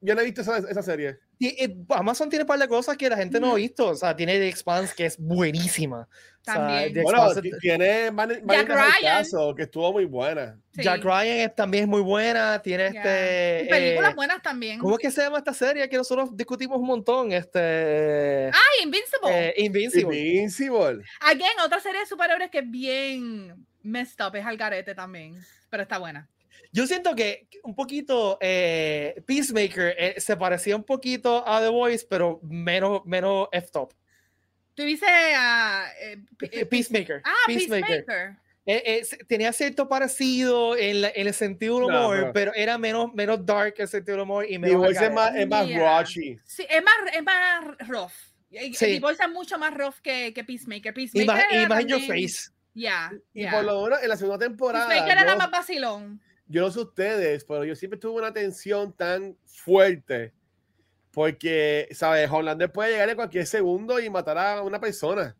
yo, 0.00 0.14
no 0.14 0.20
he 0.20 0.24
visto 0.24 0.40
esa, 0.40 0.58
esa 0.58 0.82
serie. 0.82 1.18
Y, 1.38 1.84
Amazon 1.90 2.28
tiene 2.28 2.42
un 2.42 2.48
par 2.48 2.58
de 2.58 2.66
cosas 2.68 2.96
que 2.96 3.08
la 3.08 3.16
gente 3.16 3.38
no 3.38 3.52
ha 3.52 3.54
visto. 3.54 3.88
O 3.88 3.94
sea, 3.94 4.14
tiene 4.14 4.38
The 4.38 4.48
Expanse, 4.48 4.94
que 4.96 5.06
es 5.06 5.18
buenísima. 5.18 6.08
También. 6.42 7.02
bueno, 7.02 7.28
tiene 7.60 8.10
Man, 8.10 8.42
Jack 8.46 8.68
Ryan. 8.68 9.54
que 9.54 9.62
estuvo 9.62 9.92
muy 9.92 10.04
buena. 10.06 10.58
Jack 10.72 11.04
Ryan 11.04 11.52
también 11.54 11.84
es 11.84 11.88
muy 11.88 12.00
buena. 12.00 12.60
Tiene 12.60 12.86
este. 12.86 13.66
películas 13.68 14.12
eh, 14.12 14.14
buenas 14.16 14.42
también. 14.42 14.80
¿Cómo 14.80 14.94
es 14.94 15.00
que 15.00 15.10
se 15.10 15.22
llama 15.22 15.38
esta 15.38 15.52
serie 15.52 15.88
que 15.88 15.96
nosotros 15.96 16.36
discutimos 16.36 16.78
un 16.78 16.86
montón? 16.86 17.32
Este. 17.32 18.50
Ah, 18.52 18.82
Invincible. 18.82 19.48
Eh, 19.48 19.54
Invincible. 19.58 20.18
Invincible. 20.18 21.04
Again, 21.20 21.60
otra 21.64 21.80
serie 21.80 22.00
de 22.00 22.06
superhéroes 22.06 22.50
que 22.50 22.60
es 22.60 22.70
bien 22.70 23.66
messed 23.82 24.24
up, 24.24 24.34
es 24.34 24.44
al 24.44 24.56
garete 24.56 24.94
también. 24.94 25.36
Pero 25.70 25.82
está 25.82 25.98
buena. 25.98 26.28
Yo 26.72 26.86
siento 26.86 27.14
que 27.14 27.48
un 27.62 27.74
poquito 27.74 28.38
eh, 28.40 29.22
Peacemaker 29.26 30.20
se 30.20 30.36
parecía 30.36 30.76
un 30.76 30.84
poquito 30.84 31.46
a 31.46 31.60
The 31.60 31.68
Voice, 31.68 32.06
pero 32.08 32.40
menos, 32.42 33.04
menos 33.04 33.48
F-Top. 33.52 33.92
Tú 34.78 34.84
dices 34.84 35.08
a 35.10 35.86
eh, 36.00 36.22
eh, 36.52 36.64
Peacemaker. 36.64 37.20
Ah, 37.24 37.34
Peacemaker. 37.48 38.04
Eh, 38.64 39.02
tenía 39.26 39.52
cierto 39.52 39.88
parecido 39.88 40.76
en, 40.76 41.04
el 41.16 41.34
sentido 41.34 41.80
del 41.80 41.86
humor, 41.86 42.30
pero 42.32 42.54
era 42.54 42.78
menos, 42.78 43.12
menos 43.12 43.44
dark 43.44 43.74
el 43.78 43.88
sentido 43.88 44.18
del 44.18 44.22
humor 44.22 44.46
y 44.48 44.56
menos. 44.56 44.88
es 44.88 45.12
más, 45.12 45.34
es 45.34 45.48
más 45.48 45.66
Sí, 46.08 46.38
es 46.70 46.84
más, 46.84 46.94
es 47.12 47.22
más 47.24 47.88
rough. 47.88 48.12
Sí. 48.72 49.00
The 49.00 49.24
es 49.24 49.30
mucho 49.32 49.58
más 49.58 49.74
rough 49.74 49.96
que, 50.00 50.32
que 50.32 50.44
Peacemaker. 50.44 50.94
Peacemaker 50.94 51.24
y 51.24 51.26
más, 51.26 51.64
y 51.64 51.66
más 51.66 51.80
en 51.80 51.88
your 51.88 52.00
face. 52.02 52.52
Ya. 52.72 53.10
y 53.34 53.48
por 53.48 53.64
lo 53.64 53.82
menos 53.82 54.00
en 54.00 54.08
la 54.10 54.16
segunda 54.16 54.38
temporada. 54.38 54.86
Peacemaker 54.86 55.18
era 55.18 55.34
más 55.34 55.50
vacilón. 55.50 56.22
Yo 56.48 56.62
no 56.62 56.70
sé 56.70 56.80
ustedes, 56.80 57.44
pero 57.44 57.64
yo 57.64 57.76
siempre 57.76 57.98
tuve 57.98 58.18
una 58.18 58.32
tensión 58.32 58.92
tan 58.92 59.36
fuerte 59.44 60.32
porque, 61.10 61.88
¿sabes? 61.92 62.30
Hollander 62.30 62.70
puede 62.70 62.92
llegar 62.92 63.08
en 63.08 63.16
cualquier 63.16 63.46
segundo 63.46 63.98
y 63.98 64.08
matar 64.08 64.38
a 64.38 64.62
una 64.62 64.80
persona. 64.80 65.36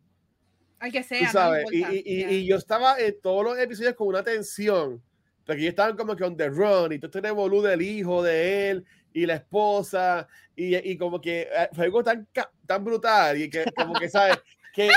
Hay 0.79 0.91
que 0.91 1.03
ser. 1.03 1.27
sabes? 1.27 1.65
y, 1.71 1.83
y, 1.83 2.25
y, 2.25 2.45
yo 2.45 2.57
estaba 2.57 2.99
en 2.99 3.19
todos 3.21 3.43
los 3.43 3.57
episodios 3.57 3.95
con 3.95 4.07
una 4.07 4.23
tensión. 4.23 5.01
Porque 5.45 5.61
ellos 5.61 5.71
estaban 5.71 5.97
como 5.97 6.15
que 6.15 6.23
on 6.23 6.37
the 6.37 6.49
run 6.49 6.91
y 6.91 6.99
tú 6.99 7.07
este 7.07 7.31
boludo 7.31 7.63
del 7.63 7.81
hijo 7.81 8.21
de 8.21 8.69
él 8.69 8.85
y 9.13 9.25
la 9.25 9.35
esposa 9.35 10.27
y, 10.55 10.75
y 10.75 10.97
como 10.97 11.19
que 11.19 11.49
eh, 11.51 11.69
fue 11.73 11.85
algo 11.85 12.03
tan, 12.03 12.27
tan 12.65 12.83
brutal 12.83 13.41
y 13.41 13.49
que 13.49 13.65
como 13.75 13.93
que, 13.93 14.09
¿sabes? 14.09 14.37
Que, 14.71 14.89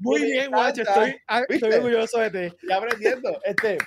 Muy 0.00 0.22
bien, 0.22 0.50
guacho, 0.50 0.82
estoy, 0.82 1.16
ah, 1.28 1.44
estoy, 1.48 1.72
orgulloso 1.72 2.18
de 2.18 2.30
ti. 2.50 2.56
Ya 2.68 2.76
aprendiendo. 2.76 3.40
Este, 3.44 3.78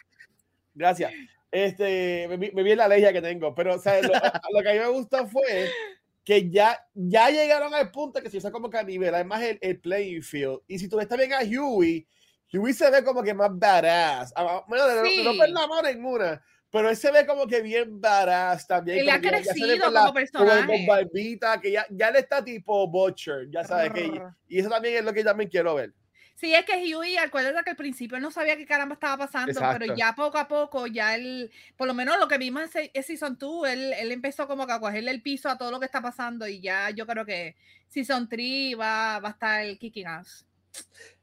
gracias. 0.73 1.11
Este, 1.53 2.27
me, 2.29 2.37
me 2.51 2.63
vi 2.63 2.75
la 2.75 2.87
ley 2.87 3.03
que 3.13 3.21
tengo, 3.21 3.53
pero 3.53 3.77
¿sabes? 3.77 4.07
Lo, 4.07 4.13
lo 4.13 4.63
que 4.63 4.69
a 4.69 4.73
mí 4.73 4.79
me 4.79 4.87
gustó 4.87 5.27
fue 5.27 5.69
que 6.23 6.49
ya, 6.49 6.83
ya 6.95 7.29
llegaron 7.29 7.75
al 7.75 7.91
punto 7.91 8.19
que 8.23 8.29
se 8.31 8.37
usa 8.37 8.51
como 8.51 8.71
que 8.71 8.79
a 8.79 8.83
nivel, 8.83 9.23
más 9.25 9.43
el, 9.43 9.59
el 9.61 9.79
playing 9.79 10.23
field. 10.23 10.61
Y 10.67 10.79
si 10.79 10.89
tú 10.89 10.97
ves 10.97 11.07
también 11.07 11.31
a 11.31 11.41
Huey, 11.41 12.07
Huey 12.51 12.73
se 12.73 12.89
ve 12.89 13.03
como 13.03 13.21
que 13.21 13.35
más 13.35 13.51
badass. 13.53 14.33
Bueno, 14.67 14.83
sí. 15.05 15.23
no, 15.23 15.33
no 15.33 15.45
la 15.45 15.67
mano 15.67 15.87
en 15.87 16.03
una, 16.03 16.43
pero 16.71 16.89
él 16.89 16.97
se 16.97 17.11
ve 17.11 17.23
como 17.27 17.45
que 17.45 17.61
bien 17.61 18.01
badass 18.01 18.65
también. 18.65 18.97
Él 18.97 19.09
ha 19.11 19.21
crecido 19.21 19.91
como 19.93 20.11
personaje. 20.11 20.65
Como 20.65 20.87
barbita, 20.87 21.61
que 21.61 21.71
ya, 21.71 21.85
ya 21.91 22.09
le 22.09 22.17
está 22.17 22.43
tipo 22.43 22.87
Butcher, 22.87 23.47
ya 23.51 23.63
sabes 23.63 23.93
que. 23.93 24.11
Y 24.47 24.57
eso 24.57 24.69
también 24.69 24.95
es 24.95 25.03
lo 25.05 25.13
que 25.13 25.19
yo 25.19 25.25
también 25.25 25.51
quiero 25.51 25.75
ver. 25.75 25.93
Sí, 26.35 26.53
es 26.53 26.65
que 26.65 26.73
Huey, 26.95 27.17
acuérdate 27.17 27.63
que 27.63 27.69
al 27.69 27.75
principio 27.75 28.19
no 28.19 28.31
sabía 28.31 28.57
qué 28.57 28.65
caramba 28.65 28.95
estaba 28.95 29.17
pasando, 29.17 29.59
pero 29.77 29.95
ya 29.95 30.13
poco 30.13 30.37
a 30.37 30.47
poco, 30.47 30.87
ya 30.87 31.15
él, 31.15 31.51
por 31.77 31.87
lo 31.87 31.93
menos 31.93 32.19
lo 32.19 32.27
que 32.27 32.37
vimos 32.37 32.69
en 32.75 33.03
Season 33.03 33.37
2, 33.39 33.69
él, 33.69 33.93
él 33.93 34.11
empezó 34.11 34.47
como 34.47 34.65
que 34.65 34.73
a 34.73 34.79
cogerle 34.79 35.11
el 35.11 35.21
piso 35.21 35.49
a 35.49 35.57
todo 35.57 35.71
lo 35.71 35.79
que 35.79 35.85
está 35.85 36.01
pasando 36.01 36.47
y 36.47 36.59
ya 36.59 36.89
yo 36.89 37.05
creo 37.05 37.25
que 37.25 37.55
Season 37.87 38.27
3 38.27 38.77
va, 38.79 39.19
va 39.19 39.29
a 39.29 39.31
estar 39.31 39.77
kicking 39.77 40.07
ass. 40.07 40.45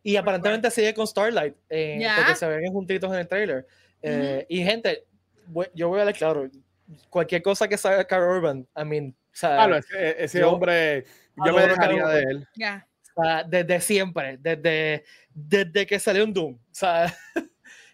Y 0.03 0.17
aparentemente 0.17 0.71
sigue 0.71 0.95
con 0.95 1.07
Starlight, 1.07 1.55
eh, 1.69 2.09
porque 2.17 2.35
se 2.37 2.47
ven 2.47 2.73
juntitos 2.73 3.13
en 3.13 3.19
el 3.19 3.29
trailer. 3.29 3.67
Eh, 4.03 4.47
y 4.49 4.63
gente, 4.63 5.05
yo 5.75 5.89
voy 5.89 6.01
a 6.01 6.05
decir 6.05 6.19
claro, 6.19 6.49
cualquier 7.11 7.43
cosa 7.43 7.69
que 7.69 7.77
salga 7.77 8.07
Carl 8.07 8.39
Urban, 8.39 8.67
I 8.77 8.85
mean, 8.85 9.09
o 9.11 9.37
sea, 9.37 9.67
ese, 10.19 10.43
hombre, 10.45 11.05
yo 11.45 11.53
me 11.53 11.67
dejaría 11.67 12.07
de 12.07 12.23
él. 12.23 12.47
Desde 13.49 13.81
siempre, 13.81 14.39
desde, 14.41 15.05
desde 15.35 15.87
que 15.87 15.99
salió 15.99 16.25
un 16.25 16.33
Doom. 16.33 16.55
O 16.55 16.59
sea, 16.75 17.15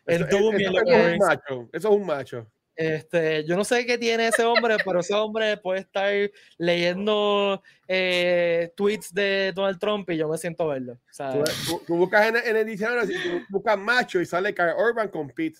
el 0.06 0.22
eso, 0.22 0.38
Doom 0.38 0.54
es, 0.56 0.68
un 0.68 1.18
macho. 1.18 1.68
Eso 1.72 1.88
es 1.88 1.94
un 1.94 2.06
macho. 2.06 2.46
Este, 2.76 3.42
yo 3.44 3.56
no 3.56 3.64
sé 3.64 3.86
qué 3.86 3.96
tiene 3.96 4.28
ese 4.28 4.44
hombre, 4.44 4.76
pero 4.84 5.00
ese 5.00 5.14
hombre 5.14 5.56
puede 5.56 5.80
estar 5.80 6.12
leyendo 6.58 7.62
eh, 7.88 8.70
tweets 8.76 9.14
de 9.14 9.52
Donald 9.54 9.78
Trump 9.78 10.10
y 10.10 10.18
yo 10.18 10.28
me 10.28 10.36
siento 10.36 10.68
verlo. 10.68 10.92
O 10.92 11.12
sea, 11.12 11.32
tú, 11.66 11.82
tú, 11.86 11.96
buscas 11.96 12.28
en, 12.28 12.36
en 12.36 12.56
el 12.56 12.66
diccionario, 12.66 13.02
tú 13.06 13.44
buscas 13.48 13.78
macho 13.78 14.20
y 14.20 14.26
sale 14.26 14.52
Carl 14.52 14.74
Urban 14.78 15.08
con 15.08 15.30
Pete. 15.30 15.58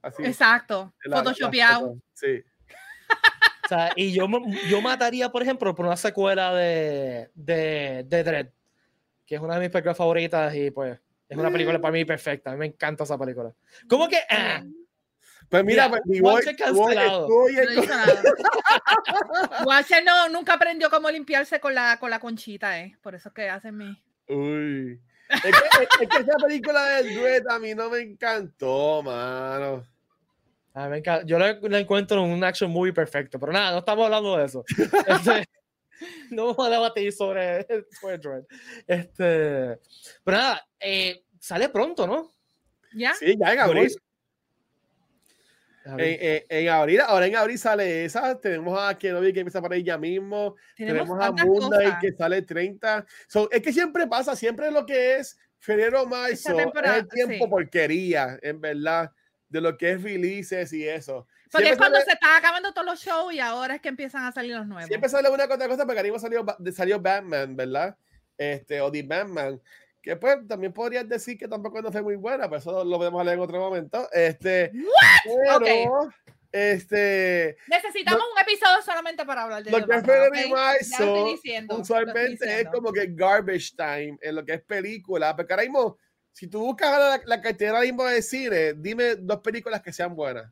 Así, 0.00 0.24
Exacto, 0.24 0.94
photoshopeado. 1.10 1.98
Sí. 2.14 2.42
O 3.64 3.68
sea, 3.68 3.92
y 3.96 4.12
yo, 4.12 4.26
yo 4.70 4.80
mataría, 4.80 5.28
por 5.28 5.42
ejemplo, 5.42 5.74
por 5.74 5.84
una 5.84 5.98
secuela 5.98 6.54
de, 6.54 7.30
de, 7.34 8.06
de 8.08 8.24
Dread, 8.24 8.48
que 9.28 9.34
es 9.34 9.40
una 9.42 9.54
de 9.54 9.60
mis 9.60 9.68
películas 9.68 9.98
favoritas 9.98 10.54
y 10.54 10.70
pues 10.70 10.98
es 11.28 11.36
una 11.36 11.50
película 11.50 11.78
para 11.78 11.92
mí 11.92 12.06
perfecta. 12.06 12.50
A 12.50 12.54
mí 12.54 12.60
me 12.60 12.66
encanta 12.66 13.04
esa 13.04 13.18
película. 13.18 13.52
¿Cómo 13.86 14.08
que? 14.08 14.20
Ah, 14.30 14.64
pues 15.50 15.64
mira, 15.64 15.90
pues, 15.90 16.00
mi 16.06 16.20
voy, 16.20 16.42
cancelado. 16.56 17.28
Watcher 19.66 20.02
no, 20.02 20.30
nunca 20.30 20.54
aprendió 20.54 20.88
cómo 20.88 21.10
limpiarse 21.10 21.60
con 21.60 21.74
la, 21.74 21.98
con 21.98 22.08
la 22.08 22.20
conchita, 22.20 22.80
¿eh? 22.80 22.96
Por 23.02 23.14
eso 23.14 23.28
es 23.28 23.34
que 23.34 23.50
hacen 23.50 23.76
mi... 23.76 24.02
Uy. 24.28 24.98
Es 25.28 25.42
que, 25.42 25.50
es, 26.04 26.08
que 26.08 26.22
esa 26.22 26.36
película 26.46 26.82
del 26.84 27.14
duet 27.14 27.44
a 27.50 27.58
mí 27.58 27.74
no 27.74 27.90
me 27.90 28.00
encantó, 28.00 29.02
mano. 29.02 29.84
A 30.72 30.84
mí 30.84 30.90
me 30.90 30.98
encanta. 30.98 31.26
Yo 31.26 31.38
la, 31.38 31.50
encuentro 31.78 32.24
en 32.24 32.30
un 32.30 32.44
action 32.44 32.70
movie 32.70 32.94
perfecto, 32.94 33.38
pero 33.38 33.52
nada, 33.52 33.72
no 33.72 33.78
estamos 33.78 34.06
hablando 34.06 34.38
de 34.38 34.46
eso. 34.46 34.64
Este, 35.06 35.46
no 36.30 36.46
vamos 36.46 36.66
a 36.66 36.70
debatir 36.70 37.12
sobre, 37.12 37.66
sobre 38.00 38.18
Dread. 38.18 38.44
Este, 38.86 39.78
pero 40.24 40.36
nada, 40.36 40.68
eh, 40.80 41.24
sale 41.38 41.68
pronto, 41.68 42.06
¿no? 42.06 42.32
¿Ya? 42.94 43.14
Sí, 43.14 43.36
ya 43.38 43.52
en 43.52 43.60
abril. 43.60 43.90
En, 45.96 46.44
en, 46.50 46.68
abril, 46.68 47.00
ahora 47.00 47.26
en 47.26 47.36
abril 47.36 47.58
sale 47.58 48.04
esa. 48.04 48.38
Tenemos 48.38 48.78
a 48.78 48.96
Kenobi 48.98 49.32
que 49.32 49.40
empieza 49.40 49.62
para 49.62 49.76
ella 49.76 49.96
mismo. 49.96 50.54
Tenemos, 50.76 51.18
a 51.18 51.32
Moonlight 51.32 51.98
que 52.00 52.12
sale 52.12 52.42
30. 52.42 53.06
es 53.50 53.62
que 53.62 53.72
siempre 53.72 54.06
pasa, 54.06 54.36
siempre 54.36 54.70
lo 54.70 54.84
que 54.84 55.16
es 55.16 55.38
febrero, 55.58 56.06
marzo, 56.06 56.58
es 56.58 56.66
el 56.84 57.08
tiempo 57.08 57.48
porquería, 57.48 58.38
en 58.42 58.60
verdad, 58.60 59.10
de 59.48 59.60
lo 59.60 59.76
que 59.76 59.92
es 59.92 60.02
releases 60.02 60.72
y 60.72 60.86
eso. 60.86 61.26
Porque 61.50 61.70
es 61.70 61.78
cuando 61.78 62.00
se 62.00 62.12
están 62.12 62.36
acabando 62.36 62.72
todos 62.72 62.86
los 62.86 63.00
shows 63.00 63.32
y 63.32 63.40
ahora 63.40 63.76
es 63.76 63.80
que 63.80 63.88
empiezan 63.88 64.24
a 64.24 64.32
salir 64.32 64.54
los 64.54 64.66
nuevos. 64.66 64.86
Siempre 64.86 65.08
sale 65.08 65.30
una 65.30 65.48
cosa, 65.48 65.66
cosa 65.68 65.86
porque 65.86 66.00
arriba 66.00 66.18
salió, 66.18 66.44
salió 66.74 67.00
Batman, 67.00 67.56
¿verdad? 67.56 67.96
Este, 68.36 68.80
o 68.80 68.90
The 68.92 69.02
Batman 69.02 69.60
que 70.02 70.16
pues 70.16 70.46
también 70.46 70.72
podrías 70.72 71.08
decir 71.08 71.36
que 71.36 71.48
tampoco 71.48 71.82
no 71.82 71.92
fue 71.92 72.02
muy 72.02 72.16
buena, 72.16 72.48
pero 72.48 72.58
eso 72.58 72.84
lo 72.84 72.96
podemos 72.96 73.20
hablar 73.20 73.34
en 73.34 73.40
otro 73.40 73.58
momento. 73.58 74.08
Este, 74.12 74.72
pero, 75.60 76.08
este, 76.50 77.56
necesitamos 77.66 78.22
un 78.32 78.40
episodio 78.40 78.80
solamente 78.82 79.26
para 79.26 79.42
hablar 79.42 79.62
de 79.62 79.70
lo 79.70 79.86
que 79.86 80.00
fue 80.00 80.28
okay? 80.28 81.68
usualmente 81.68 82.60
es 82.60 82.68
como 82.68 82.90
que 82.90 83.08
garbage 83.10 83.74
time 83.76 84.16
en 84.22 84.34
lo 84.34 84.44
que 84.44 84.54
es 84.54 84.62
película, 84.62 85.36
porque 85.36 85.52
ahora 85.52 85.64
mismo, 85.64 85.98
si 86.38 86.46
tú 86.46 86.60
buscas 86.60 86.96
la, 86.96 87.20
la 87.26 87.42
cartera 87.42 87.80
mismo 87.80 88.04
de 88.04 88.22
cine, 88.22 88.72
dime 88.74 89.16
dos 89.16 89.40
películas 89.40 89.82
que 89.82 89.92
sean 89.92 90.14
buenas. 90.14 90.48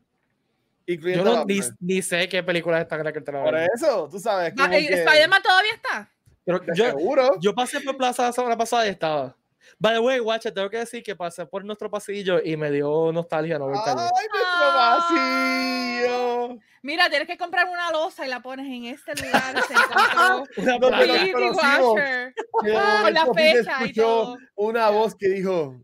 Yo 0.85 1.23
no, 1.23 1.45
ni, 1.79 2.01
sé 2.01 2.27
qué 2.27 2.43
películas 2.43 2.81
están 2.81 2.99
en 2.99 3.05
la 3.05 3.13
cartera. 3.13 3.41
Por 3.41 3.55
eso, 3.55 4.09
tú 4.11 4.19
sabes. 4.19 4.49
¿Spider-Man 4.49 5.41
todavía 5.41 5.71
está? 5.75 6.11
Pero 6.43 6.61
yo, 6.73 6.87
seguro. 6.87 7.37
yo 7.39 7.55
pasé 7.55 7.79
por 7.79 7.95
Plaza 7.95 8.23
la 8.23 8.33
semana 8.33 8.57
pasada 8.57 8.85
y 8.85 8.89
estaba. 8.89 9.33
By 9.79 9.93
the 9.93 9.99
way, 10.01 10.19
watch, 10.19 10.47
tengo 10.53 10.69
que 10.69 10.79
decir 10.79 11.01
que 11.03 11.15
pasé 11.15 11.45
por 11.45 11.63
nuestro 11.63 11.89
pasillo 11.89 12.41
y 12.43 12.57
me 12.57 12.69
dio 12.69 13.09
nostalgia 13.13 13.57
no 13.57 13.67
verte 13.67 13.83
¡Ay, 13.85 14.27
nuestro 14.33 14.67
pasillo! 14.75 16.59
Mira, 16.87 17.07
tienes 17.09 17.27
que 17.27 17.37
comprar 17.37 17.67
una 17.67 17.91
losa 17.91 18.25
y 18.25 18.29
la 18.29 18.41
pones 18.41 18.65
en 18.65 18.85
este 18.85 19.13
lugar. 19.21 19.55
una 20.55 20.79
con 20.79 20.91
la 23.13 23.27
fecha 23.33 23.85
y 23.85 23.91
todo. 23.91 24.37
Una 24.55 24.89
voz 24.89 25.13
que 25.13 25.27
dijo, 25.27 25.83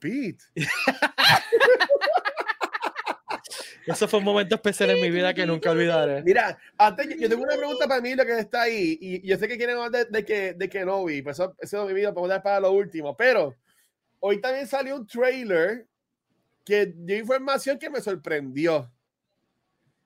Pete. 0.00 0.42
Eso 3.86 4.08
fue 4.08 4.18
un 4.18 4.24
momento 4.24 4.56
especial 4.56 4.90
en 4.90 5.00
mi 5.00 5.08
vida 5.08 5.32
que 5.32 5.46
nunca 5.46 5.70
olvidaré. 5.70 6.24
Mira, 6.24 6.58
antes 6.78 7.16
yo 7.16 7.28
tengo 7.28 7.44
una 7.44 7.56
pregunta 7.56 7.86
para 7.86 8.00
mí, 8.00 8.16
lo 8.16 8.26
que 8.26 8.40
está 8.40 8.62
ahí, 8.62 8.98
y 9.00 9.24
yo 9.24 9.36
sé 9.36 9.46
que 9.46 9.56
quieren 9.56 9.76
hablar 9.76 10.08
de, 10.08 10.24
que, 10.24 10.54
de 10.54 10.68
Kenobi, 10.68 11.22
pues 11.22 11.38
eso, 11.38 11.54
eso 11.60 11.82
es 11.82 11.88
mi 11.88 11.94
vida, 11.94 12.12
podemos 12.12 12.30
dar 12.30 12.42
para 12.42 12.58
lo 12.58 12.72
último, 12.72 13.16
pero 13.16 13.54
hoy 14.18 14.40
también 14.40 14.66
salió 14.66 14.96
un 14.96 15.06
trailer 15.06 15.86
que 16.64 16.86
dio 16.86 17.18
información 17.18 17.78
que 17.78 17.88
me 17.88 18.00
sorprendió. 18.00 18.90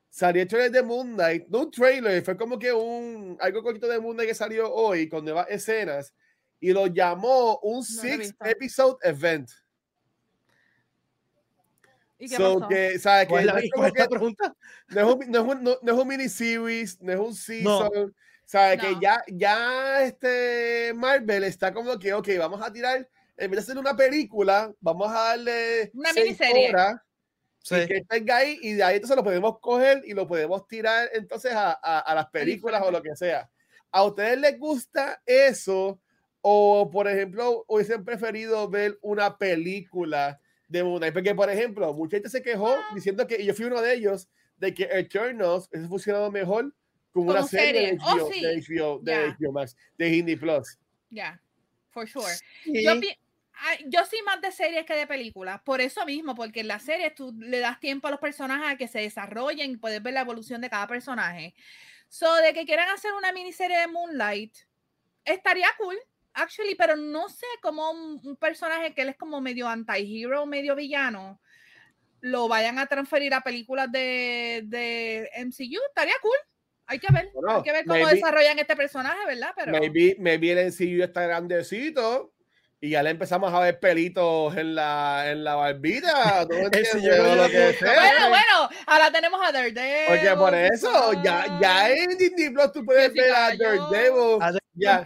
Salió 0.09 0.41
el 0.41 0.47
trailer 0.47 0.71
de 0.71 0.83
Moon 0.83 1.13
Knight, 1.13 1.47
no 1.49 1.61
un 1.61 1.71
trailer, 1.71 2.23
fue 2.23 2.35
como 2.35 2.57
que 2.57 2.73
un 2.73 3.37
algo 3.39 3.61
cortito 3.61 3.87
de 3.87 3.99
Moon 3.99 4.15
Knight 4.15 4.29
que 4.29 4.35
salió 4.35 4.73
hoy 4.73 5.07
con 5.07 5.23
nuevas 5.23 5.47
escenas 5.49 6.13
y 6.59 6.73
lo 6.73 6.87
llamó 6.87 7.59
un 7.59 7.83
six 7.83 8.33
episode 8.43 8.97
event. 9.03 9.49
¿Y 12.17 12.27
qué 12.27 12.35
so 12.35 12.67
que, 12.67 12.99
¿sabes? 12.99 13.27
Que 13.27 13.33
no, 13.45 13.85
es 13.85 13.93
que, 13.93 14.05
pregunta? 14.09 14.53
No 14.89 14.99
es, 14.99 15.15
un, 15.15 15.31
no, 15.31 15.39
es 15.39 15.45
un, 15.45 15.63
no, 15.63 15.79
es 15.81 15.93
un 15.93 16.07
miniseries, 16.07 17.01
no 17.01 17.13
es 17.13 17.19
un 17.19 17.33
season. 17.33 18.13
¿Sabes? 18.43 18.81
Que 18.81 18.97
ya, 18.99 19.23
ya 19.27 20.03
este 20.03 20.91
Marvel 20.95 21.43
está 21.43 21.71
como 21.71 21.97
que, 21.99 22.13
ok, 22.13 22.27
vamos 22.39 22.61
a 22.61 22.73
tirar, 22.73 23.07
en 23.37 23.51
vez 23.51 23.57
de 23.57 23.59
hacer 23.59 23.77
una 23.77 23.95
película, 23.95 24.73
vamos 24.81 25.09
a 25.11 25.19
darle 25.29 25.91
una 25.93 26.11
miniserie. 26.11 26.69
Horas, 26.69 26.99
sí. 27.61 27.75
y 27.75 27.87
que 27.87 28.03
tenga 28.07 28.37
ahí, 28.37 28.57
y 28.61 28.73
de 28.73 28.83
ahí 28.83 28.95
entonces 28.95 29.17
lo 29.17 29.23
podemos 29.23 29.59
coger 29.59 30.01
y 30.05 30.13
lo 30.13 30.27
podemos 30.27 30.67
tirar 30.67 31.09
entonces 31.13 31.53
a, 31.53 31.71
a, 31.71 31.99
a 31.99 32.15
las 32.15 32.29
películas 32.29 32.81
o 32.85 32.91
lo 32.91 33.01
que 33.01 33.15
sea. 33.15 33.49
¿A 33.91 34.03
ustedes 34.03 34.39
les 34.39 34.59
gusta 34.59 35.21
eso? 35.25 35.99
O, 36.41 36.89
por 36.89 37.07
ejemplo, 37.07 37.65
hubiesen 37.67 38.05
preferido 38.05 38.69
ver 38.69 38.97
una 39.01 39.37
película 39.37 40.39
de 40.67 40.83
Moon 40.83 41.01
Porque, 41.13 41.35
por 41.35 41.49
ejemplo, 41.49 41.93
mucha 41.93 42.17
gente 42.17 42.29
se 42.29 42.41
quejó 42.41 42.69
ah. 42.69 42.91
diciendo 42.93 43.27
que, 43.27 43.41
y 43.41 43.45
yo 43.45 43.53
fui 43.53 43.65
uno 43.65 43.81
de 43.81 43.93
ellos, 43.93 44.29
de 44.57 44.73
que 44.73 44.83
Eternals 44.91 45.69
ha 45.73 45.87
funcionado 45.87 46.31
mejor 46.31 46.73
como, 47.11 47.31
una 47.31 47.43
serie, 47.43 47.91
de 47.91 47.97
HBO, 47.97 48.25
oh, 48.25 48.29
de, 48.29 48.61
HBO, 48.61 48.99
de 48.99 49.35
HBO 49.39 49.51
Max, 49.51 49.75
de 49.97 50.15
Hindi 50.15 50.35
Plus. 50.35 50.77
Ya, 51.09 51.15
yeah, 51.15 51.41
for 51.89 52.07
sure. 52.07 52.31
Yo, 52.65 52.91
yo 53.87 54.05
soy 54.05 54.21
más 54.23 54.41
de 54.41 54.51
series 54.51 54.85
que 54.85 54.95
de 54.95 55.07
películas, 55.07 55.61
por 55.61 55.81
eso 55.81 56.05
mismo, 56.05 56.35
porque 56.35 56.61
en 56.61 56.67
las 56.67 56.83
series 56.83 57.13
tú 57.15 57.35
le 57.37 57.59
das 57.59 57.79
tiempo 57.79 58.07
a 58.07 58.11
los 58.11 58.19
personajes 58.19 58.67
a 58.69 58.77
que 58.77 58.87
se 58.87 58.99
desarrollen 58.99 59.71
y 59.71 59.77
puedes 59.77 60.01
ver 60.01 60.13
la 60.13 60.21
evolución 60.21 60.61
de 60.61 60.69
cada 60.69 60.87
personaje. 60.87 61.53
So, 62.07 62.33
de 62.35 62.53
que 62.53 62.65
quieran 62.65 62.89
hacer 62.89 63.13
una 63.13 63.31
miniserie 63.31 63.77
de 63.77 63.87
Moonlight, 63.87 64.55
estaría 65.25 65.67
cool 65.77 65.97
actually, 66.33 66.75
pero 66.75 66.95
no 66.95 67.27
sé 67.29 67.45
cómo 67.61 67.91
un, 67.91 68.35
personaje 68.37 68.93
que 68.93 69.01
él 69.01 69.09
es 69.09 69.17
como 69.17 69.41
medio 69.41 69.67
anti-hero, 69.67 70.45
medio 70.45 70.75
villano, 70.75 71.41
lo 72.21 72.47
vayan 72.47 72.79
a 72.79 72.87
transferir 72.87 73.33
a 73.33 73.41
películas 73.41 73.91
de, 73.91 74.63
de 74.65 75.29
MCU. 75.45 75.79
Estaría 75.87 76.15
cool. 76.21 76.37
Hay 76.85 76.99
que 76.99 77.13
ver, 77.13 77.29
hay 77.47 77.61
que 77.61 77.71
ver 77.71 77.85
cómo 77.85 78.07
desarrollan 78.07 78.57
este 78.57 78.75
personaje, 78.75 79.19
¿verdad? 79.27 79.53
Pero... 79.55 79.71
Maybe, 79.71 80.15
maybe 80.17 80.51
el 80.51 80.71
MCU 80.71 81.03
está 81.03 81.21
grandecito 81.21 82.33
y 82.81 82.91
ya 82.91 83.03
le 83.03 83.09
empezamos 83.09 83.53
a 83.53 83.59
ver 83.59 83.77
pelitos 83.79 84.55
en 84.55 84.73
la, 84.73 85.29
en 85.29 85.43
la 85.43 85.55
barbita. 85.55 86.45
bueno, 86.47 86.69
bueno, 88.29 88.69
ahora 88.85 89.11
tenemos 89.11 89.41
a 89.45 89.51
Daredevil. 89.51 90.07
Porque 90.07 90.35
por 90.37 90.55
eso, 90.55 91.13
ya, 91.21 91.59
ya 91.61 91.89
en 91.89 92.17
Disney 92.17 92.49
Plus 92.51 92.71
tú 92.71 92.85
puedes 92.85 93.13
ver 93.13 93.33
a 93.35 93.55
Daredevil. 93.57 94.39
Ya, 94.75 95.03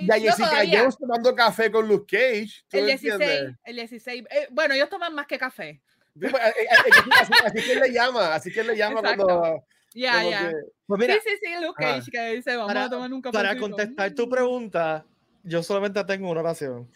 ya 0.00 0.18
Jessica 0.18 0.64
Jones 0.68 0.98
tomando 0.98 1.34
café 1.36 1.70
con 1.70 1.86
Luke 1.86 2.16
Cage. 2.16 2.64
El 2.72 2.86
16, 2.86 3.20
el 3.64 3.76
16. 3.76 4.24
Eh, 4.28 4.48
bueno, 4.50 4.74
ellos 4.74 4.88
toman 4.88 5.14
más 5.14 5.26
que 5.26 5.38
café. 5.38 5.80
Pues, 6.16 6.32
así, 6.32 7.32
así, 7.44 7.62
que 7.66 7.74
le 7.74 7.92
llama, 7.92 8.34
así 8.36 8.52
que 8.52 8.62
le 8.62 8.76
llama 8.76 9.00
cuando... 9.00 9.64
Ya, 9.94 10.22
ya. 10.22 10.52
Pues 10.86 11.00
mira, 11.00 11.14
sí, 11.14 11.20
sí, 11.24 11.36
sí, 11.42 11.54
Luke 11.60 11.74
Cage 11.76 12.08
que 12.08 12.36
dice, 12.36 12.54
vamos 12.56 12.76
a 12.76 12.88
tomar 12.88 13.12
un 13.12 13.20
café. 13.20 13.32
Para 13.32 13.56
contestar 13.56 14.14
tu 14.14 14.28
pregunta, 14.28 15.04
yo 15.42 15.60
solamente 15.64 16.04
tengo 16.04 16.30
una 16.30 16.40
oración. 16.40 16.88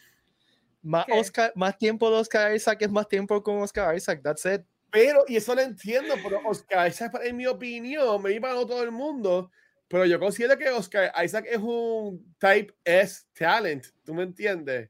Más, 0.82 1.06
Oscar, 1.10 1.52
más 1.54 1.76
tiempo 1.76 2.10
de 2.10 2.18
Oscar 2.18 2.54
Isaac 2.54 2.82
es 2.82 2.90
más 2.90 3.08
tiempo 3.08 3.42
con 3.42 3.60
Oscar 3.62 3.96
Isaac, 3.96 4.20
that's 4.22 4.44
it. 4.44 4.62
Pero, 4.90 5.24
y 5.28 5.36
eso 5.36 5.54
lo 5.54 5.60
entiendo, 5.60 6.14
pero 6.22 6.40
Oscar 6.46 6.88
Isaac, 6.88 7.20
en 7.22 7.36
mi 7.36 7.46
opinión, 7.46 8.22
me 8.22 8.32
iba 8.32 8.50
a 8.50 8.54
todo 8.54 8.82
el 8.82 8.90
mundo, 8.90 9.50
pero 9.86 10.06
yo 10.06 10.18
considero 10.18 10.56
que 10.56 10.68
Oscar 10.70 11.12
Isaac 11.22 11.46
es 11.48 11.58
un 11.58 12.34
type 12.38 12.74
S 12.84 13.24
talent, 13.36 13.86
¿tú 14.04 14.14
me 14.14 14.22
entiendes? 14.22 14.88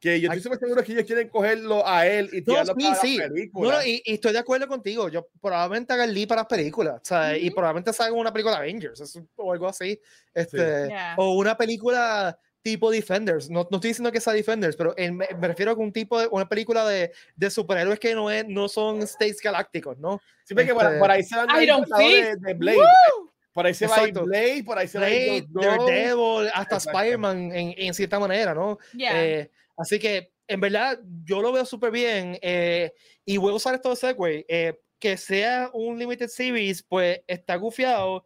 Que 0.00 0.20
yo 0.20 0.32
estoy 0.32 0.58
seguro 0.58 0.82
que 0.82 0.92
ellos 0.92 1.04
quieren 1.04 1.28
cogerlo 1.28 1.86
a 1.86 2.04
él 2.06 2.28
y 2.32 2.42
tirarlo 2.42 2.74
para 2.74 2.94
sí. 2.96 3.18
las 3.18 3.28
películas. 3.28 3.78
No, 3.78 3.86
y, 3.86 4.02
estoy 4.04 4.32
de 4.32 4.38
acuerdo 4.40 4.66
contigo. 4.66 5.08
Yo 5.08 5.28
probablemente 5.40 5.92
haga 5.92 6.04
el 6.04 6.12
lead 6.12 6.26
para 6.26 6.40
las 6.40 6.48
películas, 6.48 7.00
¿sabes? 7.04 7.40
Y 7.40 7.52
probablemente 7.52 7.92
salga 7.92 8.16
una 8.16 8.32
película 8.32 8.56
de 8.56 8.62
Avengers 8.62 9.20
o 9.36 9.52
algo 9.52 9.68
así. 9.68 10.00
Este, 10.34 10.88
O 11.16 11.34
una 11.34 11.56
película 11.56 12.36
tipo 12.62 12.90
Defenders. 12.90 13.50
No, 13.50 13.66
no 13.70 13.76
estoy 13.76 13.88
diciendo 13.88 14.12
que 14.12 14.20
sea 14.20 14.32
Defenders, 14.32 14.76
pero 14.76 14.94
me, 14.96 15.12
me, 15.12 15.48
refiero 15.48 15.72
a 15.72 15.74
un 15.74 15.92
tipo 15.92 16.18
de 16.18 16.28
una 16.30 16.48
película 16.48 16.86
de, 16.86 17.12
de 17.36 17.50
superhéroes 17.50 17.98
que 17.98 18.14
no, 18.14 18.30
es, 18.30 18.46
no 18.46 18.68
son 18.68 19.02
states 19.02 19.40
galácticos, 19.42 19.98
¿no? 19.98 20.20
Siempre 20.44 20.64
este, 20.64 20.74
que 20.74 20.80
por, 20.80 20.98
por, 20.98 21.10
ahí 21.10 21.22
se 21.22 21.36
van 21.36 21.48
de, 21.48 22.36
de 22.38 22.54
Blade. 22.54 22.78
Woo! 22.78 23.32
Por 23.52 23.66
ahí 23.66 23.74
se 23.74 23.84
Exacto. 23.84 24.20
va 24.20 24.26
Blade, 24.26 24.64
por 24.64 24.78
ahí 24.78 24.88
se 24.88 24.98
Blade, 24.98 25.46
va 25.54 25.76
Daredevil, 25.76 26.50
hasta 26.54 26.76
Spider-Man 26.76 27.52
en, 27.52 27.74
en, 27.76 27.94
cierta 27.94 28.18
manera, 28.18 28.54
¿no? 28.54 28.78
Yeah. 28.94 29.24
Eh, 29.24 29.50
así 29.76 29.98
que, 29.98 30.32
en 30.48 30.60
verdad, 30.60 30.98
yo 31.24 31.42
lo 31.42 31.52
veo 31.52 31.66
súper 31.66 31.90
bien 31.90 32.38
eh, 32.40 32.92
y 33.24 33.36
voy 33.36 33.52
a 33.52 33.56
usar 33.56 33.74
esto 33.74 33.90
de 33.90 33.96
Segway. 33.96 34.44
Eh, 34.48 34.80
que 34.98 35.16
sea 35.16 35.68
un 35.74 35.98
limited 35.98 36.28
series, 36.28 36.82
pues 36.82 37.20
está 37.26 37.56
gufiado 37.56 38.24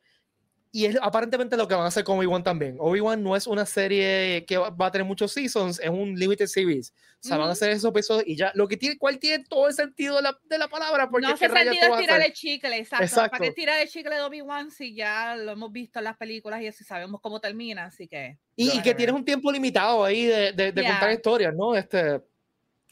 y 0.73 0.87
es 0.87 0.99
aparentemente 1.01 1.57
lo 1.57 1.67
que 1.67 1.75
van 1.75 1.85
a 1.85 1.89
hacer 1.89 2.05
con 2.05 2.19
Obi-Wan 2.19 2.43
también. 2.43 2.77
Obi-Wan 2.79 3.23
no 3.23 3.35
es 3.35 3.47
una 3.47 3.65
serie 3.65 4.45
que 4.47 4.59
va, 4.59 4.71
va, 4.71 4.87
a 4.87 4.91
tener 4.91 5.07
muchos 5.07 5.33
seasons, 5.33 5.81
es 5.81 5.89
un 5.89 6.15
limited 6.19 6.47
series. 6.47 6.93
O 7.25 7.29
sea, 7.29 7.39
van 7.39 7.49
a 7.49 7.53
hacer 7.53 7.71
esos 7.71 7.91
episodios 7.91 8.25
y 8.27 8.37
ya, 8.37 8.53
lo 8.55 8.69
que 8.69 8.77
tiene, 8.77 8.99
cuál 8.99 9.19
tiene 9.19 9.45
todo 9.49 9.69
el 9.69 9.75
sentido 9.75 10.17
de 10.17 10.23
la, 10.23 10.39
de 10.45 10.59
la 10.59 10.69
palabra. 10.69 11.09
Porque 11.09 11.27
no 11.27 11.35
hace 11.35 11.49
sentido 11.49 11.97
tirar 11.99 12.21
el 12.21 12.33
chicle, 12.33 12.77
exacto. 12.77 13.05
exacto. 13.05 13.31
¿Para 13.33 13.45
qué 13.45 13.53
tirar 13.53 13.81
el 13.81 13.89
chicle 13.89 14.15
de 14.15 14.21
Obi-Wan 14.21 14.71
si 14.71 14.95
ya 14.95 15.35
lo 15.35 15.53
hemos 15.53 15.73
visto 15.73 15.99
en 15.99 16.05
las 16.05 16.17
películas 16.17 16.61
y 16.63 16.67
así 16.67 16.85
sabemos 16.85 17.21
cómo 17.21 17.41
termina? 17.41 17.87
Así 17.87 18.07
que. 18.07 18.39
Y, 18.55 18.77
y 18.77 18.83
que 18.83 18.95
tienes 18.95 19.15
un 19.15 19.25
tiempo 19.25 19.51
limitado 19.51 20.05
ahí 20.05 20.27
de, 20.27 20.53
de, 20.53 20.73
de 20.73 20.83
yeah. 20.83 20.91
contar 20.91 21.13
historias, 21.13 21.55
¿no? 21.55 21.75
Este 21.75 22.21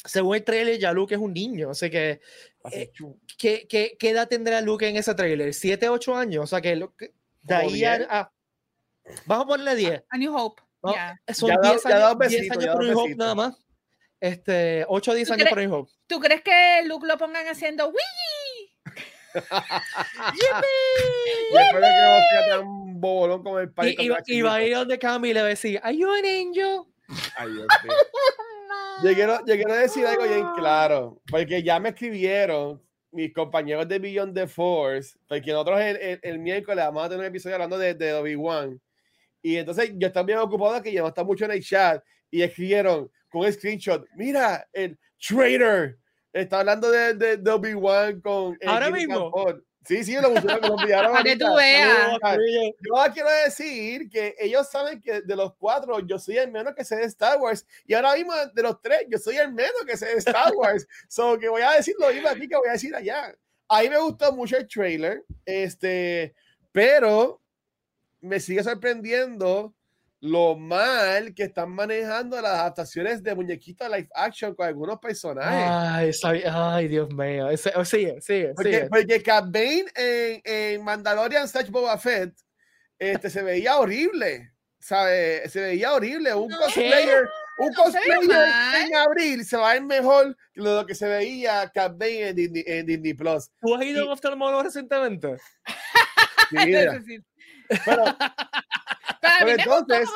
según 0.04 0.36
el 0.36 0.44
trailer, 0.44 0.78
ya 0.78 0.92
Luke 0.92 1.14
es 1.14 1.20
un 1.20 1.32
niño, 1.32 1.70
así 1.70 1.88
que 1.88 2.20
eh, 2.70 2.92
¿qué, 3.38 3.66
qué, 3.68 3.96
¿qué, 3.98 4.10
edad 4.10 4.28
tendrá 4.28 4.60
Luke 4.60 4.86
en 4.86 4.96
ese 4.96 5.14
trailer? 5.14 5.48
¿7, 5.48 5.88
8 5.88 6.14
años? 6.14 6.44
O 6.44 6.46
sea 6.46 6.60
que, 6.60 6.76
lo, 6.76 6.94
que 6.94 7.12
de 7.44 7.54
ahí 7.54 7.84
a, 7.84 7.94
a, 8.10 8.32
vamos 9.26 9.44
a 9.44 9.48
ponerle 9.48 9.76
10. 9.76 10.04
A 10.10 10.18
New 10.18 10.36
Hope. 10.36 10.60
¿no? 10.82 10.92
Yeah. 10.92 11.20
Son 11.32 11.50
10 11.50 11.86
años, 11.86 12.18
besito, 12.18 12.58
años 12.58 12.74
por 12.74 12.84
New 12.84 12.98
Hope 12.98 13.14
nada 13.16 13.34
más. 13.34 13.56
Este, 14.20 14.84
8 14.88 15.10
a 15.10 15.14
10 15.14 15.30
años 15.32 15.48
por 15.48 15.58
New 15.58 15.74
Hope. 15.74 15.90
¿Tú 16.06 16.20
crees 16.20 16.42
que 16.42 16.82
Luke 16.86 17.06
lo 17.06 17.18
pongan 17.18 17.46
haciendo 17.46 17.88
¡Wii! 17.88 18.70
Después 21.52 21.74
de 21.74 21.80
que 21.80 22.02
no 22.02 22.20
tan 22.48 23.00
bobolón 23.00 23.42
como 23.42 23.58
el 23.58 23.72
país. 23.72 23.96
Y, 23.98 24.08
y, 24.08 24.38
y 24.38 24.42
va 24.42 24.54
a 24.54 24.62
ir 24.62 24.74
donde 24.74 24.98
Cami 24.98 25.30
y 25.30 25.34
le 25.34 25.40
va 25.40 25.46
a 25.46 25.50
decir, 25.50 25.80
¿Are 25.82 25.96
you 25.96 26.10
an 26.10 26.24
angel? 26.24 26.82
Ay, 27.36 27.52
Dios 27.52 27.66
mío. 27.82 27.92
Yo 29.02 29.12
quiero 29.12 29.74
decir 29.74 30.06
algo 30.06 30.24
bien 30.24 30.46
claro, 30.56 31.20
porque 31.28 31.62
ya 31.62 31.78
me 31.80 31.90
escribieron 31.90 32.82
mis 33.14 33.32
compañeros 33.32 33.88
de 33.88 33.98
Beyond 33.98 34.34
the 34.34 34.46
Force, 34.46 35.16
porque 35.28 35.52
nosotros 35.52 35.80
el, 35.80 35.96
el, 35.96 36.20
el 36.22 36.38
miércoles 36.38 36.84
vamos 36.84 37.04
a 37.04 37.08
tener 37.08 37.20
un 37.20 37.26
episodio 37.26 37.54
hablando 37.54 37.78
de, 37.78 37.94
de 37.94 38.12
Obi-Wan. 38.12 38.80
Y 39.40 39.56
entonces 39.56 39.92
yo 39.94 40.08
estaba 40.08 40.26
bien 40.26 40.38
ocupado 40.38 40.82
que 40.82 40.92
ya 40.92 41.02
no 41.02 41.08
está 41.08 41.22
mucho 41.22 41.44
en 41.44 41.52
el 41.52 41.62
chat 41.62 42.02
y 42.30 42.42
escribieron 42.42 43.10
con 43.28 43.42
un 43.42 43.52
screenshot, 43.52 44.06
mira, 44.16 44.68
el 44.72 44.98
traitor 45.18 45.96
está 46.32 46.60
hablando 46.60 46.90
de, 46.90 47.14
de, 47.14 47.36
de 47.36 47.50
Obi-Wan 47.50 48.20
con... 48.20 48.58
Ahora 48.66 48.90
mismo. 48.90 49.32
Sí, 49.86 50.02
sí, 50.02 50.14
lo, 50.14 50.32
pusieron, 50.32 50.60
lo 50.62 50.80
enviaron. 50.80 51.12
Para 51.12 51.24
que 51.24 51.36
tú 51.36 51.54
veas. 51.54 52.18
Yo 52.80 53.12
quiero 53.12 53.28
decir 53.44 54.08
que 54.08 54.34
ellos 54.38 54.68
saben 54.70 55.00
que 55.00 55.20
de 55.20 55.36
los 55.36 55.54
cuatro 55.56 56.00
yo 56.00 56.18
soy 56.18 56.38
el 56.38 56.50
menos 56.50 56.74
que 56.74 56.84
sé 56.84 56.96
de 56.96 57.04
Star 57.04 57.38
Wars 57.38 57.66
y 57.86 57.92
ahora 57.92 58.14
mismo 58.14 58.32
de 58.54 58.62
los 58.62 58.80
tres 58.80 59.04
yo 59.08 59.18
soy 59.18 59.36
el 59.36 59.52
menos 59.52 59.84
que 59.86 59.96
sé 59.96 60.06
de 60.06 60.18
Star 60.18 60.52
Wars. 60.56 60.86
so 61.08 61.38
que 61.38 61.48
voy 61.48 61.62
a 61.62 61.72
decir 61.72 61.94
lo 61.98 62.10
mismo 62.10 62.28
aquí 62.28 62.48
que 62.48 62.56
voy 62.56 62.68
a 62.68 62.72
decir 62.72 62.94
allá. 62.94 63.36
Ahí 63.68 63.90
me 63.90 63.98
gustó 63.98 64.32
mucho 64.32 64.56
el 64.56 64.68
trailer, 64.68 65.24
este, 65.44 66.34
pero 66.72 67.40
me 68.20 68.40
sigue 68.40 68.62
sorprendiendo 68.62 69.73
lo 70.24 70.56
mal 70.56 71.34
que 71.34 71.42
están 71.42 71.70
manejando 71.70 72.40
las 72.40 72.52
adaptaciones 72.52 73.22
de 73.22 73.34
muñequitos 73.34 73.86
live 73.90 74.08
action 74.14 74.54
con 74.54 74.66
algunos 74.66 74.98
personajes. 74.98 75.68
Ay, 75.68 76.12
sabe, 76.14 76.44
ay 76.50 76.88
Dios 76.88 77.12
mío. 77.12 77.50
Ese, 77.50 77.70
oh, 77.76 77.84
sigue, 77.84 78.22
sigue, 78.22 78.54
porque, 78.54 78.72
sigue. 78.72 78.88
Porque 78.88 79.22
Cat 79.22 79.44
Bane 79.44 79.84
en, 79.94 80.40
en 80.44 80.82
Mandalorian 80.82 81.46
Slash 81.46 81.68
Boba 81.68 81.98
Fett 81.98 82.32
este, 82.98 83.28
se 83.28 83.42
veía 83.42 83.76
horrible. 83.76 84.54
¿sabe? 84.84 85.46
Se 85.48 85.60
veía 85.60 85.92
horrible. 85.92 86.34
Un 86.34 86.48
no, 86.48 86.58
cosplayer, 86.58 87.28
un 87.58 87.68
no 87.68 87.82
cosplayer 87.82 88.84
en 88.86 88.94
abril 88.96 89.44
se 89.44 89.58
va 89.58 89.72
a 89.72 89.74
ver 89.74 89.82
mejor 89.82 90.36
que 90.54 90.60
lo 90.62 90.86
que 90.86 90.94
se 90.94 91.06
veía 91.06 91.70
Cat 91.74 91.98
Bane 91.98 92.28
en 92.28 92.36
Disney, 92.36 92.64
en 92.66 92.86
Disney 92.86 93.12
Plus. 93.12 93.50
¿Tú 93.60 93.74
has 93.74 93.84
ido 93.84 94.02
a 94.02 94.06
un 94.06 94.12
oftalmólogo 94.12 94.62
recientemente? 94.62 95.36
Sí, 96.50 97.18
pero, 97.84 98.04
pero 99.20 99.34
a, 99.40 99.44
mí 99.44 99.50
entonces, 99.52 100.08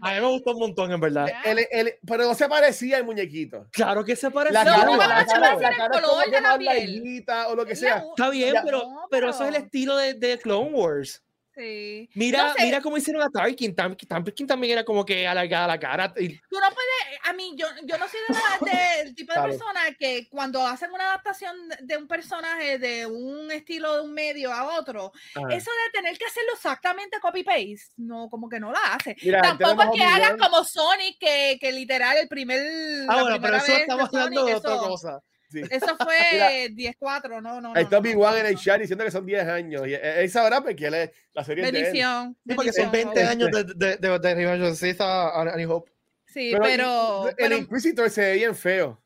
a, 0.00 0.08
a 0.08 0.14
mí 0.14 0.20
me 0.20 0.26
gustó 0.28 0.52
un 0.52 0.58
montón, 0.60 0.92
en 0.92 1.00
verdad. 1.00 1.28
El, 1.44 1.58
el, 1.58 1.66
el, 1.70 1.94
pero 2.06 2.24
no 2.24 2.34
se 2.34 2.48
parecía 2.48 2.96
al 2.98 3.04
muñequito. 3.04 3.66
Claro 3.72 4.04
que 4.04 4.16
se 4.16 4.30
parecía. 4.30 4.64
La 4.64 4.70
cara, 4.70 4.84
no, 4.84 4.92
no, 4.92 4.96
la, 4.98 5.26
cara, 5.26 5.54
la 5.56 5.76
cara 5.76 5.96
es 5.96 6.02
como 6.02 6.22
que 6.22 6.40
más 6.40 6.60
larguita 6.62 7.48
o 7.48 7.56
lo 7.56 7.64
que 7.66 7.76
sea. 7.76 8.04
Está 8.16 8.30
bien, 8.30 8.54
pero, 8.64 8.80
pero 8.80 8.98
pero- 9.10 9.30
eso 9.30 9.42
es 9.44 9.48
el 9.50 9.56
estilo 9.56 9.96
de, 9.96 10.14
de 10.14 10.38
Clone 10.38 10.70
Wars. 10.70 11.22
Sí. 11.62 12.10
Mira, 12.14 12.48
No 12.48 12.54
sé. 12.54 12.64
mira 12.64 12.80
cómo 12.80 12.96
hicieron 12.96 13.22
a 13.22 13.30
Tarkin. 13.30 13.74
Tarkin 13.74 14.46
también 14.46 14.72
era 14.72 14.84
como 14.84 15.04
que 15.04 15.26
alargada 15.26 15.66
la 15.68 15.78
cara. 15.78 16.12
y- 16.18 16.36
Tú 16.38 16.56
no 16.60 16.68
puedes, 16.74 17.18
a 17.24 17.32
mí, 17.32 17.54
yo, 17.56 17.66
yo 17.84 17.98
no 17.98 18.06
soy 18.08 18.20
de 18.60 19.02
del 19.04 19.14
tipo 19.14 19.32
de 19.32 19.40
persona 19.42 19.80
que 19.98 20.28
cuando 20.28 20.66
hacen 20.66 20.90
una 20.92 21.04
adaptación 21.06 21.68
de- 21.68 21.76
de 21.82 21.96
un 21.96 22.08
personaje 22.08 22.78
de 22.78 23.06
un 23.06 23.50
estilo 23.50 23.96
de 23.96 24.02
un 24.02 24.12
medio 24.12 24.52
a 24.52 24.78
otro, 24.78 25.12
Ajá. 25.34 25.48
eso 25.54 25.70
de 25.70 25.90
tener 25.92 26.18
que 26.18 26.24
hacerlo 26.24 26.52
exactamente 26.54 27.18
copy-paste, 27.20 27.92
no, 27.96 28.28
como 28.28 28.48
que 28.48 28.58
no 28.60 28.72
la 28.72 28.80
hace. 28.94 29.16
Mira, 29.22 29.40
Tampoco 29.42 29.82
es 29.82 29.90
que 29.96 30.04
hagan 30.04 30.38
como 30.38 30.64
Sonic, 30.64 31.18
que, 31.18 31.58
que 31.60 31.72
literal 31.72 32.16
el 32.16 32.28
primer. 32.28 32.60
Ah, 33.08 33.22
bueno, 33.22 33.40
pero 33.40 33.56
eso 33.56 33.72
estamos 33.76 34.10
de 34.10 34.18
hablando 34.18 34.44
de 34.44 34.54
otra 34.56 34.76
cosa. 34.78 35.20
Sí. 35.52 35.60
Eso 35.70 35.96
fue 36.02 36.68
10-4, 36.70 37.42
no, 37.42 37.60
no. 37.60 37.68
Ahí 37.68 37.74
no, 37.74 37.80
está 37.80 37.96
no, 37.96 38.00
Obi-Wan 38.00 38.32
no, 38.32 38.38
en 38.40 38.46
el 38.46 38.56
chat 38.58 38.80
diciendo 38.80 39.04
que 39.04 39.10
son 39.10 39.26
10 39.26 39.46
años. 39.46 39.86
Y 39.86 39.94
él 39.94 40.30
sabrá 40.30 40.62
porque 40.62 40.86
él 40.86 40.94
es, 40.94 41.10
la 41.34 41.44
serie 41.44 41.64
es 41.64 41.72
de 41.72 41.78
él. 41.78 41.84
Bendición. 41.84 42.36
Sí, 42.46 42.54
porque 42.54 42.72
son 42.72 42.90
bendición, 42.90 43.14
20 43.14 43.20
joven. 43.20 43.28
años 43.28 43.76
de, 43.78 43.86
de, 43.86 43.96
de, 43.98 44.18
de 44.18 44.34
Revenge 44.34 44.62
of 44.64 44.70
the 44.80 44.86
Sith 44.92 45.00
a, 45.00 45.28
a, 45.28 45.42
a 45.42 45.56
New 45.56 45.70
Hope. 45.70 45.92
Sí, 46.26 46.50
Pero, 46.52 46.62
pero. 46.64 47.28
el 47.28 47.34
pero- 47.36 47.56
Inquisitor 47.58 48.08
se 48.10 48.22
ve 48.22 48.32
bien 48.34 48.56
feo. 48.56 48.98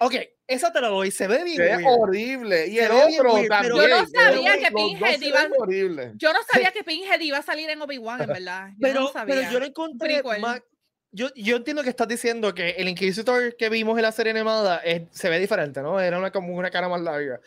Ok, 0.00 0.14
esa 0.48 0.72
te 0.72 0.80
la 0.80 0.88
doy. 0.88 1.10
Se 1.12 1.28
ve 1.28 1.44
bien. 1.44 1.56
Se 1.56 1.62
ve 1.62 1.84
horrible. 1.86 2.66
Y 2.66 2.76
Se 2.76 2.84
el 2.86 2.90
otro 2.90 3.34
weird, 3.34 3.48
también. 3.48 3.76
Yo 3.76 3.88
no 3.88 4.06
sabía 4.06 4.58
que 4.58 4.72
Pinhead 4.72 5.20
iba-. 5.20 5.48
Yo 6.16 6.32
no 6.32 6.38
sabía 6.50 6.72
que 6.72 6.82
Pinhead 6.82 7.20
iba 7.20 7.38
a 7.38 7.42
salir 7.42 7.70
en 7.70 7.80
Obi-Wan, 7.80 8.22
en 8.22 8.26
verdad. 8.26 8.68
Yo 8.70 8.76
pero, 8.80 9.00
no 9.02 9.12
sabía. 9.12 9.34
pero 9.36 9.50
yo 9.52 9.60
lo 9.60 9.66
encontré 9.66 10.22
más. 10.40 10.60
Yo, 11.16 11.28
yo 11.36 11.56
entiendo 11.56 11.82
que 11.84 11.90
estás 11.90 12.08
diciendo 12.08 12.52
que 12.54 12.70
el 12.70 12.88
Inquisitor 12.88 13.54
que 13.56 13.68
vimos 13.68 13.96
en 13.96 14.02
la 14.02 14.10
serie 14.12 14.32
animada 14.32 14.78
es- 14.78 15.02
se 15.12 15.28
ve 15.30 15.38
diferente, 15.38 15.80
¿no? 15.80 16.00
Era 16.00 16.18
una, 16.18 16.30
como 16.32 16.52
una 16.54 16.70
cara 16.70 16.88
más 16.88 17.00
larga. 17.00 17.40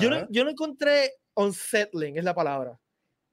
Yo 0.00 0.10
no, 0.10 0.26
yo 0.28 0.42
no 0.44 0.50
encontré 0.50 1.14
unsettling, 1.34 2.18
es 2.18 2.24
la 2.24 2.34
palabra. 2.34 2.78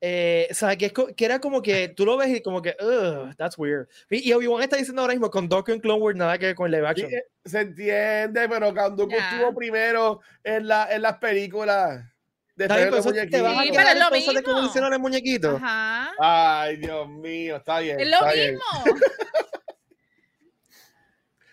Eh, 0.01 0.47
o 0.49 0.53
sea, 0.53 0.77
que, 0.77 0.85
es 0.85 0.93
que 0.93 1.25
era 1.25 1.39
como 1.39 1.61
que 1.61 1.89
tú 1.89 2.05
lo 2.05 2.15
ves 2.15 2.29
y 2.29 2.41
como 2.41 2.61
que, 2.61 2.73
ugh, 2.79 3.35
that's 3.35 3.57
weird. 3.57 3.87
Y, 4.09 4.29
y 4.29 4.33
Obi-Wan 4.33 4.63
está 4.63 4.77
diciendo 4.77 5.01
ahora 5.01 5.13
mismo 5.13 5.29
con 5.29 5.49
Doku 5.49 5.71
en 5.71 5.79
Clone 5.81 5.99
Wars 6.01 6.15
nada 6.17 6.37
que 6.37 6.45
ver 6.45 6.55
con 6.55 6.71
live 6.71 6.83
Sí, 6.83 6.89
action. 7.03 7.11
eh, 7.13 7.23
se 7.43 7.59
entiende, 7.61 8.47
pero 8.47 8.73
Kanduku 8.73 9.11
Ya. 9.11 9.29
estuvo 9.31 9.53
primero 9.55 10.21
en, 10.43 10.67
la, 10.67 10.87
en 10.93 11.01
las 11.01 11.17
películas. 11.17 12.05
De 12.55 12.67
los 12.67 12.77
pero 12.77 12.91
vas 12.91 13.07
a 13.07 13.09
Sí, 13.11 13.17
es 13.17 14.27
lo 14.27 14.33
de 14.33 14.43
cómo 14.43 14.65
hicieron 14.67 14.93
el 14.93 14.99
muñequito. 14.99 15.57
Ajá. 15.57 16.11
Ay, 16.19 16.77
Dios 16.77 17.07
mío, 17.09 17.57
está 17.57 17.79
bien. 17.79 17.99
Es 17.99 18.07
lo 18.07 18.15
está 18.17 18.33
bien. 18.33 18.53
mismo. 18.53 18.83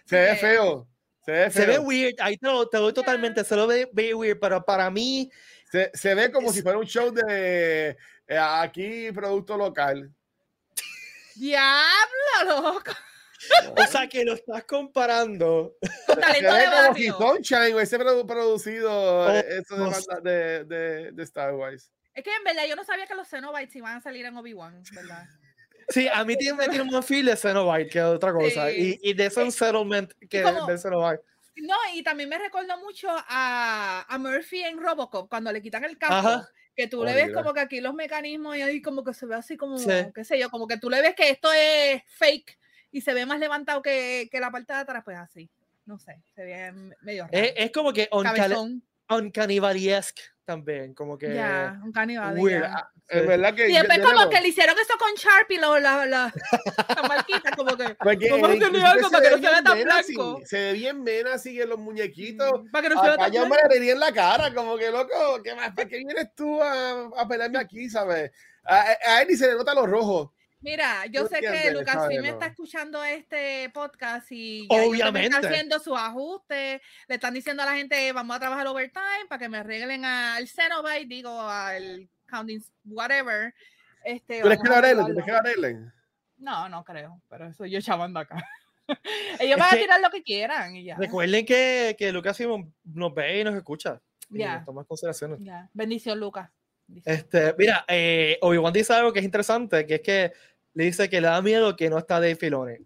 Se 0.07 0.17
ve 0.21 0.37
feo. 0.37 0.89
Se 1.25 1.33
ve 1.33 1.51
feo. 1.51 1.65
Se 1.65 1.67
ve 1.71 1.79
weird, 1.79 2.15
ahí 2.21 2.37
te, 2.39 2.47
lo, 2.47 2.69
te 2.69 2.79
doy 2.79 2.93
totalmente, 2.93 3.43
se 3.45 3.57
lo 3.57 3.67
ve, 3.67 3.89
ve 3.93 4.15
weird, 4.15 4.39
pero 4.41 4.65
para 4.65 4.91
mí, 4.91 5.31
Se, 5.71 5.91
se 5.95 6.15
ve 6.15 6.31
como 6.31 6.49
Es- 6.51 6.55
si 6.55 6.63
fuera 6.63 6.79
un 6.79 6.87
show 6.87 7.11
de 7.13 7.97
eh, 8.29 8.39
aquí, 8.39 9.11
producto 9.13 9.57
local. 9.57 10.11
Diablo, 11.35 12.73
loco. 12.73 12.93
o 13.77 13.87
sea, 13.87 14.09
que 14.09 14.25
lo 14.25 14.35
estás 14.35 14.65
comparando. 14.65 15.77
Se 16.07 16.17
Talento 16.17 16.53
ve 16.53 16.61
de 16.61 16.67
como 17.11 17.29
si. 17.31 17.35
Sunshine 17.37 17.75
hubiese 17.75 17.99
produ- 17.99 18.27
producido 18.27 18.91
Oh, 19.27 19.31
eh, 19.31 19.45
eso 19.61 19.75
de, 19.75 19.81
no 19.81 19.91
banda- 19.91 20.21
de, 20.23 20.65
de, 20.65 21.13
de 21.13 21.23
Star 21.25 21.53
Wars. 21.55 21.93
Es 22.15 22.25
que 22.25 22.35
en 22.35 22.45
verdad 22.45 22.65
yo 22.67 22.77
no 22.77 22.85
sabía 22.85 23.07
que 23.07 23.15
los 23.15 23.29
Cenobites 23.29 23.77
iban 23.77 23.97
a 23.97 24.01
salir 24.01 24.25
en 24.25 24.37
Obi-Wan, 24.37 24.83
¿verdad? 24.93 25.25
Sí, 25.89 26.09
a 26.13 26.25
mí 26.25 26.37
tiene, 26.37 26.59
me 26.59 26.69
tiene 26.69 26.91
más 26.91 27.07
feel 27.07 27.27
de 27.27 27.37
Cenobite 27.37 27.89
que 27.91 28.03
otra 28.03 28.33
cosa. 28.33 28.69
Sí. 28.71 28.99
Y, 29.03 29.11
y 29.11 29.15
de 29.15 29.27
ese 29.27 29.43
unsettlement 29.43 30.13
que 30.29 30.43
como- 30.43 30.67
de 30.67 30.79
Cenobite. 30.79 31.23
No, 31.59 31.75
y 31.95 32.03
también 32.03 32.29
me 32.29 32.39
recordó 32.39 32.77
mucho 32.79 33.09
a, 33.11 34.05
a 34.07 34.19
Murphy 34.19 34.63
en 34.63 34.79
Robocop, 34.79 35.29
cuando 35.31 35.51
le 35.53 35.63
quitan 35.63 35.85
el 35.85 35.97
casco. 35.97 36.15
Ajá. 36.15 36.49
Que 36.75 36.87
tú 36.89 37.01
Oh, 37.01 37.05
le 37.07 37.15
ves 37.15 37.29
mira. 37.29 37.41
como 37.41 37.55
que 37.55 37.61
aquí 37.61 37.81
los 37.81 37.95
mecanismos 37.95 38.55
y 38.57 38.61
ahí 38.61 38.83
como 38.83 39.03
que 39.03 39.15
se 39.15 39.25
ve 39.25 39.35
así 39.37 39.57
como, 39.57 39.79
Sí. 39.79 39.89
qué 40.15 40.25
sé 40.25 40.39
yo, 40.39 40.51
como 40.51 40.67
que 40.69 40.77
tú 40.77 40.91
le 40.91 41.01
ves 41.01 41.15
que 41.15 41.31
esto 41.31 41.51
es 41.51 42.03
fake 42.19 42.59
y 42.93 43.01
se 43.01 43.15
ve 43.15 43.25
más 43.25 43.39
levantado 43.41 43.81
que, 43.81 44.29
que 44.31 44.39
la 44.41 44.51
parte 44.51 44.75
de 44.75 44.81
atrás, 44.81 45.03
pues 45.03 45.17
así. 45.17 45.49
No 45.87 45.99
sé, 45.99 46.21
se 46.35 46.43
ve 46.45 46.73
medio 47.01 47.23
raro. 47.25 47.31
Es, 47.33 47.55
es 47.57 47.71
como 47.71 47.93
que 47.95 48.11
uncal- 48.11 48.37
Cabezón. 48.37 48.83
También, 50.47 50.95
como 50.95 51.19
que. 51.19 51.35
Ya, 51.35 51.79
un 51.85 51.93
ya. 52.61 52.73
Ah, 52.75 52.91
Es 53.09 53.27
verdad 53.27 53.55
que. 53.55 53.69
Y 53.69 53.75
después 53.75 53.99
yo- 53.99 54.05
como 54.05 54.31
que 54.31 54.41
le 54.41 54.49
hicieron 54.49 54.77
eso 54.79 54.95
con 54.99 55.13
Sharpie, 55.15 55.61
lo- 55.61 55.79
la, 55.79 56.07
la, 56.07 56.33
la 56.97 57.03
marquita, 57.09 57.51
como 57.55 57.77
que 57.77 57.85
Porque 58.01 58.31
hacerle 58.31 58.55
inclusive 58.57 58.83
algo 58.89 59.11
para 59.11 59.23
que 59.23 59.31
no 59.31 59.37
se 59.37 59.43
vea 59.43 59.63
tan 59.63 59.83
blanco. 59.83 60.41
Se 60.45 60.57
ve 60.59 60.73
bien 60.73 61.03
menacing 61.03 61.61
en 61.61 61.69
los 61.69 61.79
muñequitos. 61.79 62.63
para 62.73 62.89
que 62.89 62.95
no 62.95 63.01
se 63.03 63.07
vea 63.09 63.17
tan 63.19 63.31
me 63.33 63.39
blanco. 63.41 63.57
la 63.63 63.69
tenía 63.69 63.93
en 63.93 64.01
la 64.01 64.13
cara, 64.13 64.55
como 64.55 64.77
que 64.79 64.91
loco, 64.91 65.43
¿qué 65.45 65.55
más? 65.55 65.73
¿Para 65.75 65.89
qué 65.89 65.99
vienes 65.99 66.35
tú 66.35 66.63
a, 66.63 67.11
a 67.17 67.29
pelearme 67.29 67.59
aquí, 67.59 67.91
sabes? 67.91 68.31
A, 68.65 68.81
a- 68.81 68.97
a 69.17 69.23
él 69.23 69.29
ni 69.29 69.37
se 69.37 69.49
le 69.49 69.55
nota 69.55 69.75
los 69.75 69.89
rojos. 69.89 70.31
Mira, 70.67 71.07
yo 71.07 71.29
sé 71.29 71.39
que 71.41 71.71
Lucasfilm 71.71 72.25
está 72.25 72.47
escuchando 72.47 73.05
este 73.05 73.71
podcast 73.71 74.27
y 74.33 74.67
ya 74.69 74.83
Obviamente. 74.83 75.37
estar 75.37 75.53
haciendo 75.53 75.79
sus 75.79 75.97
ajustes. 75.97 76.81
Le 77.07 77.15
están 77.15 77.35
diciendo 77.35 77.63
a 77.63 77.67
la 77.67 77.77
gente, 77.77 78.13
vamos 78.13 78.35
a 78.37 78.41
trabajar 78.41 78.67
overtime 78.67 79.27
para 79.29 79.39
que 79.39 79.49
me 79.49 79.59
arreglen 79.59 80.05
al 80.05 80.49
Cenobite, 80.49 81.07
digo, 81.07 81.41
al 81.41 82.09
Counting, 82.27 82.61
whatever. 82.85 83.55
Este, 84.05 84.41
¿Tú 84.41 84.47
crees 84.49 84.61
que 84.61 84.69
lo 84.69 84.75
a 84.75 84.79
arreglen? 84.79 85.07
¿Tú 85.07 85.13
crees 85.13 85.25
que 85.25 85.31
lo 85.33 85.39
arreglen? 85.39 85.93
No, 86.39 86.69
no 86.69 86.83
creo, 86.83 87.23
pero 87.29 87.47
eso 87.47 87.65
yo 87.65 87.81
chavando 87.81 88.19
acá. 88.19 88.35
Ellos 89.39 89.61
van 89.61 89.69
Es 89.69 89.73
a 89.73 89.77
que- 89.77 89.83
tirar 89.83 90.01
lo 90.01 90.11
que 90.11 90.23
quieran 90.25 90.75
y 90.75 90.83
ya. 90.83 90.97
Recuerden 90.97 91.47
que, 91.47 91.95
que 91.97 92.11
Lucasfilm 92.11 92.73
nos 92.83 93.15
ve 93.15 93.39
y 93.41 93.45
nos 93.45 93.55
escucha. 93.55 94.03
Ya. 94.31 94.65
toma. 94.67 94.85
Ya. 95.39 95.71
Bendición, 95.73 96.19
Lucas. 96.19 96.51
Este, 97.05 97.55
mira, 97.59 97.85
eh, 97.89 98.39
Obi-Wan 98.43 98.73
dice 98.73 98.93
algo 98.93 99.13
que 99.13 99.19
es 99.21 99.25
interesante, 99.25 99.87
que 99.87 99.97
es 99.97 100.01
que 100.01 100.33
le 100.77 100.85
dice 100.85 101.09
que 101.09 101.23
le 101.23 101.27
da 101.29 101.41
miedo 101.41 101.75
que 101.75 101.89
no 101.89 101.97
está 101.97 102.17
Dave 102.21 102.37
Filoni. 102.37 102.77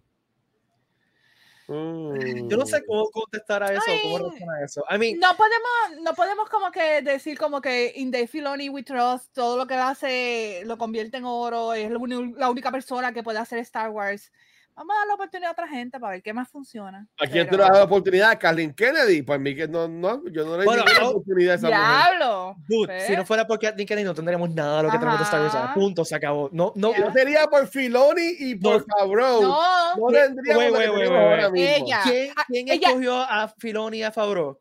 Yo 1.69 2.57
no 2.57 2.67
sé 2.67 2.81
Mm. 2.81 2.85
cómo 2.87 3.11
contestar 3.11 3.63
a 3.63 3.73
eso, 3.73 3.83
cómo 4.03 4.17
Ay. 4.17 4.23
reaccionar 4.25 4.63
a 4.63 4.65
eso. 4.65 4.85
I 4.91 4.99
mean, 4.99 5.19
No 5.21 5.37
podemos, 5.37 6.03
no 6.03 6.15
podemos 6.15 6.49
como 6.49 6.71
que 6.71 7.03
decir 7.03 7.37
como 7.39 7.61
que 7.61 7.93
in 7.97 8.11
Dave 8.13 8.27
Filoni 8.29 8.69
we 8.69 8.83
trust, 8.85 9.33
todo 9.33 9.57
lo 9.57 9.67
que 9.67 9.75
él 9.75 9.81
hace 9.81 10.63
lo 10.67 10.79
convierte 10.79 11.17
en 11.19 11.25
oro, 11.25 11.73
es 11.75 11.91
la 11.91 12.51
única 12.51 12.71
persona 12.73 13.13
que 13.13 13.23
puede 13.25 13.39
hacer 13.39 13.59
Star 13.61 13.91
Wars. 13.91 14.33
Vamos 14.81 14.97
a 14.97 14.99
dar 15.01 15.09
la 15.09 15.15
oportunidad 15.15 15.49
a 15.51 15.53
otra 15.53 15.69
gente 15.69 16.01
para 16.01 16.13
ver 16.13 16.23
qué 16.23 16.33
más 16.33 16.49
funciona. 16.49 17.07
¿A 17.21 17.27
quién 17.27 17.45
tú 17.47 17.51
Pero- 17.51 17.65
le 17.65 17.69
das 17.69 17.79
la 17.81 17.85
oportunidad? 17.85 18.31
¿A 18.31 18.39
Kathleen 18.39 18.73
Kennedy? 18.73 19.21
Pues 19.21 19.37
a 19.37 19.39
mí 19.39 19.55
que 19.55 19.69
no, 19.69 19.87
no, 19.87 20.23
yo 20.31 20.47
no 20.47 20.57
le 20.57 20.65
Bueno, 20.65 20.83
ninguna 20.87 21.05
no. 21.05 21.11
oportunidad 21.11 21.53
a 21.53 21.57
esa 21.57 21.67
mujer. 21.67 21.83
Diablo. 22.19 22.55
dude, 22.67 23.01
si 23.07 23.15
no 23.15 23.27
fuera 23.27 23.47
por 23.47 23.59
Kathleen 23.59 23.87
Kennedy 23.87 24.07
no 24.07 24.15
tendríamos 24.15 24.49
nada 24.55 24.79
de 24.79 24.83
lo 24.85 24.91
que 24.91 24.97
tenemos 24.99 25.19
de 25.21 25.25
Star 25.25 25.43
Wars. 25.43 25.55
Ajá. 25.55 25.75
Punto, 25.75 26.03
se 26.03 26.15
acabó. 26.15 26.49
No, 26.51 26.73
no, 26.77 26.93
sería 27.13 27.47
por 27.47 27.67
Filoni 27.67 28.37
y 28.39 28.55
por 28.55 28.83
Favreau. 28.87 29.43
No, 29.43 29.97
No, 29.97 30.07
tendríamos 30.09 30.73
wait, 30.73 30.91
ahora 31.11 31.51
mismo. 31.51 31.69
ella. 31.77 32.01
¿Quién, 32.03 32.33
Ah, 32.35 32.45
quién 32.49 32.69
ella- 32.69 32.89
escogió 32.89 33.17
a 33.21 33.49
Filoni 33.59 33.99
y 33.99 34.03
a 34.03 34.13
Favreau? 34.13 34.59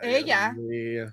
Ay, 0.00 0.14
Ella. 0.16 0.54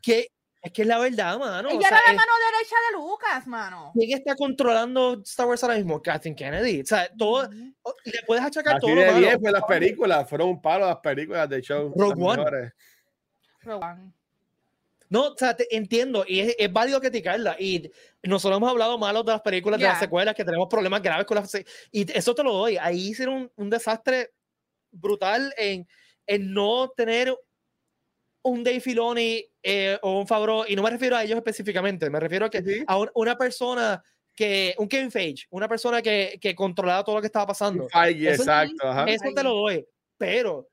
Que, 0.02 0.28
es 0.62 0.72
que 0.72 0.82
es 0.84 0.88
la 0.88 1.00
verdad, 1.00 1.40
mano. 1.40 1.70
o 1.70 1.72
ella 1.72 1.88
sea, 1.88 1.98
era 1.98 2.06
la 2.08 2.12
es- 2.12 2.18
mano 2.18 2.32
derecha 2.52 2.76
de 2.90 2.98
Lucas, 2.98 3.48
mano. 3.48 3.92
¿Quién 3.96 4.18
está 4.18 4.36
controlando 4.36 5.22
Star 5.26 5.48
Wars 5.48 5.64
ahora 5.64 5.76
mismo? 5.76 6.02
Kathleen 6.02 6.36
Kennedy. 6.36 6.82
O 6.82 6.86
sea, 6.86 7.10
todo, 7.18 7.50
o- 7.82 7.96
le 8.06 8.20
puedes 8.28 8.44
achacar 8.44 8.76
Así 8.78 8.86
todo 8.86 8.96
de 8.96 9.14
bien, 9.20 9.40
pues 9.40 9.54
las 9.54 9.64
películas 9.64 10.30
fueron 10.30 10.50
un 10.50 10.62
palo 10.62 10.86
las 10.86 10.98
películas 10.98 11.50
de 11.50 11.62
show. 11.62 11.92
Rogue 11.96 12.24
One. 12.24 12.72
Rogue 13.64 13.86
One. 13.86 14.12
No, 15.10 15.28
o 15.28 15.38
sea, 15.38 15.54
te 15.56 15.76
entiendo 15.76 16.24
y 16.26 16.40
es, 16.40 16.56
es 16.58 16.72
válido 16.72 17.02
criticarla. 17.02 17.58
Y 17.60 17.92
nosotros 18.24 18.58
hemos 18.58 18.70
hablado 18.70 18.98
malos 18.98 19.26
de 19.26 19.34
las 19.34 19.42
películas, 19.42 19.78
de 19.80 19.86
las 19.88 20.00
secuelas, 20.00 20.34
que 20.36 20.46
tenemos 20.46 20.70
problemas 20.70 21.02
graves 21.02 21.26
con 21.26 21.36
las. 21.36 21.54
Y 21.92 22.10
eso 22.18 22.34
te 22.34 22.44
lo 22.44 22.54
doy. 22.54 22.78
Ahí 22.78 23.10
hicieron 23.10 23.36
un, 23.36 23.52
un 23.58 23.70
desastre 23.70 24.32
brutal 24.90 25.54
en, 25.58 25.86
en 26.28 26.54
no 26.54 26.90
tener 26.96 27.36
un 28.44 28.64
Dave 28.64 28.80
Filoni 28.80 29.46
eh, 29.64 29.98
o 30.02 30.20
un 30.20 30.28
Favreau. 30.28 30.66
Y 30.68 30.76
no 30.76 30.84
me 30.84 30.90
refiero 30.90 31.16
a 31.16 31.24
ellos 31.24 31.38
específicamente, 31.38 32.10
me 32.10 32.20
refiero 32.20 32.46
a, 32.46 32.50
que, 32.50 32.62
Sí. 32.64 32.84
a 32.88 32.98
un- 32.98 33.12
una 33.16 33.38
persona 33.38 34.04
que. 34.36 34.74
Un 34.78 34.88
Kevin 34.88 35.12
Feige, 35.12 35.46
una 35.52 35.68
persona 35.68 36.02
que, 36.02 36.38
que 36.42 36.56
controlaba 36.56 37.04
todo 37.04 37.16
lo 37.16 37.22
que 37.22 37.28
estaba 37.28 37.48
pasando. 37.48 37.88
Feige, 37.90 38.32
Eso- 38.32 38.44
exacto. 38.44 38.88
Ajá. 38.88 39.06
Eso 39.06 39.32
te 39.36 39.44
lo 39.44 39.54
doy. 39.54 39.86
Pero 40.18 40.68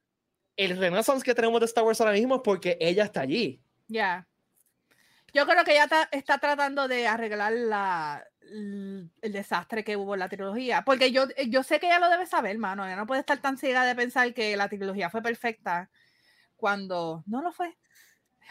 el 0.57 0.77
renaissance 0.79 1.25
que 1.25 1.35
tenemos 1.35 1.61
de 1.61 1.67
Star 1.67 1.85
Wars 1.85 2.01
ahora 2.01 2.13
mismo 2.13 2.37
es 2.37 2.41
porque 2.45 2.77
ella 2.81 3.05
está 3.05 3.21
allí. 3.23 3.61
Ya. 3.87 4.27
Yo 5.35 5.47
creo 5.47 5.63
que 5.65 5.73
ella 5.73 5.87
está 6.11 6.39
tratando 6.39 6.89
de 6.89 7.07
arreglar 7.07 7.53
la, 7.53 8.27
el 8.41 9.11
desastre 9.33 9.85
que 9.85 9.97
hubo 9.97 10.15
en 10.15 10.21
la 10.21 10.29
trilogía. 10.29 10.83
Porque 10.85 11.13
yo, 11.13 11.25
yo 11.49 11.63
sé 11.63 11.79
que 11.79 11.87
ella 11.87 11.99
lo 11.99 12.09
debe 12.09 12.25
saber, 12.27 12.57
mano. 12.59 12.87
Ella 12.87 12.97
no 12.97 13.07
puede 13.07 13.21
estar 13.21 13.39
tan 13.41 13.59
ciega 13.59 13.85
de 13.85 13.95
pensar 13.95 14.33
que 14.33 14.57
la 14.57 14.69
trilogía 14.69 15.11
fue 15.11 15.21
perfecta 15.23 15.91
cuando 16.59 17.23
no 17.27 17.41
lo 17.41 17.53
fue. 17.53 17.75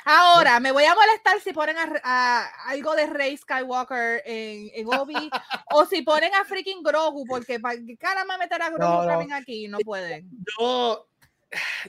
Ahora, 0.06 0.60
me 0.60 0.72
voy 0.72 0.86
a 0.86 0.96
molestar 0.96 1.40
si 1.42 1.52
ponen 1.54 1.76
a, 1.78 1.92
a- 2.04 2.70
algo 2.70 2.96
de 2.96 3.08
Rey 3.08 3.36
Skywalker 3.36 4.22
en, 4.26 4.70
en 4.74 4.88
Obi 4.94 5.16
o 5.72 5.86
si 5.86 6.02
ponen 6.02 6.34
a 6.34 6.46
freaking 6.46 6.82
Grogu, 6.82 7.26
porque 7.28 7.60
para 7.60 7.78
qué 7.86 7.98
caramba 7.98 8.38
meter 8.38 8.62
a 8.62 8.70
Grogu 8.70 8.94
No, 8.94 9.02
no. 9.02 9.08
también 9.08 9.34
aquí, 9.34 9.68
no 9.68 9.80
pueden. 9.80 10.30
Yo, 10.60 11.08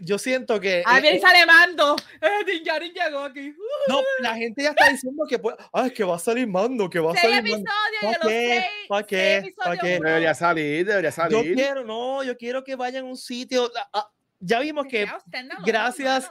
yo 0.00 0.18
siento 0.18 0.58
que. 0.58 0.80
Eh, 0.80 0.84
viene 1.00 1.14
y 1.14 1.16
eh, 1.18 1.20
sale 1.20 1.46
Mando. 1.46 1.96
Eh, 2.20 2.62
llegó 2.94 3.20
aquí. 3.20 3.54
no, 3.88 4.00
la 4.20 4.34
gente 4.34 4.62
ya 4.64 4.70
está 4.70 4.88
diciendo 4.88 5.24
que, 5.28 5.38
puede- 5.38 5.58
ah, 5.72 5.86
es 5.86 5.92
que 5.92 6.02
va 6.04 6.16
a 6.16 6.18
salir 6.18 6.46
mando, 6.48 6.88
que 6.90 6.98
va 7.00 7.12
a 7.12 7.16
salir 7.16 7.38
episodios 7.38 7.64
mando. 7.66 8.00
y 8.00 8.04
¿Pa' 8.04 8.10
de 8.10 8.18
los 8.18 8.28
qué? 8.28 8.48
seis, 8.48 8.88
¿Pa' 8.88 8.96
seis 8.96 9.06
qué? 9.08 9.36
episodios, 9.36 9.76
¿Pa' 9.76 9.82
qué? 9.86 9.96
uno- 9.98 10.08
Debería 10.08 10.34
salir, 10.34 10.86
debería 10.86 11.10
Yo 11.10 11.14
salir. 11.14 11.54
quiero, 11.54 11.84
no, 11.84 12.22
yo 12.24 12.36
quiero 12.36 12.64
que 12.64 12.74
vayan 12.74 13.04
a 13.04 13.08
un 13.08 13.16
sitio. 13.16 13.70
ah, 13.76 13.88
ah, 13.92 14.10
ya 14.40 14.60
vimos 14.60 14.86
que 14.86 15.06
gracias-. 15.64 16.30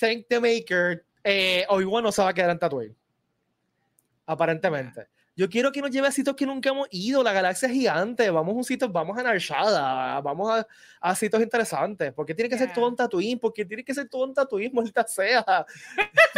Thank 0.00 0.26
the 0.28 0.40
Maker, 0.40 1.04
eh, 1.22 1.64
Obi-Wan 1.68 2.02
no 2.02 2.10
se 2.12 2.22
va 2.22 2.30
a 2.30 2.34
quedar 2.34 2.50
en 2.50 2.58
Tatooine. 2.58 2.96
Aparentemente. 4.26 5.06
Yo 5.36 5.48
quiero 5.50 5.70
que 5.70 5.82
nos 5.82 5.90
lleve 5.90 6.08
a 6.08 6.10
sitios 6.10 6.34
que 6.34 6.46
nunca 6.46 6.70
hemos 6.70 6.88
ido. 6.90 7.22
La 7.22 7.32
galaxia 7.32 7.66
es 7.68 7.72
gigante. 7.74 8.30
Vamos 8.30 8.54
a 8.54 8.56
un 8.56 8.64
sitio, 8.64 8.88
vamos 8.88 9.18
a 9.18 9.22
Narshada, 9.22 10.18
vamos 10.22 10.50
a, 10.50 10.66
a 10.98 11.14
sitios 11.14 11.42
interesantes. 11.42 12.10
¿Por 12.14 12.24
qué 12.24 12.34
tiene 12.34 12.48
que 12.48 12.56
ser 12.56 12.72
todo 12.72 12.88
en 12.88 12.96
Tatooine? 12.96 13.38
¿Por 13.38 13.52
qué 13.52 13.64
tiene 13.66 13.84
que 13.84 13.92
ser 13.94 14.08
todo 14.08 14.24
en 14.24 14.32
Tatooine, 14.32 14.72
muerta 14.72 15.06
sea? 15.06 15.44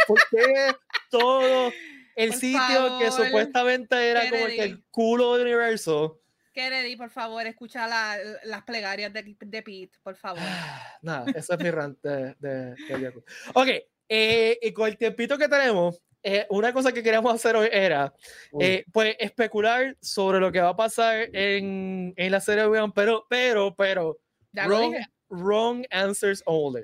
¿Por 0.06 0.18
qué 0.30 0.74
todo 1.08 1.70
el 2.16 2.30
Por 2.30 2.38
sitio 2.38 2.98
que 2.98 3.10
favor, 3.10 3.26
supuestamente 3.26 4.10
era 4.10 4.28
como 4.28 4.46
el, 4.46 4.46
que 4.48 4.62
el 4.62 4.68
Kennedy. 4.70 4.84
culo 4.90 5.34
del 5.36 5.46
universo? 5.46 6.20
Kennedy, 6.58 6.96
por 6.96 7.08
favor, 7.08 7.46
escucha 7.46 7.86
la- 7.86 8.18
las 8.42 8.62
plegarias 8.64 9.12
de, 9.12 9.36
de 9.38 9.62
Pete, 9.62 9.92
por 10.02 10.16
favor. 10.16 10.40
Nada, 11.02 11.24
ese 11.32 11.54
es 11.54 11.60
mi 11.60 11.70
rant 11.70 11.96
de, 12.02 12.34
de, 12.40 12.74
de 12.74 13.00
Yaku. 13.00 13.22
Ok, 13.54 13.68
eh, 14.08 14.58
y 14.60 14.72
con 14.72 14.88
el 14.88 14.96
tiempito 14.96 15.38
que 15.38 15.46
tenemos, 15.46 16.02
eh, 16.20 16.48
una 16.50 16.72
cosa 16.72 16.90
que 16.90 17.00
queríamos 17.00 17.32
hacer 17.32 17.54
hoy 17.54 17.68
era, 17.70 18.12
eh, 18.58 18.84
pues, 18.92 19.14
especular 19.20 19.96
sobre 20.00 20.40
lo 20.40 20.50
que 20.50 20.60
va 20.60 20.70
a 20.70 20.76
pasar 20.76 21.28
en, 21.32 22.12
en 22.16 22.32
la 22.32 22.40
serie 22.40 22.62
de 22.62 22.68
Obi-Wan, 22.68 22.90
pero, 22.90 23.24
pero, 23.30 23.76
pero, 23.76 24.18
wrong, 24.52 24.96
wrong 25.28 25.84
answers 25.92 26.42
only. 26.44 26.82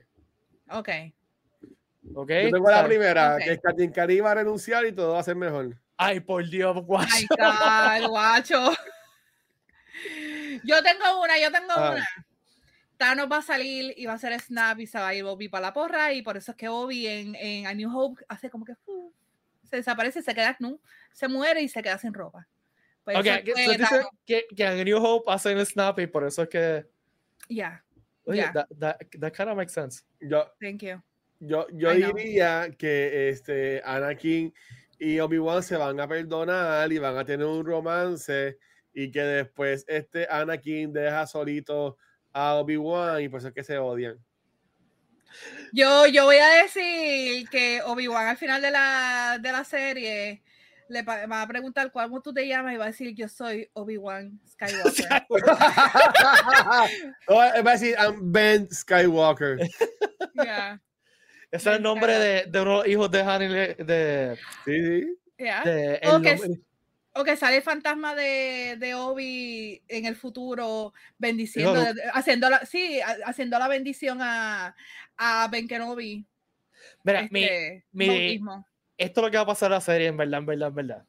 Ok. 0.71 0.89
Ok. 2.15 2.31
Yo 2.31 2.51
tengo 2.53 2.71
la 2.71 2.85
primera, 2.87 3.35
ok. 3.35 3.43
que 3.43 3.59
Katin 3.59 3.91
Cari 3.91 4.21
va 4.21 4.31
a 4.31 4.35
renunciar 4.37 4.87
y 4.87 4.93
todo 4.93 5.15
va 5.15 5.19
a 5.19 5.25
ser 5.25 5.35
mejor. 5.35 5.77
Ay, 5.97 6.21
por 6.21 6.49
Dios, 6.49 6.77
guacho. 6.87 7.27
Ay, 7.41 8.03
God, 8.03 8.09
guacho. 8.11 8.73
Yo 10.65 10.83
tengo 10.83 11.23
una, 11.23 11.39
yo 11.39 11.51
tengo 11.53 11.73
Ah. 11.75 11.91
una. 11.93 12.07
Thanos 12.97 13.29
va 13.31 13.39
a 13.39 13.43
salir 13.43 13.93
y 13.97 14.07
va 14.07 14.13
a 14.13 14.17
hacer 14.17 14.39
snap 14.41 14.79
y 14.79 14.87
se 14.87 14.99
va 14.99 15.09
a 15.09 15.15
ir 15.15 15.25
Obi 15.25 15.49
para 15.49 15.63
la 15.67 15.73
porra 15.73 16.13
y 16.13 16.23
por 16.23 16.37
eso 16.37 16.53
es 16.53 16.57
que 16.57 16.69
Obi 16.69 17.07
en, 17.09 17.35
en 17.35 17.67
A 17.67 17.75
New 17.75 17.91
Hope 17.97 18.25
hace 18.29 18.49
como 18.51 18.65
que 18.65 18.73
uh, 18.87 19.13
se 19.69 19.77
desaparece, 19.77 20.23
se 20.23 20.33
queda 20.35 20.57
nu, 20.61 20.81
se 21.13 21.27
muere 21.27 21.61
y 21.61 21.69
se 21.69 21.83
queda 21.83 21.99
sin 21.99 22.15
ropa. 22.15 22.47
Pues 23.03 23.17
Ok, 23.19 23.25
que, 23.45 23.53
Thanos. 23.77 24.07
que, 24.25 24.47
que 24.57 24.65
en 24.65 24.85
New 24.85 25.05
Hope 25.05 25.31
hacen 25.31 25.59
el 25.59 25.67
snap 25.67 25.99
y 25.99 26.07
por 26.07 26.25
eso 26.25 26.43
es 26.45 26.49
que. 26.49 26.87
Ya, 27.49 27.85
Oye, 28.27 28.39
Ya. 28.43 28.53
that, 28.53 28.67
that, 28.79 28.97
that 29.21 29.33
kind 29.33 29.51
of 29.51 29.57
makes 29.57 29.73
sense. 29.73 30.05
Yo, 30.21 30.47
thank 30.61 30.81
you. 30.83 31.03
yo, 31.41 31.67
yo 31.73 31.93
diría 31.95 32.71
que 32.79 33.29
este 33.29 33.83
Anakin 33.85 34.55
y 34.99 35.19
Obi-Wan 35.19 35.63
se 35.65 35.77
van 35.77 35.99
a 36.01 36.07
perdonar 36.09 36.91
y 36.91 36.99
van 36.99 37.19
a 37.19 37.25
tener 37.25 37.45
un 37.45 37.67
romance 37.67 38.57
y 38.95 39.11
que 39.11 39.21
después 39.23 39.85
este 39.89 40.27
Anakin 40.31 40.93
deja 40.93 41.27
solito 41.27 41.97
a 42.33 42.55
Obi-Wan 42.55 43.23
y 43.23 43.29
por 43.29 43.39
eso 43.39 43.49
es 43.49 43.55
que 43.55 43.65
se 43.65 43.77
odian. 43.79 44.17
Yo, 45.73 46.07
yo 46.07 46.25
voy 46.27 46.37
a 46.37 46.63
decir 46.63 47.49
que 47.49 47.83
Obi-Wan 47.85 48.29
al 48.29 48.37
final 48.37 48.63
de 48.63 48.71
la, 48.71 49.39
de 49.41 49.51
la 49.53 49.65
serie 49.65 50.43
le 50.89 51.03
va 51.03 51.43
a 51.43 51.49
preguntar 51.49 51.91
cómo 51.91 52.21
tú 52.21 52.33
te 52.33 52.47
llamas 52.47 52.75
y 52.75 52.77
va 52.77 52.85
a 52.85 52.89
decir 52.89 53.15
yo 53.15 53.27
soy 53.29 53.69
Obi-Wan 53.73 54.39
Skywalker. 54.53 55.25
No, 57.29 57.35
va 57.37 57.49
a 57.51 57.63
decir, 57.63 57.95
I'm 57.99 58.33
Ben 58.33 58.71
Skywalker. 58.71 59.59
Ese 61.51 61.71
es 61.71 61.77
el 61.77 61.83
nombre 61.83 62.19
de, 62.19 62.45
de 62.47 62.61
unos 62.61 62.87
hijos 62.87 63.11
de 63.11 63.21
Han 63.23 63.43
y 63.43 63.49
le- 63.49 63.75
de, 63.75 64.37
Sí, 64.65 64.73
sí. 64.85 65.17
ya. 65.39 65.63
de 65.63 65.95
el 65.97 66.11
nombre- 66.11 66.39
O 67.17 67.23
que 67.23 67.37
sale 67.37 67.57
el 67.59 67.63
fantasma 67.63 68.15
de, 68.15 68.77
de 68.79 68.95
Obi 68.95 69.83
en 69.89 70.05
el 70.07 70.17
futuro 70.17 70.93
bendiciendo, 71.17 71.73
Claro. 71.75 72.01
haciendo 72.13 72.51
la, 72.51 72.67
sí, 72.67 73.01
ha- 73.01 73.19
haciendo 73.27 73.59
la 73.59 73.69
bendición 73.69 74.19
a, 74.21 74.75
a 75.17 75.49
Ben 75.49 75.69
Kenobi. 75.69 76.27
Mira, 77.05 77.29
mi, 77.31 77.45
este, 77.45 77.85
mi- 77.93 78.09
bautismo. 78.09 78.67
esto 78.99 79.21
es 79.21 79.25
lo 79.25 79.31
que 79.31 79.37
va 79.37 79.43
a 79.45 79.47
pasar 79.47 79.67
en 79.71 79.75
la 79.75 79.81
serie, 79.81 80.07
en 80.09 80.17
verdad, 80.17 80.41
en 80.41 80.47
verdad, 80.47 80.69
en 80.69 80.75
verdad. 80.75 81.05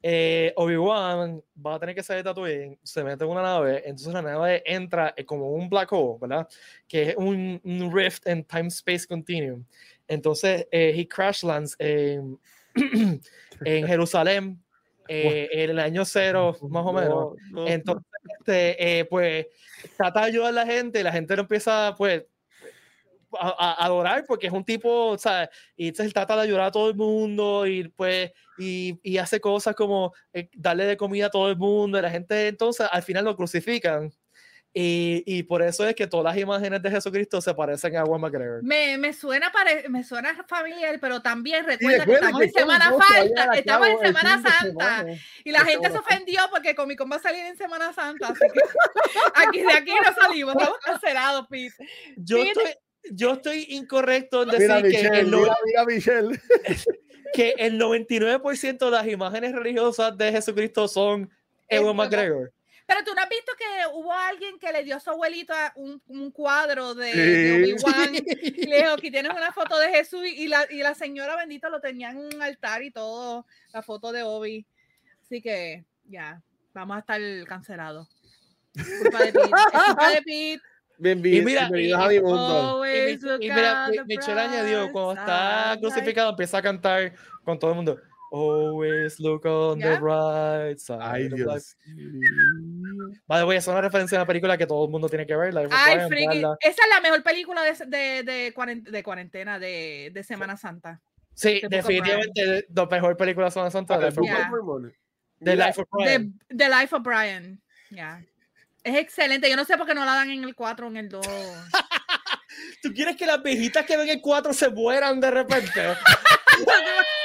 Eh, 0.00 0.52
Obi-Wan 0.54 1.42
va 1.66 1.74
a 1.74 1.80
tener 1.80 1.94
que 1.94 2.04
salir 2.04 2.22
de 2.22 2.30
Tatooine, 2.30 2.78
se 2.84 3.02
mete 3.02 3.24
en 3.24 3.30
una 3.30 3.42
nave, 3.42 3.82
entonces 3.84 4.12
la 4.12 4.22
nave 4.22 4.62
entra 4.64 5.12
como 5.26 5.50
un 5.50 5.68
black 5.68 5.92
hole, 5.92 6.18
¿verdad? 6.20 6.48
Que 6.86 7.10
es 7.10 7.16
un, 7.16 7.60
un 7.64 7.92
rift 7.92 8.24
en 8.28 8.44
time-space 8.44 9.08
continuum. 9.08 9.64
Entonces, 10.06 10.68
eh, 10.70 10.92
he 10.94 11.08
crash 11.08 11.42
lands 11.42 11.74
en, 11.80 12.38
en 13.64 13.86
Jerusalén 13.88 14.62
eh, 15.08 15.48
en 15.50 15.70
el 15.70 15.78
año 15.78 16.04
cero, 16.04 16.56
más 16.70 16.86
o 16.86 16.92
menos. 16.92 17.34
Entonces, 17.66 18.06
este, 18.38 19.00
eh, 19.00 19.04
pues, 19.04 19.46
trata 19.96 20.20
de 20.20 20.26
ayudar 20.26 20.48
a 20.50 20.52
la 20.52 20.66
gente, 20.66 21.02
la 21.02 21.12
gente 21.12 21.34
lo 21.34 21.42
empieza, 21.42 21.94
pues, 21.96 22.24
a, 23.38 23.84
adorar 23.84 24.24
porque 24.26 24.46
es 24.46 24.52
un 24.52 24.64
tipo, 24.64 25.08
o 25.08 25.18
sea, 25.18 25.50
y 25.76 25.88
entonces 25.88 26.06
él 26.06 26.14
trata 26.14 26.36
de 26.36 26.42
ayudar 26.42 26.62
a 26.62 26.70
todo 26.70 26.88
el 26.88 26.96
mundo 26.96 27.66
y 27.66 27.88
pues, 27.88 28.32
y, 28.58 28.98
y 29.02 29.18
hace 29.18 29.40
cosas 29.40 29.74
como 29.74 30.14
eh, 30.32 30.48
darle 30.54 30.86
de 30.86 30.96
comida 30.96 31.26
a 31.26 31.30
todo 31.30 31.50
el 31.50 31.56
mundo 31.56 31.98
y 31.98 32.02
la 32.02 32.10
gente 32.10 32.48
entonces 32.48 32.86
al 32.90 33.02
final 33.02 33.24
lo 33.24 33.36
crucifican. 33.36 34.10
Y, 34.80 35.24
y, 35.26 35.42
por 35.42 35.60
eso 35.60 35.84
es 35.88 35.96
que 35.96 36.06
todas 36.06 36.32
las 36.32 36.40
imágenes 36.40 36.80
de 36.80 36.88
Jesucristo 36.88 37.40
se 37.40 37.52
parecen 37.52 37.96
a 37.96 38.04
Juan 38.04 38.20
McGregor. 38.20 38.62
Me, 38.62 38.96
me, 38.96 39.12
suena 39.12 39.50
pare, 39.50 39.88
me 39.88 40.04
suena 40.04 40.44
familiar, 40.46 41.00
pero 41.00 41.20
también 41.20 41.66
recuerda 41.66 42.04
que 42.04 42.12
estamos 42.12 42.42
en 42.42 42.52
Semana 42.52 42.90
Santa, 42.96 43.54
estamos 43.56 43.88
en 43.88 43.98
Semana 43.98 44.40
Santa 44.40 45.06
y 45.42 45.50
la 45.50 45.64
gente 45.64 45.90
se 45.90 45.98
ofendió 45.98 46.42
porque 46.52 46.76
Comic 46.76 46.96
Con 46.96 47.10
va 47.10 47.16
a 47.16 47.18
salir 47.18 47.44
en 47.44 47.56
Semana 47.56 47.92
Santa, 47.92 48.28
así 48.28 48.44
que 48.54 48.60
aquí 49.34 49.62
de 49.62 49.72
aquí 49.72 49.90
no 49.90 50.14
salimos, 50.14 50.54
estamos 50.54 50.78
cancelados, 50.78 51.48
Pete. 51.50 51.74
Yo 52.16 52.36
Pete, 52.36 52.50
estoy 52.50 52.72
yo 53.10 53.32
estoy 53.32 53.66
incorrecto 53.70 54.44
en 54.44 54.50
decir 54.50 54.92
que, 54.92 55.06
el 55.06 55.26
mira, 55.26 55.54
mira, 55.88 56.40
que 57.34 57.54
el 57.58 57.80
99% 57.80 58.78
de 58.78 58.90
las 58.92 59.08
imágenes 59.08 59.52
religiosas 59.52 60.16
de 60.16 60.30
Jesucristo 60.30 60.86
son 60.86 61.28
Ewan 61.68 61.96
McGregor. 61.96 62.52
Pero 62.88 63.04
tú 63.04 63.14
no 63.14 63.20
has 63.20 63.28
visto 63.28 63.52
que 63.58 63.86
hubo 63.92 64.10
alguien 64.10 64.58
que 64.58 64.72
le 64.72 64.82
dio 64.82 64.96
a 64.96 65.00
su 65.00 65.10
abuelito 65.10 65.52
un, 65.74 66.00
un 66.06 66.30
cuadro 66.30 66.94
de, 66.94 67.12
sí. 67.12 67.18
de 67.18 67.76
Obi-Wan. 67.84 68.12
Le 68.66 68.76
dijo, 68.78 68.92
aquí 68.94 69.10
tienes 69.10 69.30
una 69.30 69.52
foto 69.52 69.78
de 69.78 69.90
Jesús 69.90 70.24
y 70.24 70.48
la, 70.48 70.66
y 70.70 70.78
la 70.78 70.94
señora 70.94 71.36
bendita 71.36 71.68
lo 71.68 71.82
tenía 71.82 72.08
en 72.08 72.16
un 72.16 72.42
altar 72.42 72.82
y 72.82 72.90
todo, 72.90 73.44
la 73.74 73.82
foto 73.82 74.10
de 74.10 74.22
Obi. 74.22 74.64
Así 75.22 75.42
que 75.42 75.84
ya, 76.04 76.40
vamos 76.72 76.96
a 76.96 77.00
estar 77.00 77.20
cancelados. 77.46 78.08
Culpa 79.02 79.18
de 79.18 79.32
Pete. 79.34 79.44
Es 79.44 79.84
culpa 79.84 80.08
de 80.08 80.22
Pete. 80.22 80.62
Bienvenido, 80.96 81.42
y 81.42 81.44
mira, 81.44 81.60
bienvenido 81.68 81.98
a 81.98 82.08
mi 82.08 82.20
mundo. 82.20 82.86
Y, 82.86 82.88
y, 82.88 83.46
y 83.46 83.50
mira, 83.50 83.90
Michelle 84.06 84.40
añadió, 84.40 84.90
cuando 84.92 85.12
está 85.12 85.76
crucificado, 85.78 86.30
empieza 86.30 86.56
a 86.56 86.62
cantar 86.62 87.12
con 87.44 87.58
todo 87.58 87.72
el 87.72 87.76
mundo. 87.76 88.00
Always 88.30 89.18
look 89.20 89.46
on 89.46 89.78
yeah. 89.78 89.94
the 89.94 90.00
right 90.00 90.78
side. 90.78 91.00
Ay, 91.00 91.28
Dios. 91.28 91.76
Vale, 93.26 93.44
voy 93.44 93.56
a 93.56 93.58
hacer 93.58 93.72
una 93.72 93.80
referencia 93.80 94.18
a 94.18 94.22
una 94.22 94.26
película 94.26 94.58
que 94.58 94.66
todo 94.66 94.84
el 94.84 94.90
mundo 94.90 95.08
tiene 95.08 95.26
que 95.26 95.34
ver. 95.34 95.56
Ay, 95.56 95.66
Brian, 95.66 96.08
friki. 96.08 96.38
Esa 96.60 96.82
es 96.82 96.88
la 96.92 97.00
mejor 97.00 97.22
película 97.22 97.62
de, 97.62 97.72
de, 97.86 98.22
de, 98.22 98.52
cuarentena, 98.52 98.96
de, 98.96 99.02
cuarentena, 99.02 99.58
de, 99.58 100.10
de 100.12 100.22
Semana 100.24 100.56
Santa. 100.56 101.00
Sí, 101.34 101.60
de 101.62 101.68
definitivamente 101.68 102.66
la 102.74 102.86
mejor 102.86 103.16
película 103.16 103.46
de 103.46 103.52
Semana 103.52 103.70
Santa. 103.70 103.98
De, 103.98 104.10
yeah. 104.10 104.50
The 105.40 105.56
Life 105.56 105.80
of 105.80 105.88
Brian. 105.90 106.38
The, 106.48 106.56
the 106.56 106.68
Life 106.68 106.94
of 106.94 107.02
Brian. 107.02 107.60
Yeah. 107.90 108.22
Es 108.84 108.96
excelente. 108.96 109.48
Yo 109.48 109.56
no 109.56 109.64
sé 109.64 109.76
por 109.78 109.86
qué 109.86 109.94
no 109.94 110.04
la 110.04 110.14
dan 110.14 110.30
en 110.30 110.44
el 110.44 110.54
4 110.54 110.86
o 110.86 110.90
en 110.90 110.96
el 110.98 111.08
2. 111.08 111.26
¿Tú 112.82 112.92
quieres 112.92 113.16
que 113.16 113.26
las 113.26 113.42
viejitas 113.42 113.86
que 113.86 113.96
ven 113.96 114.08
el 114.08 114.20
4 114.20 114.52
se 114.52 114.68
mueran 114.68 115.20
de 115.20 115.30
repente? 115.30 115.80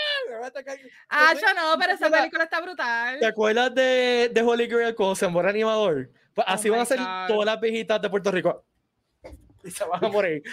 ah, 1.09 1.33
yo 1.33 1.53
no, 1.53 1.77
pero 1.79 1.93
esa 1.93 2.09
película 2.09 2.43
está 2.43 2.61
brutal. 2.61 3.19
¿Te 3.19 3.25
acuerdas 3.25 3.73
de, 3.73 4.31
de 4.33 4.41
Holy 4.41 4.67
Grail 4.67 4.95
con 4.95 5.15
se 5.15 5.27
muere 5.27 5.49
animador? 5.49 6.09
Pues 6.33 6.47
así 6.49 6.69
oh 6.69 6.73
van 6.73 6.81
a 6.81 6.85
ser 6.85 6.99
God. 6.99 7.27
todas 7.27 7.45
las 7.45 7.61
viejitas 7.61 8.01
de 8.01 8.09
Puerto 8.09 8.31
Rico. 8.31 8.65
Y 9.63 9.71
se 9.71 9.85
van 9.85 10.03
a 10.03 10.09
morir. 10.09 10.43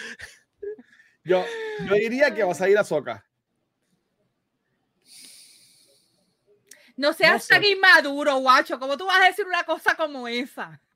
yo, 1.24 1.44
yo 1.88 1.94
diría 1.94 2.34
que 2.34 2.44
vas 2.44 2.60
a 2.60 2.68
ir 2.68 2.78
a 2.78 2.84
Soca. 2.84 3.24
No 6.96 7.14
seas 7.14 7.48
no 7.48 7.56
tan 7.56 7.64
inmaduro, 7.64 8.36
guacho. 8.36 8.78
¿Cómo 8.78 8.96
tú 8.96 9.06
vas 9.06 9.20
a 9.20 9.24
decir 9.24 9.46
una 9.46 9.64
cosa 9.64 9.94
como 9.94 10.28
esa? 10.28 10.80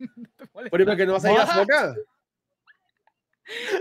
¿Pero 0.71 0.85
por 0.85 0.97
qué 0.97 1.07
no 1.07 1.15
vas 1.15 1.25
a 1.25 1.33
ir 1.33 1.39
a 1.39 1.47
Soca? 1.47 1.95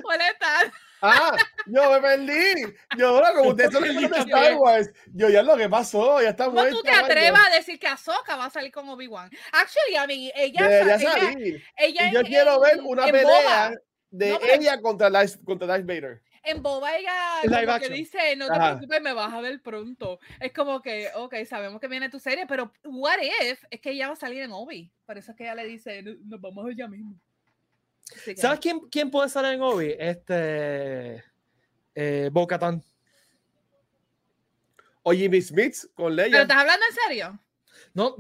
Molestar. 0.04 0.72
Ah, 1.06 1.36
yo 1.66 1.92
me 1.92 2.00
perdí. 2.00 2.74
Yo, 2.98 3.10
ahora 3.10 3.34
como 3.34 3.50
ustedes 3.50 3.74
son 3.74 3.84
de 3.84 4.18
Star 4.20 4.56
Wars, 4.56 4.90
yo 5.14 5.30
ya 5.30 5.44
lo 5.44 5.58
que 5.58 5.68
pasó, 5.68 6.22
ya 6.22 6.30
está 6.30 6.50
muerto. 6.50 6.72
No 6.72 6.78
tú 6.78 6.84
te 6.84 6.92
atrevas 6.92 7.42
a 7.46 7.56
decir 7.56 7.78
que 7.78 7.88
Ahsoka 7.88 8.38
va 8.38 8.46
a 8.46 8.50
salir 8.50 8.72
con 8.72 8.88
Obi-Wan. 8.88 9.30
Actually, 9.52 9.96
a 9.98 10.08
mí, 10.08 10.32
ella, 10.34 10.82
ella, 10.82 11.00
salir. 11.00 11.62
ella, 11.78 12.12
yo 12.12 12.20
ella, 12.22 12.28
quiero 12.30 12.60
ver 12.62 12.80
una 12.82 13.04
pelea 13.06 13.24
boba. 13.26 13.72
de 14.12 14.30
No, 14.30 14.40
pero- 14.40 14.54
ella 14.54 14.82
contra 14.82 15.10
Darth, 15.10 15.44
contra 15.44 15.68
Darth 15.68 15.86
Vader. 15.86 16.22
En 16.46 16.62
Boba 16.62 16.98
ella 16.98 17.14
como 17.42 17.80
que 17.80 17.90
dice, 17.90 18.36
no 18.36 18.48
te 18.48 18.54
Ajá. 18.54 18.72
preocupes, 18.76 19.02
me 19.02 19.14
vas 19.14 19.32
a 19.34 19.40
ver 19.40 19.62
pronto. 19.62 20.20
Es 20.42 20.52
como 20.52 20.82
que, 20.82 21.10
ok, 21.16 21.36
sabemos 21.48 21.80
que 21.80 21.88
viene 21.88 22.10
tu 22.10 22.20
serie, 22.20 22.46
pero 22.48 22.74
what 22.84 23.18
if 23.22 23.64
es 23.70 23.80
que 23.80 23.92
ella 23.92 24.08
va 24.08 24.14
a 24.14 24.18
salir 24.18 24.42
en 24.42 24.52
Obi. 24.52 24.92
Por 25.06 25.18
eso 25.18 25.32
es 25.32 25.38
que 25.38 25.44
ella 25.44 25.56
le 25.56 25.66
dice, 25.66 26.04
"No- 26.04 26.16
nos 26.26 26.42
vamos 26.42 26.66
ya 26.76 26.88
mismo. 26.90 27.18
¿Sabes 28.38 28.60
quién, 28.60 28.80
quién 28.92 29.10
puede 29.12 29.30
salir 29.30 29.54
en 29.54 29.62
Obi? 29.62 29.96
Este. 29.98 31.24
Eh, 31.96 32.30
Bo-Katan. 32.32 32.84
O 35.04 35.12
Jimmy 35.14 35.42
Smith 35.42 35.76
con 35.96 36.16
¿Pero 36.16 36.30
Leia. 36.30 36.42
estás 36.44 36.58
hablando 36.58 36.86
en 36.90 36.96
serio? 36.96 37.40
No, 37.94 38.16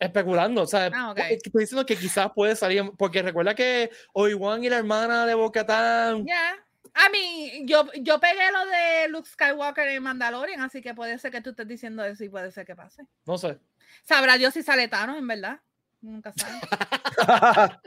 especulando, 0.00 0.62
o 0.62 0.66
sea, 0.66 0.90
Ah, 0.94 1.10
ok. 1.10 1.18
estoy 1.30 1.60
diciendo 1.62 1.84
que 1.84 1.96
quizás 1.96 2.30
puede 2.34 2.54
salir, 2.54 2.84
porque 2.96 3.20
recuerda 3.22 3.54
que 3.54 3.90
Obi-Wan 4.12 4.62
y 4.62 4.68
la 4.68 4.78
hermana 4.78 5.26
de 5.26 5.34
Bo-Katan, 5.34 6.24
Ya. 6.26 6.56
A 6.94 7.08
mí, 7.10 7.62
yo, 7.64 7.86
yo 8.00 8.18
pegué 8.18 8.50
lo 8.50 8.64
de 8.66 9.08
Luke 9.08 9.28
Skywalker 9.28 9.86
en 9.88 10.02
Mandalorian, 10.02 10.60
así 10.62 10.80
que 10.80 10.94
puede 10.94 11.16
ser 11.18 11.30
que 11.30 11.40
tú 11.40 11.50
estés 11.50 11.68
diciendo 11.68 12.04
eso 12.04 12.24
y 12.24 12.28
puede 12.28 12.50
ser 12.50 12.66
que 12.66 12.74
pase. 12.74 13.04
no 13.24 13.38
sé. 13.38 13.58
Sabrá 14.04 14.36
Dios 14.36 14.54
si 14.54 14.62
sale 14.62 14.88
Thanos, 14.88 15.18
en 15.18 15.26
verdad. 15.26 15.60
Nunca 16.00 16.32
sabe. 16.32 16.60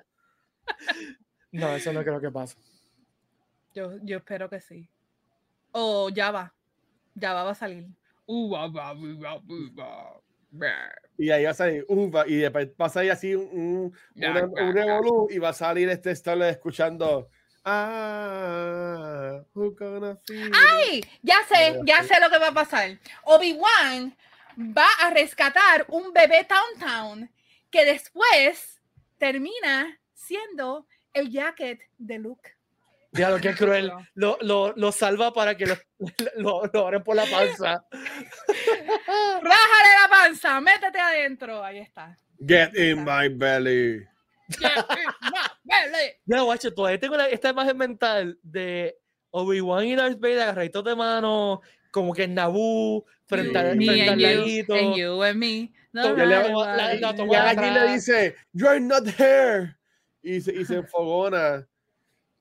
No, 1.51 1.76
eso 1.76 1.91
no 1.91 2.03
creo 2.03 2.22
que 2.22 2.32
pase. 2.32 2.55
Yo, 3.74 3.97
yo 4.03 4.18
espero 4.18 4.49
que 4.49 4.62
sí. 4.62 4.89
O 5.72 6.09
Java. 6.14 6.53
Java 7.20 7.43
va 7.43 7.51
a 7.51 7.55
salir. 7.55 7.88
Uh, 8.26 8.55
y 11.18 11.30
ahí 11.32 11.43
va 11.43 11.51
a 11.51 11.53
salir 11.53 11.86
uva, 11.88 12.28
y 12.28 12.36
después 12.36 12.70
va 12.80 12.86
a 12.86 12.89
salir 12.89 13.12
así 13.12 13.36
un, 13.36 13.47
un, 13.51 13.95
un 14.16 14.74
revolú, 14.74 15.28
y 15.30 15.38
va 15.39 15.49
a 15.49 15.53
salir 15.53 15.89
este 15.89 16.12
Star 16.12 16.41
escuchando 16.43 17.30
Ah? 17.64 19.43
¡Ay! 19.55 21.03
Ya 21.22 21.38
sé, 21.47 21.74
Pero 21.74 21.86
ya 21.86 22.01
sí. 22.01 22.07
sé 22.07 22.20
lo 22.20 22.30
que 22.30 22.39
va 22.39 22.47
a 22.47 22.53
pasar. 22.53 22.97
Obi-Wan 23.24 24.16
va 24.57 24.88
a 24.99 25.12
rescatar 25.12 25.86
un 25.89 26.12
bebé 26.12 26.43
Town 26.45 26.80
Town 26.80 27.32
que 27.70 27.86
después 27.86 28.82
termina 29.18 29.99
siendo 30.26 30.86
el 31.14 31.30
jacket 31.30 31.82
de 31.98 32.20
Luke. 32.20 32.52
Ya 33.14 33.30
lo 33.30 33.40
que 33.42 33.50
es 33.50 33.58
cruel, 33.58 33.92
lo, 34.14 34.38
lo, 34.42 34.74
lo 34.78 34.92
salva 34.94 35.34
para 35.34 35.58
que 35.58 35.66
lo, 35.66 35.76
lo, 36.38 36.66
lo 36.72 36.88
abren 36.88 37.04
por 37.04 37.16
la 37.16 37.26
panza. 37.26 37.84
¡Rájale 38.72 39.90
la 40.02 40.10
panza! 40.10 40.62
¡Métete 40.62 41.00
adentro! 41.00 41.64
Ahí 41.64 41.80
está. 41.80 42.18
Get 42.48 42.76
in 42.78 43.04
my 43.04 43.28
belly. 43.30 44.06
Get 44.50 44.72
in 44.78 45.12
my 45.24 45.48
belly. 45.64 46.12
Ya, 46.26 46.42
guacho, 46.42 46.74
todavía 46.74 47.00
tengo 47.00 47.18
la- 47.18 47.28
esta 47.30 47.50
imagen 47.50 47.78
mental 47.78 48.38
de 48.42 48.98
Obi-Wan 49.32 49.86
y 49.86 49.96
Darth 49.96 50.20
Vader 50.20 50.42
agarraditos 50.42 50.84
de 50.84 50.96
mano, 50.96 51.62
como 51.92 52.14
que 52.14 52.24
en 52.24 52.34
Naboo, 52.36 53.06
frente, 53.28 53.58
al- 53.58 53.78
laguito. 53.78 54.74
and 54.74 54.96
you 54.96 55.22
and 55.22 55.38
me. 55.38 55.74
No 55.94 56.16
la- 56.16 56.94
le 56.94 57.92
dice, 57.94 58.36
You're 58.54 58.80
not 58.80 59.06
here. 59.20 59.76
Y 60.24 60.42
se, 60.42 60.54
y 60.54 60.66
se 60.66 60.76
enfogona. 60.76 61.68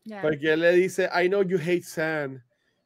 Yeah. 0.05 0.23
Porque 0.23 0.53
él 0.53 0.61
le 0.61 0.73
dice, 0.73 1.09
I 1.15 1.29
know 1.29 1.43
you 1.43 1.59
hate 1.59 1.83
sand. 1.83 2.43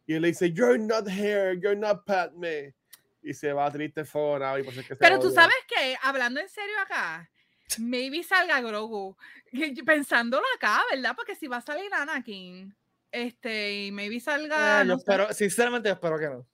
Y 0.06 0.14
él 0.14 0.22
le 0.22 0.28
dice, 0.28 0.52
You're 0.52 0.78
not 0.78 1.08
here. 1.08 1.58
You're 1.58 1.76
not 1.76 2.04
Padme. 2.04 2.74
Y 3.22 3.32
se 3.32 3.52
va 3.52 3.70
triste 3.70 4.00
enfogonado. 4.00 4.58
Y 4.58 4.62
por 4.62 4.72
eso 4.72 4.82
es 4.82 4.88
que 4.88 4.96
Pero 4.96 5.18
tú 5.18 5.28
odia. 5.28 5.42
sabes 5.42 5.56
que, 5.66 5.96
hablando 6.02 6.40
en 6.40 6.48
serio 6.48 6.74
acá, 6.82 7.30
maybe 7.78 8.22
salga 8.22 8.60
Grogu. 8.60 9.16
Pensándolo 9.86 10.44
acá, 10.56 10.82
¿verdad? 10.92 11.14
Porque 11.16 11.34
si 11.34 11.46
va 11.46 11.58
a 11.58 11.60
salir 11.62 11.92
Anakin, 11.94 12.74
este, 13.10 13.84
y 13.86 13.92
maybe 13.92 14.20
salga. 14.20 14.82
Eh, 14.82 14.84
no 14.84 14.96
sé, 14.96 15.02
espero, 15.02 15.32
sinceramente 15.32 15.88
espero 15.88 16.18
que 16.18 16.26
no. 16.26 16.46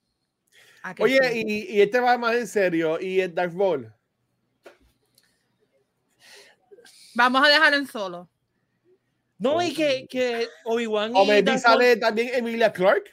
¿a 0.83 0.95
que 0.95 1.03
Oye, 1.03 1.19
y, 1.33 1.77
y 1.77 1.81
este 1.81 1.99
va 1.99 2.17
más 2.17 2.35
en 2.35 2.47
serio. 2.47 2.99
Y 2.99 3.19
el 3.19 3.35
Darth 3.35 3.53
Maul. 3.53 3.93
Vamos 7.13 7.45
a 7.45 7.49
dejarlo 7.49 7.77
en 7.77 7.87
solo. 7.87 8.29
No, 9.37 9.61
y 9.61 9.73
que, 9.73 10.05
que 10.07 10.47
Obi-Wan 10.65 11.13
O 11.15 11.25
Darth 11.25 11.59
sale 11.59 11.97
también 11.97 12.29
Emilia 12.35 12.71
Clark. 12.71 13.05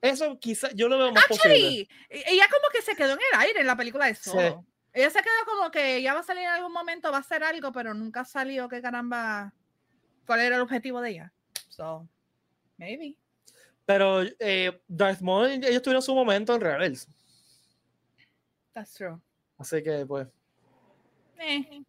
Eso 0.00 0.36
quizás 0.40 0.74
yo 0.74 0.88
lo 0.88 0.98
veo 0.98 1.12
más 1.12 1.24
posible. 1.28 1.54
Actually, 1.54 1.88
e- 2.10 2.24
ella 2.26 2.48
como 2.50 2.68
que 2.72 2.82
se 2.82 2.96
quedó 2.96 3.12
en 3.12 3.20
el 3.32 3.40
aire 3.40 3.60
en 3.60 3.66
la 3.68 3.76
película 3.76 4.06
de 4.06 4.16
Solo. 4.16 4.66
Ella 4.92 5.10
se 5.10 5.20
quedó 5.22 5.32
como 5.46 5.70
que 5.70 5.96
ella 5.96 6.12
va 6.12 6.20
a 6.20 6.24
salir 6.24 6.42
en 6.42 6.50
algún 6.50 6.72
momento, 6.72 7.10
va 7.12 7.18
a 7.18 7.20
hacer 7.20 7.44
algo, 7.44 7.70
pero 7.70 7.94
nunca 7.94 8.24
salió 8.24 8.68
que 8.68 8.82
caramba, 8.82 9.54
cuál 10.26 10.40
era 10.40 10.56
el 10.56 10.62
objetivo 10.62 11.00
de 11.00 11.10
ella. 11.10 11.32
So, 11.68 12.08
maybe. 12.76 13.16
Pero 13.86 14.22
eh, 14.40 14.82
Darth 14.88 15.20
Maul, 15.20 15.46
ellos 15.64 15.82
tuvieron 15.82 16.02
su 16.02 16.14
momento 16.14 16.54
en 16.54 16.60
Rebels. 16.60 17.08
That's 18.72 18.94
true. 18.94 19.18
Así 19.56 19.82
que, 19.82 20.04
pues. 20.04 20.26
Eh, 21.38 21.82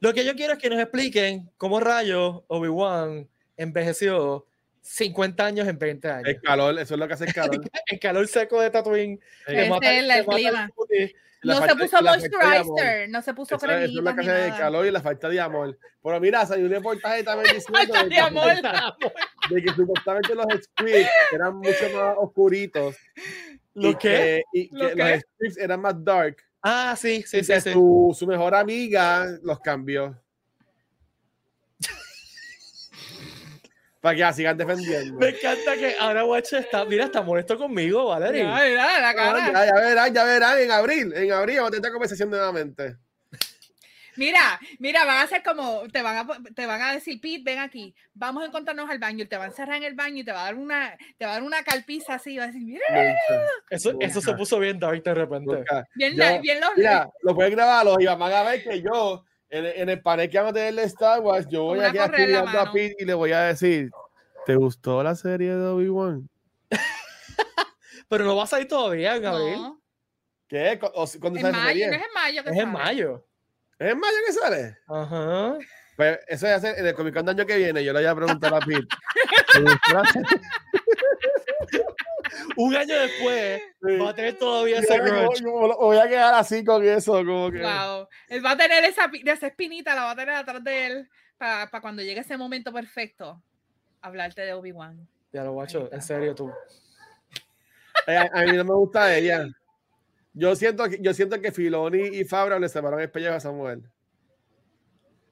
Lo 0.00 0.12
que 0.14 0.24
yo 0.24 0.34
quiero 0.34 0.54
es 0.54 0.58
que 0.58 0.70
nos 0.70 0.80
expliquen 0.80 1.50
cómo 1.56 1.80
rayos 1.80 2.42
Obi-Wan 2.48 3.28
envejeció 3.56 4.46
50 4.82 5.44
años 5.44 5.68
en 5.68 5.78
20 5.78 6.08
años. 6.10 6.28
El 6.28 6.40
calor, 6.40 6.78
eso 6.78 6.94
es 6.94 7.00
lo 7.00 7.06
que 7.08 7.14
hace 7.14 7.24
el 7.26 7.34
calor. 7.34 7.60
El 7.86 7.98
calor 7.98 8.26
seco 8.28 8.60
de 8.60 8.70
Tatooine. 8.70 9.18
Sí. 9.46 9.52
que 9.54 9.60
Ese 9.62 9.70
mata- 9.70 9.92
es 9.94 10.16
el 10.18 10.24
clima. 10.26 10.70
La 11.40 11.54
no 11.54 11.60
se 11.60 11.68
falta- 11.68 11.84
puso 11.84 12.00
la 12.02 12.10
falta 12.10 12.28
de 12.28 12.36
amor. 12.56 12.66
moisturizer, 12.66 13.08
no 13.10 13.22
se 13.22 13.34
puso 13.34 13.54
Eso, 13.56 13.66
eso 13.66 13.74
es 13.74 13.78
cremita 13.80 14.10
lo 14.10 14.16
que 14.16 14.20
hace 14.30 14.46
el 14.48 14.56
calor 14.56 14.86
y 14.86 14.90
la 14.90 15.00
falta 15.00 15.28
de 15.28 15.40
amor. 15.40 15.78
Pero 16.02 16.20
mira, 16.20 16.44
salió 16.46 16.64
un 16.66 16.72
reportaje 16.72 17.22
también 17.22 17.54
diciendo 17.54 17.94
de 17.94 18.02
de 18.02 18.08
que, 18.08 18.18
amor. 18.20 18.52
de 19.50 19.62
que 19.62 19.68
supuestamente 19.72 20.34
los 20.34 20.46
scripts 20.46 21.08
eran 21.32 21.56
mucho 21.58 21.90
más 21.94 22.14
oscuritos. 22.18 22.96
¿Lo 23.74 23.90
y 23.90 23.94
qué? 23.94 24.42
que, 24.52 24.58
y 24.60 24.68
¿Lo 24.76 24.88
que 24.88 24.94
qué? 24.96 25.10
los 25.10 25.20
scripts 25.20 25.58
eran 25.58 25.80
más 25.80 26.04
dark. 26.04 26.38
Ah, 26.62 26.96
sí, 26.98 27.22
sí, 27.26 27.44
sí. 27.44 27.60
Su, 27.72 28.14
su 28.18 28.26
mejor 28.26 28.54
amiga 28.54 29.26
los 29.42 29.60
cambió. 29.60 30.18
Para 34.00 34.14
que 34.14 34.20
la 34.22 34.32
sigan 34.32 34.56
defendiendo. 34.56 35.18
Me 35.18 35.30
encanta 35.30 35.76
que 35.76 35.96
ahora 35.98 36.24
Watch 36.24 36.52
está, 36.52 36.84
mira, 36.84 37.06
está 37.06 37.20
molesto 37.22 37.58
conmigo, 37.58 38.12
Ah, 38.12 38.20
cara. 38.20 38.36
ya, 38.36 39.66
ya 39.66 39.74
verán, 39.80 40.14
ya 40.14 40.24
verán 40.24 40.58
en 40.60 40.70
abril. 40.70 41.12
En 41.14 41.32
abril 41.32 41.56
vamos 41.56 41.68
a 41.68 41.70
tener 41.72 41.84
esta 41.84 41.92
conversación 41.92 42.30
nuevamente. 42.30 42.96
Mira, 44.18 44.58
mira, 44.80 45.04
van 45.04 45.18
a 45.18 45.22
hacer 45.22 45.42
como, 45.44 45.82
te 45.92 46.02
van 46.02 46.16
a, 46.18 46.26
te 46.54 46.66
van 46.66 46.82
a 46.82 46.92
decir, 46.92 47.20
Pete, 47.20 47.42
ven 47.44 47.60
aquí, 47.60 47.94
vamos 48.14 48.42
a 48.42 48.46
encontrarnos 48.46 48.90
al 48.90 48.98
baño, 48.98 49.22
y 49.24 49.26
te 49.28 49.36
van 49.36 49.46
a 49.46 49.50
encerrar 49.50 49.76
en 49.76 49.84
el 49.84 49.94
baño 49.94 50.18
y 50.18 50.24
te 50.24 50.32
va 50.32 50.40
a 50.42 50.44
dar 50.46 50.56
una, 50.56 50.96
te 51.16 51.24
va 51.24 51.30
a 51.30 51.34
dar 51.34 51.42
una 51.44 51.62
calpiza 51.62 52.14
así, 52.14 52.34
y 52.34 52.38
va 52.38 52.44
a 52.44 52.46
decir, 52.48 52.62
mira, 52.62 52.82
Eso, 53.70 53.92
eso 54.00 54.20
se 54.20 54.34
puso 54.34 54.58
bien 54.58 54.78
dark 54.78 55.02
de 55.02 55.14
repente. 55.14 55.64
bien, 55.94 56.14
Yo- 56.16 56.40
bien 56.42 56.60
los 56.60 56.70
Mira, 56.76 57.08
lo 57.22 57.34
pueden 57.34 57.52
grabarlo 57.52 57.96
y 58.00 58.06
van 58.06 58.20
a 58.22 58.42
ver 58.42 58.62
que 58.64 58.82
yo, 58.82 59.24
en, 59.50 59.64
en 59.66 59.88
el 59.88 60.02
panel 60.02 60.28
que 60.28 60.38
vamos 60.38 60.50
a 60.50 60.54
tener 60.54 60.74
de 60.74 60.82
Star 60.84 61.20
Wars, 61.20 61.46
yo 61.48 61.62
voy 61.64 61.80
aquí 61.80 61.96
la 61.96 62.08
mirando 62.08 62.60
a. 62.60 62.72
Pete 62.72 62.96
y 62.98 63.04
le 63.04 63.14
voy 63.14 63.32
a 63.32 63.42
decir, 63.42 63.90
¿te 64.44 64.56
gustó 64.56 65.02
la 65.02 65.14
serie 65.14 65.54
de 65.54 65.66
Obi-Wan? 65.66 66.28
Pero 68.08 68.24
no 68.24 68.36
va 68.36 68.44
a 68.44 68.46
salir 68.46 68.66
todavía 68.66 69.16
en 69.16 69.26
abril. 69.26 69.56
no, 69.56 69.82
¿Qué? 70.48 70.78
¿Cuándo 71.20 71.38
en 71.38 71.52
mayo, 71.52 71.86
no 71.88 71.94
es 71.94 72.02
en 72.02 72.14
mayo 72.14 72.44
que 72.44 72.50
Es 72.50 72.56
en 72.56 72.72
mayo. 72.72 73.27
¿Es 73.78 73.92
en 73.92 73.98
mayo 73.98 74.16
que 74.26 74.32
sale? 74.32 74.78
Ajá. 74.88 75.56
Pues 75.96 76.18
eso 76.28 76.46
es 76.46 76.52
hacer 76.52 76.78
en 76.78 76.86
el 76.86 76.94
Comic 76.94 77.14
Con 77.14 77.26
del 77.26 77.36
año 77.36 77.46
que 77.46 77.56
viene. 77.56 77.82
Yo 77.84 77.92
le 77.92 78.00
voy 78.00 78.06
a 78.08 78.14
preguntar 78.14 78.54
a 78.54 78.60
Pete. 78.60 78.86
Un 82.56 82.74
año 82.76 82.94
después 83.00 83.62
Sí. 83.86 83.96
va 83.98 84.10
a 84.10 84.14
tener 84.14 84.36
todavía 84.38 84.78
ese 84.80 84.98
grudge. 84.98 85.42
voy- 85.42 85.96
a 85.98 86.08
quedar 86.08 86.34
así 86.34 86.64
con 86.64 86.84
eso, 86.84 87.12
como 87.24 87.50
que. 87.50 87.62
Wow. 87.62 88.08
Él 88.28 88.44
va 88.44 88.52
a 88.52 88.56
tener 88.56 88.84
esa, 88.84 89.10
esa 89.24 89.46
espinita, 89.46 89.94
la 89.94 90.04
va 90.04 90.10
a 90.12 90.16
tener 90.16 90.34
atrás 90.34 90.62
de 90.64 90.86
él 90.86 91.08
para 91.36 91.68
cuando 91.80 92.02
llegue 92.02 92.20
ese 92.20 92.36
momento 92.36 92.72
perfecto, 92.72 93.40
hablarte 94.00 94.42
de 94.42 94.52
Obi-Wan. 94.54 95.06
Ya 95.32 95.44
lo 95.44 95.52
guacho, 95.52 95.88
en 95.92 96.02
serio 96.02 96.34
tú. 96.34 96.50
A, 98.06 98.40
a 98.40 98.44
mí 98.44 98.52
no 98.56 98.64
me 98.64 98.74
gusta 98.74 99.14
ella. 99.16 99.46
Yo 100.38 100.54
siento 100.54 100.84
que, 100.88 100.98
yo 101.00 101.12
siento 101.14 101.40
que 101.40 101.50
Filoni 101.50 102.16
y 102.16 102.24
Fabra 102.24 102.58
le 102.60 102.68
separaron 102.68 103.00
el 103.00 103.10
pellejo 103.10 103.34
a 103.34 103.38
esa 103.38 103.50
mujer. 103.50 103.80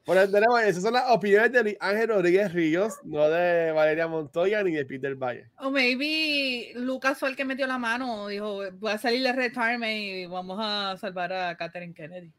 Por 0.05 0.17
eso 0.17 0.31
tenemos, 0.31 0.61
esas 0.63 0.83
son 0.83 0.95
las 0.95 1.11
opiniones 1.11 1.51
de 1.53 1.63
Luis 1.65 1.77
Ángel 1.81 2.09
Rodríguez 2.09 2.53
Ríos, 2.53 2.95
no 3.05 3.29
de 3.29 3.73
Valeria 3.73 4.07
Montoya 4.07 4.63
ni 4.63 4.73
de 4.73 4.85
Peter 4.85 5.15
Valle. 5.17 5.51
O 5.59 5.71
maybe 5.71 6.73
Lucas 6.75 7.19
fue 7.19 7.29
el 7.31 7.37
que 7.37 7.45
metió 7.45 7.67
la 7.67 7.79
mano, 7.79 8.29
dijo, 8.29 8.61
voy 8.75 8.93
a 8.93 8.99
salir 8.99 9.23
de 9.23 9.33
retirement 9.33 9.97
y 10.01 10.27
vamos 10.27 10.59
a 10.61 10.97
salvar 10.97 11.33
a 11.33 11.57
Catherine 11.57 11.93
Kennedy. 11.95 12.33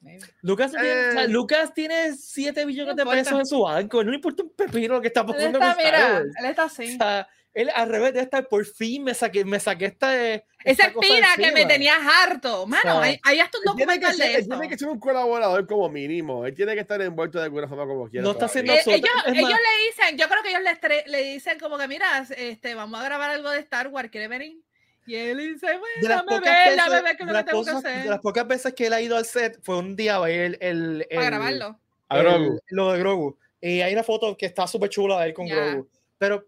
Maybe. 0.00 0.24
Lucas, 0.42 0.70
tiene, 0.72 1.08
o 1.08 1.12
sea, 1.12 1.24
Eh. 1.24 1.28
Lucas 1.28 1.74
tiene 1.74 2.12
7 2.14 2.64
billones 2.64 2.96
No 2.96 3.04
de 3.04 3.10
pesos 3.10 3.38
en 3.40 3.46
su 3.46 3.60
banco. 3.62 4.02
No 4.04 4.10
le 4.10 4.16
importa 4.16 4.42
un 4.42 4.50
pepino 4.50 4.94
lo 4.94 5.00
que 5.02 5.08
está 5.08 5.20
Él 5.20 5.26
pasando 5.26 5.58
con 5.58 5.68
está, 5.68 5.82
mira, 5.82 6.18
él 6.20 6.46
está 6.46 6.62
O 6.62 6.66
así. 6.66 6.96
sea, 6.96 7.28
él 7.56 7.70
al 7.74 7.88
revés 7.88 8.12
de 8.14 8.20
estar, 8.20 8.46
por 8.48 8.64
fin 8.66 9.02
me 9.02 9.14
saqué, 9.14 9.44
me 9.44 9.58
saqué 9.58 9.86
esta. 9.86 10.14
Esa 10.14 10.42
esta 10.64 10.92
cosa 10.92 11.06
espina 11.08 11.28
que 11.36 11.52
me 11.52 11.64
tenías 11.66 11.98
harto. 12.00 12.66
Mano, 12.66 12.82
sea, 12.82 13.00
hay, 13.02 13.18
hay 13.24 13.40
hasta 13.40 13.58
un 13.58 13.62
Él 13.64 13.74
que 13.76 13.80
documental 13.84 14.14
ser, 14.14 14.26
de 14.26 14.34
él 14.34 14.40
eso. 14.40 14.48
tiene 14.50 14.68
que 14.68 14.78
ser 14.78 14.88
un 14.88 15.00
colaborador 15.00 15.66
como 15.66 15.88
mínimo. 15.88 16.44
Él 16.46 16.54
tiene 16.54 16.74
que 16.74 16.80
estar 16.80 17.00
envuelto 17.00 17.38
de 17.38 17.44
alguna 17.44 17.66
forma 17.66 17.86
como 17.86 18.08
quiera. 18.08 18.22
No 18.24 18.32
está 18.32 18.44
haciendo- 18.46 18.72
Eh, 18.72 18.82
ellos, 18.86 19.10
es 19.26 19.32
ellos 19.38 19.48
le 19.50 19.86
dicen, 19.88 20.18
yo 20.18 20.28
creo 20.28 20.42
que 20.42 20.50
ellos 20.50 20.62
le, 20.62 20.70
estre- 20.70 21.06
le 21.06 21.22
dicen 21.22 21.58
como 21.58 21.78
que, 21.78 21.88
mira, 21.88 22.26
este, 22.36 22.74
vamos 22.74 23.00
a 23.00 23.04
grabar 23.04 23.30
algo 23.30 23.50
de 23.50 23.58
Star 23.60 23.88
Wars, 23.88 24.10
¿quiere 24.10 24.28
venir? 24.28 24.58
Y 25.06 25.14
él 25.14 25.38
dice, 25.38 25.66
bueno, 25.66 25.86
de 26.02 26.08
las 26.08 26.18
dame 26.18 26.28
pocas 26.38 26.52
ver, 26.52 26.64
veces- 26.70 26.76
dame 26.76 27.02
ver 27.02 27.16
qué 27.16 27.22
es 27.22 27.26
de 27.26 27.26
lo 27.26 27.32
las 27.32 27.44
que 27.44 27.50
tengo 27.50 27.64
que 27.64 27.70
cosas- 27.72 27.84
hacer 27.84 28.02
de 28.02 28.10
las 28.10 28.20
pocas 28.20 28.46
veces 28.48 28.74
que 28.74 28.86
él 28.86 28.92
ha 28.92 29.00
ido 29.00 29.16
al 29.16 29.24
set 29.24 29.60
fue 29.62 29.78
un 29.78 29.94
día 29.96 30.16
a 30.16 30.20
ver 30.20 30.40
el, 30.40 30.58
el, 30.60 31.06
para 31.14 31.26
grabarlo. 31.26 31.80
A 32.08 32.18
Grogu. 32.18 32.44
el- 32.54 32.60
lo 32.76 32.92
de 32.92 32.98
Grogu. 32.98 33.38
Y 33.60 33.80
hay 33.80 33.92
una 33.92 34.02
foto 34.02 34.36
que 34.36 34.46
está 34.46 34.66
súper 34.66 34.90
chula 34.90 35.20
de 35.20 35.28
él 35.28 35.32
con 35.34 35.46
Ya. 35.46 35.54
Grogu. 35.54 35.88
Pero, 36.18 36.36
eh, 36.36 36.46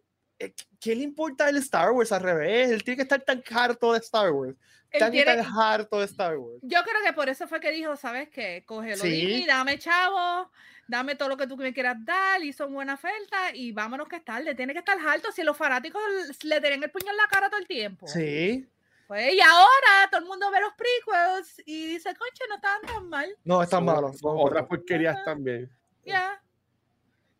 ¿qué 0.80 0.94
le 0.94 1.02
importa 1.02 1.48
el 1.48 1.56
Star 1.58 1.90
Wars 1.92 2.12
al 2.12 2.22
revés? 2.22 2.70
Él 2.70 2.84
tiene 2.84 2.96
que 2.96 3.02
estar 3.02 3.20
tan 3.22 3.42
harto 3.50 3.92
de 3.92 3.98
Star 3.98 4.30
Wars. 4.30 4.56
Tan 4.98 5.08
y 5.08 5.16
tiene- 5.18 5.36
tan 5.42 5.44
harto 5.58 5.98
de 5.98 6.06
Star 6.06 6.36
Wars. 6.38 6.60
yo 6.62 6.82
creo 6.82 7.02
que 7.04 7.12
por 7.12 7.28
eso 7.28 7.46
fue 7.46 7.60
que 7.60 7.70
dijo, 7.70 7.94
¿sabes 7.96 8.28
qué? 8.30 8.62
Cógelo, 8.66 8.96
Sí. 9.02 9.10
Disney, 9.10 9.44
dame 9.46 9.78
chavo, 9.78 10.50
dame 10.86 11.14
todo 11.14 11.28
lo 11.28 11.36
que 11.36 11.46
tú 11.46 11.56
me 11.58 11.74
quieras 11.74 11.96
dar, 12.04 12.42
hizo 12.42 12.66
una 12.66 12.74
buena 12.74 12.94
oferta 12.94 13.54
y 13.54 13.72
vámonos 13.72 14.08
que 14.08 14.16
es 14.16 14.24
tarde. 14.24 14.54
Tiene 14.54 14.72
que 14.72 14.78
estar 14.78 14.96
alto 15.06 15.30
si 15.32 15.42
los 15.42 15.56
fanáticos 15.56 16.00
le 16.42 16.60
tienen 16.60 16.82
el 16.82 16.90
puño 16.90 17.10
en 17.10 17.16
la 17.18 17.26
cara 17.28 17.50
todo 17.50 17.60
el 17.60 17.66
tiempo. 17.66 18.06
Sí. 18.08 18.66
Pues, 19.08 19.32
y 19.34 19.40
ahora 19.40 20.08
todo 20.10 20.20
el 20.20 20.26
mundo 20.26 20.50
ve 20.50 20.60
los 20.60 20.72
prequels 20.74 21.62
y 21.66 21.86
dice, 21.88 22.14
conche, 22.14 22.44
no 22.48 22.54
estaban 22.56 22.82
tan 22.82 23.08
mal. 23.08 23.28
No, 23.44 23.62
es 23.62 23.68
tan 23.68 23.78
Son- 23.78 23.84
malo. 23.86 24.12
son 24.14 24.36
Otras 24.38 24.66
porquerías 24.66 25.22
también. 25.24 25.70
Ya. 26.04 26.42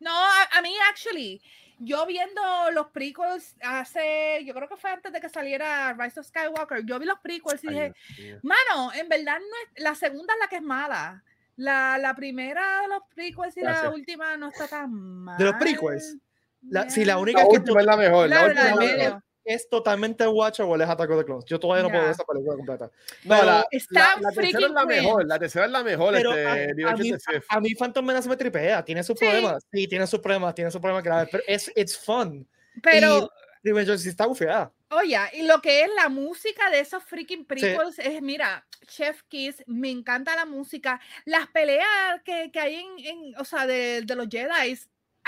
No, 0.00 0.10
a, 0.12 0.44
a 0.52 0.62
mí, 0.62 0.74
actually, 0.90 1.42
yo 1.78 2.06
viendo 2.06 2.42
los 2.72 2.88
prequels 2.88 3.56
hace, 3.62 4.44
yo 4.44 4.54
creo 4.54 4.68
que 4.68 4.76
fue 4.76 4.90
antes 4.90 5.12
de 5.12 5.20
que 5.20 5.28
saliera 5.28 5.92
Rise 5.94 6.20
of 6.20 6.26
Skywalker, 6.26 6.84
yo 6.84 6.98
vi 6.98 7.06
los 7.06 7.18
prequels 7.20 7.62
y 7.64 7.68
dije, 7.68 7.92
Ay, 8.18 8.34
mano, 8.42 8.92
en 8.94 9.08
verdad 9.08 9.38
no 9.38 9.46
es, 9.76 9.82
la 9.82 9.94
segunda 9.94 10.34
es 10.34 10.40
la 10.40 10.48
que 10.48 10.56
es 10.56 10.62
mala. 10.62 11.22
La, 11.56 11.98
la 11.98 12.14
primera 12.14 12.82
de 12.82 12.88
los 12.88 13.02
prequels 13.14 13.56
y 13.56 13.62
la 13.62 13.90
última 13.90 14.36
no 14.36 14.48
está 14.48 14.68
tan 14.68 14.92
mal. 14.92 15.36
¿De 15.38 15.44
los 15.44 15.54
prequels? 15.54 16.16
La- 16.62 16.88
si 16.90 17.04
la 17.04 17.18
única 17.18 17.40
La 17.42 17.48
que 17.48 17.56
última 17.56 17.80
es 17.80 17.86
la 17.86 17.96
mejor. 17.96 18.28
La 18.28 18.36
La, 18.36 18.42
la 18.42 18.48
última 18.48 18.84
es 18.84 18.90
la 18.90 19.04
mejor. 19.04 19.22
Es 19.48 19.68
totalmente 19.68 20.26
watchable 20.26 20.82
es 20.84 20.90
Attack 20.90 21.10
of 21.10 21.18
the 21.18 21.24
Clones. 21.24 21.44
Yo 21.46 21.58
todavía 21.58 21.82
no 21.82 21.88
puedo 21.90 22.02
ver 22.02 22.12
esa 22.12 22.24
película 22.24 22.56
completa. 22.56 22.90
No, 23.24 23.42
la, 23.44 23.66
Está 23.70 23.94
la- 24.00 24.00
la 24.00 24.14
tercera 24.14 24.32
freaking 24.32 24.64
es 24.66 24.70
la 24.70 24.84
mejor. 24.86 25.26
La 25.26 25.38
tercera 25.38 25.64
es 25.66 25.70
la 25.72 25.82
mejor. 25.82 26.14
Pero 26.14 26.34
este, 26.34 26.84
a, 26.84 26.90
a 26.90 26.96
mí, 26.96 27.08
Sith. 27.10 27.44
a 27.48 27.60
mí 27.60 27.74
Phantom 27.74 28.04
Menace 28.04 28.28
me 28.28 28.36
tripea, 28.36 28.84
tiene 28.84 29.02
sus 29.02 29.18
Sí. 29.18 29.24
problemas, 29.24 29.64
sí, 29.72 29.88
tiene 29.88 30.06
sus 30.06 30.20
problemas, 30.20 30.54
tiene 30.54 30.70
sus 30.70 30.80
problemas 30.80 31.02
graves, 31.04 31.28
pero 31.32 31.42
es 31.46 31.70
it's 31.74 31.98
fun. 31.98 32.46
Pero, 32.82 33.30
y 33.64 33.68
Revenge 33.68 33.90
of 33.90 33.96
the 33.96 34.02
Sith 34.02 34.10
está 34.10 34.26
bufiada. 34.26 34.72
Oye, 34.90 35.18
y 35.34 35.42
lo 35.42 35.60
que 35.60 35.82
es 35.82 35.90
la 35.96 36.08
música 36.08 36.70
de 36.70 36.80
esos 36.80 37.02
freaking 37.04 37.44
prequels 37.44 37.98
es, 37.98 38.22
mira, 38.22 38.66
Chef 38.86 39.22
Kiss, 39.28 39.62
me 39.66 39.90
encanta 39.90 40.34
la 40.34 40.46
música. 40.46 40.98
Las 41.26 41.46
peleas 41.48 41.86
que, 42.24 42.50
que 42.50 42.58
hay 42.60 42.76
en, 42.76 42.98
en, 43.04 43.34
o 43.38 43.44
sea, 43.44 43.66
de, 43.66 44.00
de 44.02 44.14
los 44.14 44.28
Jedi, 44.30 44.78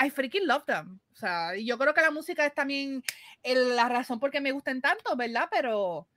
I 0.03 0.09
freaking 0.09 0.45
love 0.47 0.63
them. 0.65 0.99
O 1.11 1.15
sea, 1.15 1.55
yo 1.55 1.77
creo 1.77 1.93
que 1.93 2.01
la 2.01 2.11
música 2.11 2.45
es 2.45 2.53
también 2.53 3.03
el- 3.43 3.75
la 3.75 3.87
razón 3.89 4.19
por 4.19 4.31
qué 4.31 4.41
me 4.41 4.51
gustan 4.51 4.81
tanto, 4.81 5.15
¿verdad? 5.15 5.47
Pero, 5.51 6.07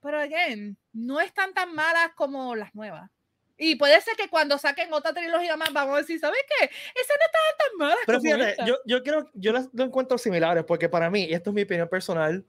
pero, 0.00 0.18
again, 0.20 0.76
no 0.92 1.20
están 1.20 1.52
tan 1.54 1.74
malas 1.74 2.12
como 2.14 2.54
las 2.54 2.74
nuevas. 2.74 3.10
Y 3.56 3.76
puede 3.76 4.00
ser 4.00 4.16
que 4.16 4.28
cuando 4.28 4.58
saquen 4.58 4.92
otra 4.92 5.12
trilogía 5.12 5.56
más, 5.56 5.72
vamos 5.72 5.94
a 5.94 5.98
decir, 5.98 6.18
¿sabes 6.18 6.40
qué? 6.58 6.64
Esas 6.64 7.16
no 7.18 7.26
estaban 7.26 7.58
tan 7.58 7.78
malas 7.78 7.98
Pero 8.06 8.20
fíjate, 8.20 8.50
esta". 8.50 8.64
yo, 8.66 8.76
yo 8.84 9.02
creo, 9.02 9.30
yo 9.34 9.52
las 9.52 9.68
lo 9.72 9.84
encuentro 9.84 10.18
similares, 10.18 10.64
porque 10.64 10.88
para 10.88 11.10
mí, 11.10 11.24
y 11.24 11.34
esto 11.34 11.50
es 11.50 11.54
mi 11.54 11.62
opinión 11.62 11.88
personal, 11.88 12.44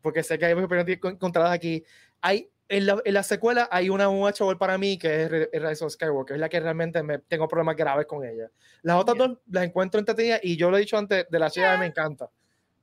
porque 0.00 0.22
sé 0.22 0.38
que 0.38 0.46
hay 0.46 0.52
opiniones 0.52 0.98
con- 0.98 1.12
encontradas 1.14 1.52
aquí, 1.52 1.84
hay, 2.20 2.48
en 2.68 2.86
la, 2.86 3.00
en 3.04 3.14
la 3.14 3.22
secuela 3.22 3.68
hay 3.70 3.88
una 3.88 4.08
watchable 4.08 4.56
para 4.56 4.76
mí 4.78 4.98
que 4.98 5.22
es 5.22 5.30
Rise 5.30 5.84
of 5.84 5.92
Skywalker, 5.92 6.34
es 6.34 6.40
la 6.40 6.48
que 6.48 6.60
realmente 6.60 7.02
me, 7.02 7.18
tengo 7.18 7.46
problemas 7.46 7.76
graves 7.76 8.06
con 8.06 8.24
ella. 8.24 8.50
Las 8.82 9.00
otras 9.00 9.16
dos 9.16 9.38
las 9.50 9.64
encuentro 9.64 9.98
entretenidas 10.00 10.40
y 10.42 10.56
yo 10.56 10.70
lo 10.70 10.76
he 10.76 10.80
dicho 10.80 10.96
antes, 10.96 11.26
de 11.28 11.38
la 11.38 11.50
chica 11.50 11.76
me 11.76 11.86
encanta. 11.86 12.28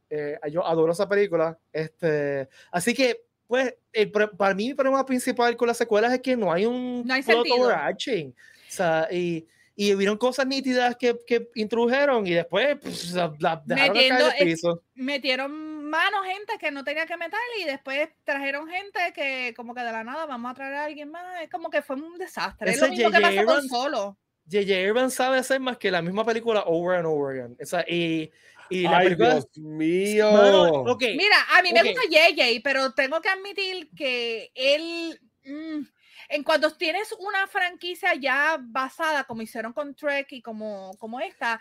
Eh, 0.09 0.38
yo 0.51 0.65
adoro 0.65 0.91
esa 0.91 1.09
película. 1.09 1.57
Este, 1.71 2.47
así 2.71 2.93
que, 2.93 3.23
pues, 3.47 3.75
el 3.91 4.11
para 4.11 4.53
mí 4.53 4.67
mi 4.67 4.73
problema 4.73 5.05
principal 5.05 5.55
con 5.57 5.67
las 5.67 5.77
secuelas 5.77 6.13
es 6.13 6.21
que 6.21 6.38
no 6.38 6.51
hay 6.51 6.65
un 6.65 7.03
No 7.05 7.13
hay 7.13 7.23
plot 7.23 7.47
overarching. 7.57 8.29
O 8.29 8.71
sea, 8.71 9.07
y, 9.11 9.45
y 9.75 9.93
hubieron 9.93 10.17
cosas 10.17 10.45
nítidas 10.45 10.95
que, 10.95 11.17
que 11.25 11.49
introdujeron 11.55 12.27
y 12.27 12.34
después 12.34 12.77
pues, 12.81 13.11
la, 13.13 13.34
la 13.39 13.63
dejaron 13.65 13.95
caer 13.95 14.13
al 14.13 14.34
piso. 14.39 14.84
metieron 14.93 15.72
mano 15.93 16.23
gente 16.23 16.53
que 16.59 16.71
no 16.71 16.83
tenía 16.83 17.05
que 17.05 17.17
meter 17.17 17.39
y 17.61 17.65
después 17.65 18.09
trajeron 18.23 18.67
gente 18.67 18.99
que 19.13 19.53
como 19.55 19.75
que 19.75 19.81
de 19.81 19.91
la 19.91 20.03
nada 20.03 20.25
vamos 20.25 20.49
a 20.49 20.55
traer 20.55 20.73
a 20.73 20.85
alguien 20.85 21.11
más. 21.11 21.43
Es 21.43 21.51
como 21.51 21.69
que 21.69 21.83
fue 21.83 21.97
un 21.97 22.17
desastre. 22.17 22.71
es 22.71 22.81
lo 22.81 22.89
mismo 22.89 23.11
que 23.11 23.21
pasa 23.21 23.45
con 23.45 23.67
Solo. 23.67 24.17
J.J. 24.51 24.89
Abrams 24.89 25.13
sabe 25.13 25.37
hacer 25.37 25.59
más 25.59 25.77
que 25.77 25.91
la 25.91 26.01
misma 26.01 26.25
película 26.25 26.63
over 26.65 26.97
and 26.97 27.05
over 27.05 27.39
again. 27.39 27.57
O 27.61 27.65
sea, 27.65 27.85
y, 27.87 28.31
y 28.69 28.83
la 28.83 28.97
Ay, 28.97 29.05
película... 29.05 29.33
Dios 29.35 29.57
mío. 29.57 30.71
okay. 30.91 31.15
Mira, 31.15 31.37
a 31.55 31.61
mí 31.61 31.71
me 31.71 31.83
gusta 31.83 32.01
J.J., 32.09 32.61
pero 32.63 32.93
tengo 32.93 33.21
que 33.21 33.29
admitir 33.29 33.89
que 33.95 34.51
él... 34.55 35.19
Mm, 35.45 35.83
en 36.30 36.43
cuanto 36.43 36.71
tienes 36.76 37.11
una 37.19 37.47
franquicia 37.47 38.13
ya 38.15 38.57
basada, 38.59 39.24
como 39.24 39.41
hicieron 39.41 39.74
con 39.74 39.95
Trek 39.95 40.32
y 40.32 40.41
como, 40.41 40.91
como 40.97 41.19
esta, 41.19 41.59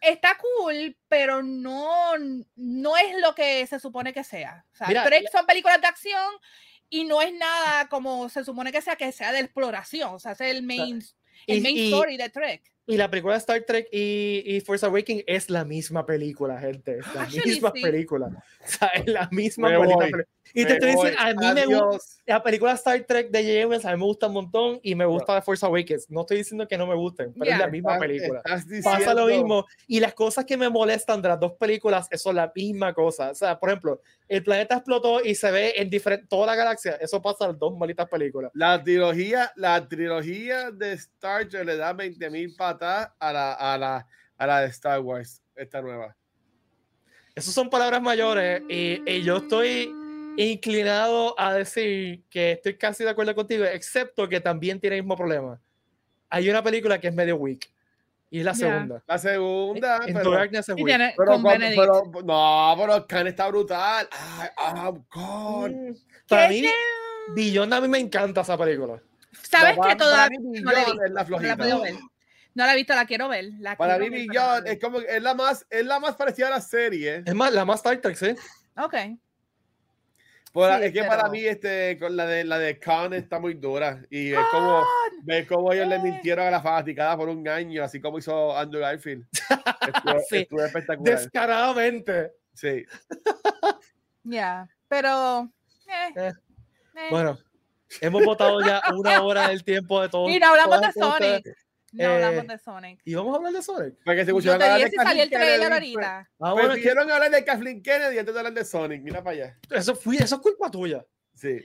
está 0.00 0.36
cool, 0.38 0.96
pero 1.08 1.42
no, 1.42 2.12
no 2.56 2.96
es 2.96 3.18
lo 3.20 3.34
que 3.34 3.66
se 3.66 3.80
supone 3.80 4.12
que 4.12 4.24
sea. 4.24 4.64
O 4.72 4.76
sea, 4.76 5.04
Trek 5.04 5.30
son 5.30 5.46
películas 5.46 5.80
de 5.80 5.86
acción 5.86 6.32
y 6.88 7.04
no 7.04 7.22
es 7.22 7.32
nada 7.32 7.88
como 7.88 8.28
se 8.28 8.44
supone 8.44 8.72
que 8.72 8.82
sea, 8.82 8.96
que 8.96 9.12
sea 9.12 9.32
de 9.32 9.40
exploración. 9.40 10.14
O 10.14 10.18
sea, 10.18 10.32
es 10.32 10.40
el 10.40 10.62
main, 10.62 11.02
el 11.46 11.62
main 11.62 11.78
story 11.92 12.16
de 12.16 12.28
Trek. 12.28 12.72
Y 12.86 12.96
la 12.96 13.08
película 13.10 13.34
de 13.34 13.38
Star 13.38 13.62
Trek 13.62 13.88
y, 13.92 14.42
y, 14.44 14.60
Force 14.60 14.84
Awakens 14.84 15.22
es 15.26 15.48
la 15.48 15.64
misma 15.64 16.04
película, 16.04 16.58
gente. 16.58 16.98
Es 16.98 17.14
la 17.14 17.26
misma 17.26 17.72
película. 17.72 18.26
O 18.26 18.68
sea, 18.68 18.88
es 18.88 19.06
la 19.06 19.28
misma 19.30 19.68
película. 19.68 20.24
Y 20.52 20.64
te 20.64 20.72
estoy 20.72 20.90
diciendo, 20.90 21.18
a 21.20 21.34
mí 21.34 21.54
me 21.54 21.66
gusta 21.66 22.04
la 22.26 22.42
película 22.42 22.72
Star 22.72 23.00
Trek 23.04 23.30
de 23.30 23.62
James, 23.62 23.84
a 23.84 23.92
mí 23.92 23.98
me 23.98 24.04
gusta 24.04 24.26
un 24.26 24.34
montón 24.34 24.80
y 24.82 24.94
me 24.94 25.04
gusta 25.04 25.40
Force 25.42 25.64
Awakens. 25.64 26.10
No 26.10 26.22
estoy 26.22 26.38
diciendo 26.38 26.66
que 26.66 26.76
no 26.78 26.86
me 26.86 26.94
gusten, 26.94 27.32
pero 27.38 27.50
es 27.50 27.58
la 27.58 27.68
misma 27.68 27.98
película. 27.98 28.42
Pasa 28.82 29.14
lo 29.14 29.26
mismo. 29.26 29.66
Y 29.86 30.00
las 30.00 30.14
cosas 30.14 30.44
que 30.44 30.56
me 30.56 30.68
molestan 30.68 31.22
de 31.22 31.28
las 31.28 31.40
dos 31.40 31.52
películas 31.52 32.08
son 32.14 32.36
la 32.36 32.50
misma 32.54 32.92
cosa. 32.92 33.30
O 33.30 33.34
sea, 33.34 33.58
por 33.58 33.70
ejemplo, 33.70 34.00
el 34.28 34.42
planeta 34.42 34.76
explotó 34.76 35.22
y 35.24 35.34
se 35.34 35.50
ve 35.50 35.74
en 35.76 35.90
diferente, 35.90 36.26
toda 36.28 36.46
la 36.46 36.54
galaxia. 36.54 36.92
Eso 37.00 37.20
pasa 37.20 37.44
en 37.44 37.50
las 37.52 37.58
dos 37.58 37.76
malitas 37.76 38.08
películas. 38.08 38.50
La 38.54 38.82
trilogía, 38.82 39.52
la 39.56 39.86
trilogía 39.88 40.70
de 40.70 40.92
Star 40.92 41.48
Trek 41.48 41.64
le 41.64 41.76
da 41.76 41.92
20.000 41.94 42.56
patas 42.56 42.79
a 42.80 43.32
la, 43.32 43.52
a, 43.52 43.78
la, 43.78 44.06
a 44.38 44.46
la 44.46 44.60
de 44.60 44.68
Star 44.68 45.00
Wars, 45.00 45.42
esta 45.54 45.80
nueva. 45.80 46.16
Esas 47.34 47.54
son 47.54 47.70
palabras 47.70 48.02
mayores 48.02 48.62
y, 48.68 49.02
y 49.10 49.22
yo 49.22 49.38
estoy 49.38 49.92
inclinado 50.36 51.38
a 51.38 51.54
decir 51.54 52.22
que 52.30 52.52
estoy 52.52 52.76
casi 52.76 53.04
de 53.04 53.10
acuerdo 53.10 53.34
contigo, 53.34 53.64
excepto 53.64 54.28
que 54.28 54.40
también 54.40 54.80
tiene 54.80 54.96
el 54.96 55.02
mismo 55.02 55.16
problema. 55.16 55.60
Hay 56.28 56.48
una 56.48 56.62
película 56.62 56.98
que 57.00 57.08
es 57.08 57.14
medio 57.14 57.36
weak. 57.36 57.70
Y 58.32 58.38
es 58.38 58.44
la 58.44 58.54
segunda. 58.54 59.02
La 59.06 59.18
segunda. 59.18 60.00
En 60.06 60.14
pero, 60.14 60.30
Darkness 60.30 60.68
es 60.68 60.76
weak. 60.76 61.14
Pero, 61.16 61.42
pero, 61.42 62.22
no, 62.22 62.74
pero 62.78 63.06
Khan 63.06 63.26
está 63.26 63.48
brutal. 63.48 64.08
Ay, 64.12 64.48
oh, 64.56 65.04
God. 65.12 65.70
Mm, 65.70 65.94
para 66.28 66.48
mí, 66.48 66.64
Billón 67.34 67.72
a 67.72 67.80
mí 67.80 67.88
me 67.88 67.98
encanta 67.98 68.42
esa 68.42 68.56
película. 68.56 69.02
¿Sabes 69.42 69.76
que 69.84 69.96
todavía 69.96 70.38
no 70.40 70.70
la, 70.70 70.82
es 70.82 71.10
la 71.10 71.24
flojita. 71.24 71.56
No 71.56 71.84
la 71.84 71.90
he 72.56 72.76
visto, 72.76 72.94
la 72.94 73.06
quiero 73.06 73.28
ver. 73.28 73.46
La 73.58 73.76
para 73.76 73.98
mí, 73.98 74.10
Billón 74.10 74.66
es 74.66 74.78
como 74.78 75.00
es 75.00 75.22
la 75.22 75.34
más, 75.34 75.66
es 75.70 75.84
la 75.84 76.00
más 76.00 76.16
parecida 76.16 76.48
a 76.48 76.50
la 76.50 76.60
serie. 76.60 77.22
Es 77.26 77.34
más, 77.34 77.52
la 77.52 77.64
más 77.64 77.76
Star 77.76 77.98
Trek, 77.98 78.16
sí. 78.16 78.34
Ok 78.76 78.94
es 80.54 80.92
que 80.92 81.04
para 81.04 81.28
mí 81.28 81.40
este, 81.44 81.96
con 81.98 82.16
la 82.16 82.26
de 82.26 82.44
la 82.44 82.58
de 82.58 82.78
Khan 82.78 83.12
está 83.12 83.38
muy 83.38 83.54
dura 83.54 84.02
y 84.10 84.32
es 84.32 84.40
como 84.50 84.84
ver 85.22 85.46
cómo 85.46 85.72
ellos 85.72 85.86
le 85.86 85.98
mintieron 86.00 86.46
a 86.46 86.50
la 86.50 86.60
fanaticada 86.60 87.16
por 87.16 87.28
un 87.28 87.46
año, 87.46 87.84
así 87.84 88.00
como 88.00 88.18
hizo 88.18 88.56
Andrew 88.56 88.80
Garfield. 88.80 89.26
Estuvo, 90.30 90.64
espectacular. 90.64 91.18
Descaradamente. 91.18 92.32
Sí. 92.54 92.84
Ya, 94.22 94.68
pero 94.86 95.50
eh, 95.88 96.12
eh. 96.14 96.32
Eh. 96.94 97.08
bueno, 97.10 97.38
hemos 98.02 98.22
votado 98.22 98.60
ya 98.60 98.82
una 98.94 99.22
hora 99.22 99.48
del 99.48 99.64
tiempo 99.64 100.02
de 100.02 100.10
todo. 100.10 100.28
Y 100.28 100.38
no 100.38 100.48
hablamos 100.48 100.80
de 100.82 100.92
Sonic. 100.92 101.56
No 101.92 102.08
hablamos 102.08 102.46
de 102.46 102.58
Sonic. 102.58 103.00
¿Y 103.04 103.14
vamos 103.14 103.34
a 103.34 103.36
hablar 103.38 103.52
de 103.52 103.62
Sonic? 103.62 103.94
Porque 104.04 104.24
se 104.24 104.30
escucharon 104.30 104.62
hablar 104.62 104.80
de 104.80 104.90
si 104.90 104.96
salió 104.96 105.22
el 105.24 105.30
trailer 105.30 105.72
ahorita. 105.72 106.30
Ah, 106.38 106.52
bueno, 106.52 106.74
quisieron 106.74 107.10
hablar 107.10 107.30
de 107.30 107.44
Kathleen 107.44 107.82
Kennedy 107.82 108.18
antes 108.18 108.32
de 108.32 108.40
hablar 108.40 108.54
de 108.54 108.64
Sonic. 108.64 109.02
Mira 109.02 109.22
para 109.22 109.36
allá. 109.36 109.58
Eso, 109.70 109.94
fui, 109.96 110.16
eso 110.16 110.36
es 110.36 110.40
culpa 110.40 110.70
tuya. 110.70 111.04
Sí. 111.34 111.60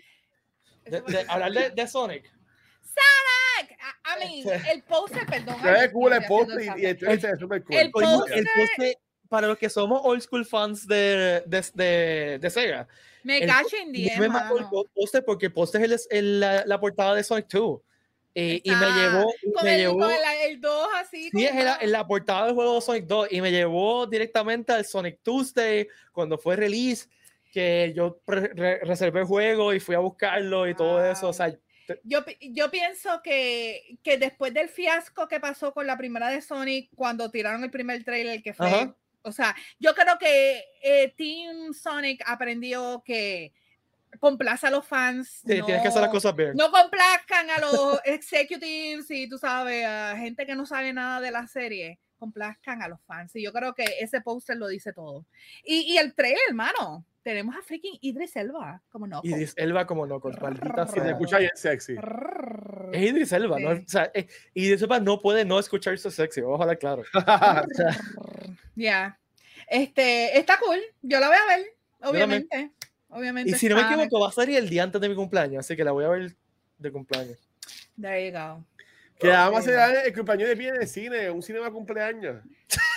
De, 0.86 1.01
de, 1.01 1.26
hablar 1.28 1.51
de, 1.51 1.69
de, 1.71 1.88
Sonic. 1.88 2.26
¡Sonic! 2.82 3.78
A, 4.03 4.17
mí, 4.19 4.43
el 4.71 4.84
poster, 4.84 5.26
perdón. 5.26 5.57
Ve 5.61 5.91
cool 5.91 6.13
el 6.13 6.26
poster 6.26 6.61
y, 6.78 6.86
el 6.86 6.97
trailer 6.97 7.34
es 7.34 7.39
súper 7.39 7.63
cool. 7.63 7.76
El 7.76 7.91
poster, 7.91 8.38
el 8.38 8.47
poster, 8.55 8.97
para 9.30 9.47
los 9.47 9.57
que 9.57 9.69
somos 9.69 10.01
old 10.03 10.21
school 10.21 10.45
fans 10.45 10.88
de, 10.88 11.43
de, 11.45 11.65
de, 11.73 12.39
de 12.39 12.49
Sega. 12.49 12.88
Me 13.23 13.45
cacho 13.45 13.76
en 13.82 13.91
día. 13.91 14.19
Me 14.19 14.30
mató 14.30 14.57
el 14.57 14.65
poster 14.93 15.23
porque 15.23 15.47
el 15.47 15.53
poster 15.53 15.91
es 15.91 16.07
el, 16.09 16.39
la, 16.39 16.65
la 16.65 16.80
portada 16.80 17.15
de 17.15 17.23
Sonic 17.23 17.47
2. 17.47 17.82
Eh, 18.38 18.61
y 18.63 18.69
me 18.69 18.91
llevó. 18.91 19.33
Con, 19.53 19.63
me 19.63 19.75
el, 19.75 19.81
llevó, 19.81 19.99
con 19.99 20.11
el, 20.11 20.51
el 20.51 20.61
2 20.61 20.88
así. 20.95 21.29
Sí, 21.31 21.45
era 21.45 21.77
en 21.79 21.91
la 21.91 22.05
portada 22.05 22.47
del 22.47 22.55
juego 22.55 22.81
Sonic 22.81 23.05
2 23.05 23.27
y 23.31 23.39
me 23.39 23.49
llevó 23.49 24.05
directamente 24.07 24.73
al 24.73 24.86
Sonic 24.86 25.19
Tuesday 25.23 25.88
cuando 26.11 26.38
fue 26.38 26.57
release, 26.57 27.07
que 27.53 27.93
yo 27.95 28.19
re 28.27 28.79
reservé 28.83 29.21
el 29.21 29.25
juego 29.25 29.73
y 29.73 29.79
fui 29.79 29.95
a 29.95 29.99
buscarlo 29.99 30.67
y 30.67 30.73
wow. 30.73 30.77
todo 30.77 31.05
eso. 31.05 31.29
O 31.29 31.33
sea, 31.33 31.49
yo, 32.03 32.25
yo 32.41 32.69
pienso 32.69 33.21
que, 33.23 33.97
que 34.03 34.17
después 34.17 34.53
del 34.53 34.67
fiasco 34.67 35.29
que 35.29 35.39
pasó 35.39 35.73
con 35.73 35.88
la 35.88 35.97
primera 35.97 36.27
de 36.27 36.41
Sonic, 36.41 36.89
cuando 36.93 37.31
tiraron 37.31 37.63
el 37.63 37.71
primer 37.71 38.03
trailer 38.03 38.43
que 38.43 38.53
fue. 38.53 38.67
Ajá. 38.67 38.95
O 39.21 39.31
sea, 39.31 39.55
yo 39.79 39.95
creo 39.95 40.19
que 40.19 40.63
eh, 40.83 41.13
Team 41.17 41.73
Sonic 41.73 42.21
aprendió 42.27 43.01
que 43.03 43.53
complaza 44.20 44.68
a 44.68 44.72
los 44.72 44.86
fans. 44.86 45.41
Sí, 45.45 45.59
no, 45.59 45.66
tienes 45.66 45.82
que 45.82 45.88
hacer 45.89 46.01
las 46.01 46.11
cosas 46.11 46.36
bien. 46.36 46.55
No 46.55 46.72
complazcan 46.72 47.49
a 47.49 47.59
los 47.59 47.99
executives 48.05 49.09
y 49.09 49.28
tú 49.30 49.38
sabes, 49.38 49.86
a 49.86 50.16
gente 50.18 50.45
que 50.45 50.55
no 50.55 50.66
sabe 50.66 50.93
nada 50.93 51.22
de 51.22 51.32
la 51.32 51.47
serie. 51.47 51.99
Complazcan 52.18 52.82
a 52.82 52.88
los 52.88 53.01
fans. 53.03 53.36
Y 53.36 53.43
yo 53.43 53.51
creo 53.51 53.74
que 53.74 53.86
ese 53.99 54.22
póster 54.22 54.57
lo 54.57 54.68
dice 54.68 54.93
todo. 54.93 55.26
Y, 55.63 55.93
y, 55.93 55.97
el 55.97 56.13
trailer, 56.13 56.39
hermano. 56.47 57.05
Tenemos 57.22 57.55
a 57.55 57.63
freaking 57.63 57.97
Idris 58.01 58.36
Elba 58.36 58.84
como 58.88 59.07
no. 59.07 59.20
Idris 59.24 59.55
Elba 59.57 59.88
como 59.88 60.05
no, 60.05 60.20
con 60.20 60.38
maldita 60.39 60.86
Se 60.86 60.99
escucha 61.09 61.39
bien 61.39 61.51
sexy. 61.55 61.95
Es 62.91 63.01
Idris 63.01 63.32
Elba, 63.32 63.57
sí. 63.57 63.63
¿no? 63.63 63.70
O 63.72 63.84
sea, 63.88 64.11
es, 64.13 64.28
Idris 64.53 64.84
Elba 64.84 64.99
no 64.99 65.20
puede 65.20 65.43
no 65.43 65.57
escucharse 65.57 66.11
sexy, 66.11 66.41
ojalá 66.41 66.76
claro. 66.76 67.03
Ya. 67.13 68.76
yeah. 68.76 69.20
Este, 69.68 70.38
está 70.38 70.59
cool. 70.59 70.80
Yo 71.01 71.20
la 71.20 71.28
voy 71.28 71.38
a 71.38 71.57
ver, 71.57 71.66
obviamente. 72.01 72.72
Obviamente. 73.16 73.51
Y 73.51 73.53
si 73.53 73.70
no 73.70 73.76
me 73.76 73.84
equivoco, 73.84 74.20
va 74.20 74.30
a 74.30 74.32
salir 74.32 74.57
el 74.57 74.70
día 74.70 74.84
antes 74.84 74.99
de 74.99 75.07
mi 75.07 75.16
cumpleaños, 75.16 75.59
así 75.59 75.76
que 75.76 75.84
la 75.84 75.91
voy 75.91 76.03
a 76.03 76.09
ver 76.09 76.36
de 76.78 76.91
cumpleaños. 76.91 77.38
There 77.99 78.30
you 78.30 78.38
go. 78.38 78.66
Que 79.18 79.30
vamos 79.30 79.55
a 79.55 79.59
hacer 79.59 80.05
el 80.05 80.13
cumpleaños 80.13 80.49
de 80.49 80.57
pie 80.57 80.74
de 80.74 80.86
cine, 80.86 81.30
un 81.32 81.41
cinema 81.41 81.72
cumpleaños. 81.72 82.43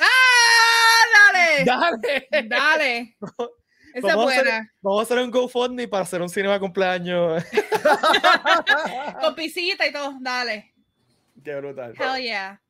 ¡Ah! 0.00 1.32
¡Dale! 1.32 1.64
¡Dale! 1.64 2.48
¡Dale! 2.48 3.16
Esa 3.94 4.08
vamos 4.08 4.32
es 4.32 4.36
buena. 4.36 4.56
A 4.56 4.60
hacer, 4.60 4.70
vamos 4.82 5.00
a 5.00 5.02
hacer 5.02 5.18
un 5.24 5.30
GoFundMe 5.30 5.88
para 5.88 6.02
hacer 6.02 6.20
un 6.20 6.28
cinema 6.28 6.58
cumpleaños. 6.58 7.44
Con 9.20 9.34
pisita 9.34 9.86
y 9.86 9.92
todo, 9.92 10.16
dale. 10.20 10.74
Qué 11.42 11.54
brutal. 11.56 11.94
Hell 11.98 12.22
yeah. 12.22 12.60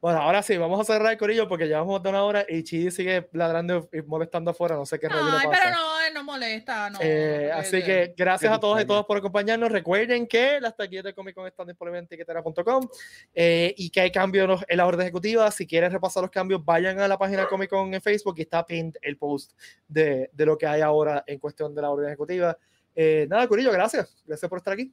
Bueno, 0.00 0.20
ahora 0.20 0.42
sí, 0.42 0.56
vamos 0.56 0.80
a 0.80 0.84
cerrar 0.84 1.10
el 1.12 1.18
corillo 1.18 1.48
porque 1.48 1.68
ya 1.68 1.80
vamos 1.80 2.00
de 2.02 2.08
una 2.08 2.22
hora 2.22 2.46
y 2.48 2.62
Chidi 2.62 2.90
sigue 2.92 3.28
ladrando 3.32 3.88
y 3.92 4.00
molestando 4.02 4.52
afuera. 4.52 4.76
No 4.76 4.86
sé 4.86 4.98
qué 4.98 5.08
Ay, 5.10 5.12
pasa. 5.12 5.50
pero 5.50 5.70
no, 5.70 6.00
él 6.06 6.14
no 6.14 6.22
molesta. 6.24 6.88
No, 6.90 6.98
eh, 7.02 7.50
así 7.52 7.82
que 7.82 8.14
gracias 8.16 8.52
a 8.52 8.60
todos 8.60 8.80
y 8.80 8.84
todas 8.84 9.04
por 9.06 9.16
acompañarnos. 9.16 9.72
Recuerden 9.72 10.28
que 10.28 10.60
las 10.60 10.76
taquillas 10.76 11.02
de 11.02 11.14
Comic 11.14 11.34
Con 11.34 11.46
están 11.48 11.66
disponibles 11.66 12.02
en 12.02 12.08
tiquetera.com 12.08 12.88
eh, 13.34 13.74
y 13.76 13.90
que 13.90 14.00
hay 14.00 14.12
cambios 14.12 14.64
en 14.68 14.76
la 14.76 14.86
orden 14.86 15.02
ejecutiva. 15.02 15.50
Si 15.50 15.66
quieres 15.66 15.92
repasar 15.92 16.22
los 16.22 16.30
cambios, 16.30 16.64
vayan 16.64 17.00
a 17.00 17.08
la 17.08 17.18
página 17.18 17.42
de 17.42 17.48
Comic 17.48 17.70
Con 17.70 17.92
en 17.92 18.00
Facebook 18.00 18.34
y 18.38 18.42
está 18.42 18.64
pinned 18.64 18.94
el 19.02 19.16
post 19.16 19.52
de, 19.88 20.30
de 20.32 20.46
lo 20.46 20.56
que 20.56 20.66
hay 20.66 20.80
ahora 20.80 21.24
en 21.26 21.40
cuestión 21.40 21.74
de 21.74 21.82
la 21.82 21.90
orden 21.90 22.06
ejecutiva. 22.06 22.56
Eh, 22.94 23.26
nada, 23.28 23.46
Corillo, 23.48 23.72
gracias. 23.72 24.22
Gracias 24.26 24.48
por 24.48 24.58
estar 24.58 24.74
aquí. 24.74 24.92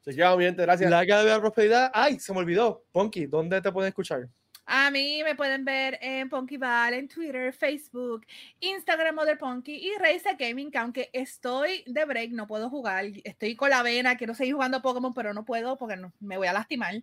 Se 0.00 0.14
queda 0.14 0.34
bien, 0.36 0.56
gracias. 0.56 0.90
La 0.90 1.00
de 1.02 1.24
la 1.24 1.40
prosperidad. 1.40 1.90
Ay, 1.92 2.18
se 2.18 2.32
me 2.32 2.38
olvidó. 2.38 2.84
Ponky, 2.92 3.26
¿dónde 3.26 3.60
te 3.60 3.70
pueden 3.70 3.88
escuchar? 3.88 4.28
A 4.72 4.88
mí 4.92 5.20
me 5.24 5.34
pueden 5.34 5.64
ver 5.64 5.98
en 6.00 6.28
Punkyval, 6.28 6.94
en 6.94 7.08
Twitter, 7.08 7.52
Facebook, 7.52 8.24
Instagram 8.60 9.16
Mother 9.16 9.36
Punky 9.36 9.72
y 9.72 9.98
Razer 9.98 10.36
Gaming, 10.38 10.70
que 10.70 10.78
aunque 10.78 11.10
estoy 11.12 11.82
de 11.88 12.04
break, 12.04 12.30
no 12.30 12.46
puedo 12.46 12.70
jugar. 12.70 13.04
Estoy 13.24 13.56
con 13.56 13.70
la 13.70 13.82
vena, 13.82 14.16
quiero 14.16 14.32
seguir 14.32 14.54
jugando 14.54 14.80
Pokémon, 14.80 15.12
pero 15.12 15.34
no 15.34 15.44
puedo 15.44 15.76
porque 15.76 15.96
no, 15.96 16.12
me 16.20 16.36
voy 16.36 16.46
a 16.46 16.52
lastimar. 16.52 16.94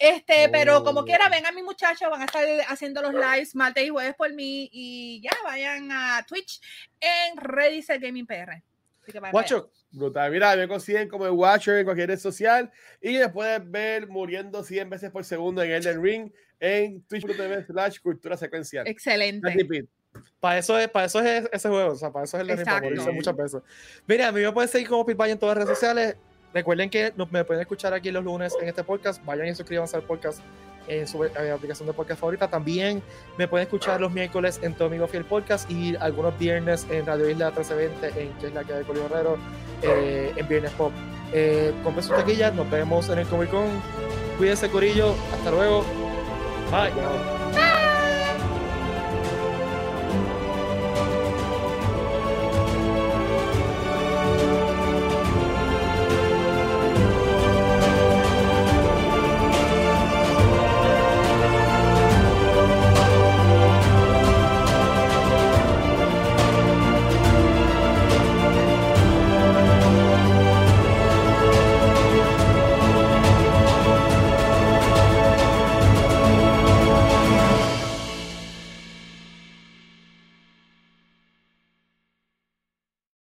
Este, 0.00 0.46
oh. 0.48 0.50
pero 0.50 0.82
como 0.82 1.04
quiera, 1.04 1.28
vengan 1.28 1.54
mis 1.54 1.62
muchachos, 1.62 2.10
van 2.10 2.22
a 2.22 2.24
estar 2.24 2.44
haciendo 2.66 3.00
los 3.02 3.14
lives 3.14 3.54
martes 3.54 3.86
y 3.86 3.90
jueves 3.90 4.16
por 4.16 4.32
mí 4.34 4.68
y 4.72 5.20
ya 5.22 5.30
vayan 5.44 5.92
a 5.92 6.26
Twitch 6.26 6.60
en 7.00 7.36
Razer 7.36 8.00
Gaming 8.00 8.26
PR. 8.26 8.64
Watcher, 9.32 9.64
brutal. 9.90 10.30
Mira, 10.30 10.56
me 10.56 10.68
consiguen 10.68 11.08
como 11.08 11.26
el 11.26 11.32
Watcher 11.32 11.78
en 11.78 11.84
cualquier 11.84 12.08
red 12.08 12.18
social 12.18 12.70
y 13.00 13.18
me 13.18 13.28
puedes 13.28 13.70
ver 13.70 14.08
muriendo 14.08 14.62
100 14.62 14.90
veces 14.90 15.10
por 15.10 15.24
segundo 15.24 15.62
en 15.62 15.72
Elden 15.72 16.02
Ring 16.02 16.32
en 16.60 17.02
twitch.tv 17.02 17.64
slash 17.66 17.98
cultura 18.00 18.36
secuencial. 18.36 18.86
Excelente. 18.86 19.88
Para 20.38 20.58
eso, 20.58 20.78
es, 20.78 20.88
para 20.88 21.06
eso 21.06 21.20
es 21.20 21.48
ese 21.52 21.68
juego, 21.68 21.92
o 21.92 21.96
sea, 21.96 22.12
para 22.12 22.24
eso 22.24 22.36
es 22.36 22.42
el 22.42 22.56
de 22.56 22.64
por 22.64 22.92
dice 22.92 23.12
muchas 23.12 23.36
veces. 23.36 23.62
Mira, 24.06 24.28
a 24.28 24.32
mí 24.32 24.40
me 24.40 24.52
pueden 24.52 24.68
seguir 24.68 24.88
como 24.88 25.06
Pitbay 25.06 25.32
en 25.32 25.38
todas 25.38 25.56
las 25.56 25.64
redes 25.64 25.78
sociales. 25.78 26.16
Recuerden 26.52 26.90
que 26.90 27.12
me 27.30 27.44
pueden 27.44 27.62
escuchar 27.62 27.94
aquí 27.94 28.10
los 28.10 28.22
lunes 28.22 28.54
en 28.60 28.68
este 28.68 28.84
podcast. 28.84 29.24
Vayan 29.24 29.46
y 29.46 29.54
suscríbanse 29.54 29.96
al 29.96 30.02
podcast 30.02 30.42
en 30.88 31.06
su 31.06 31.22
aplicación 31.22 31.86
de 31.86 31.92
podcast 31.92 32.20
favorita. 32.20 32.48
También 32.48 33.02
me 33.36 33.48
pueden 33.48 33.64
escuchar 33.66 34.00
los 34.00 34.12
miércoles 34.12 34.60
en 34.62 34.74
Tu 34.74 34.84
Amigo 34.84 35.06
Fiel 35.06 35.24
Podcast 35.24 35.70
y 35.70 35.96
algunos 35.96 36.38
viernes 36.38 36.86
en 36.90 37.06
Radio 37.06 37.28
Isla 37.28 37.46
1320, 37.50 38.22
en 38.22 38.32
que 38.34 38.46
es 38.46 38.54
la 38.54 38.64
que 38.64 38.72
de 38.72 38.82
Colio 38.84 39.06
Herrero, 39.06 39.36
eh, 39.82 40.32
en 40.36 40.48
Viernes 40.48 40.72
Pop. 40.72 40.92
Eh, 41.32 41.72
compren 41.82 42.06
sus 42.06 42.16
taquillas, 42.16 42.54
nos 42.54 42.70
vemos 42.70 43.08
en 43.08 43.18
el 43.18 43.26
Comic 43.26 43.50
Con. 43.50 43.66
Cuídense, 44.38 44.68
Corillo. 44.70 45.14
Hasta 45.32 45.50
luego. 45.50 45.84
Bye. 46.70 47.81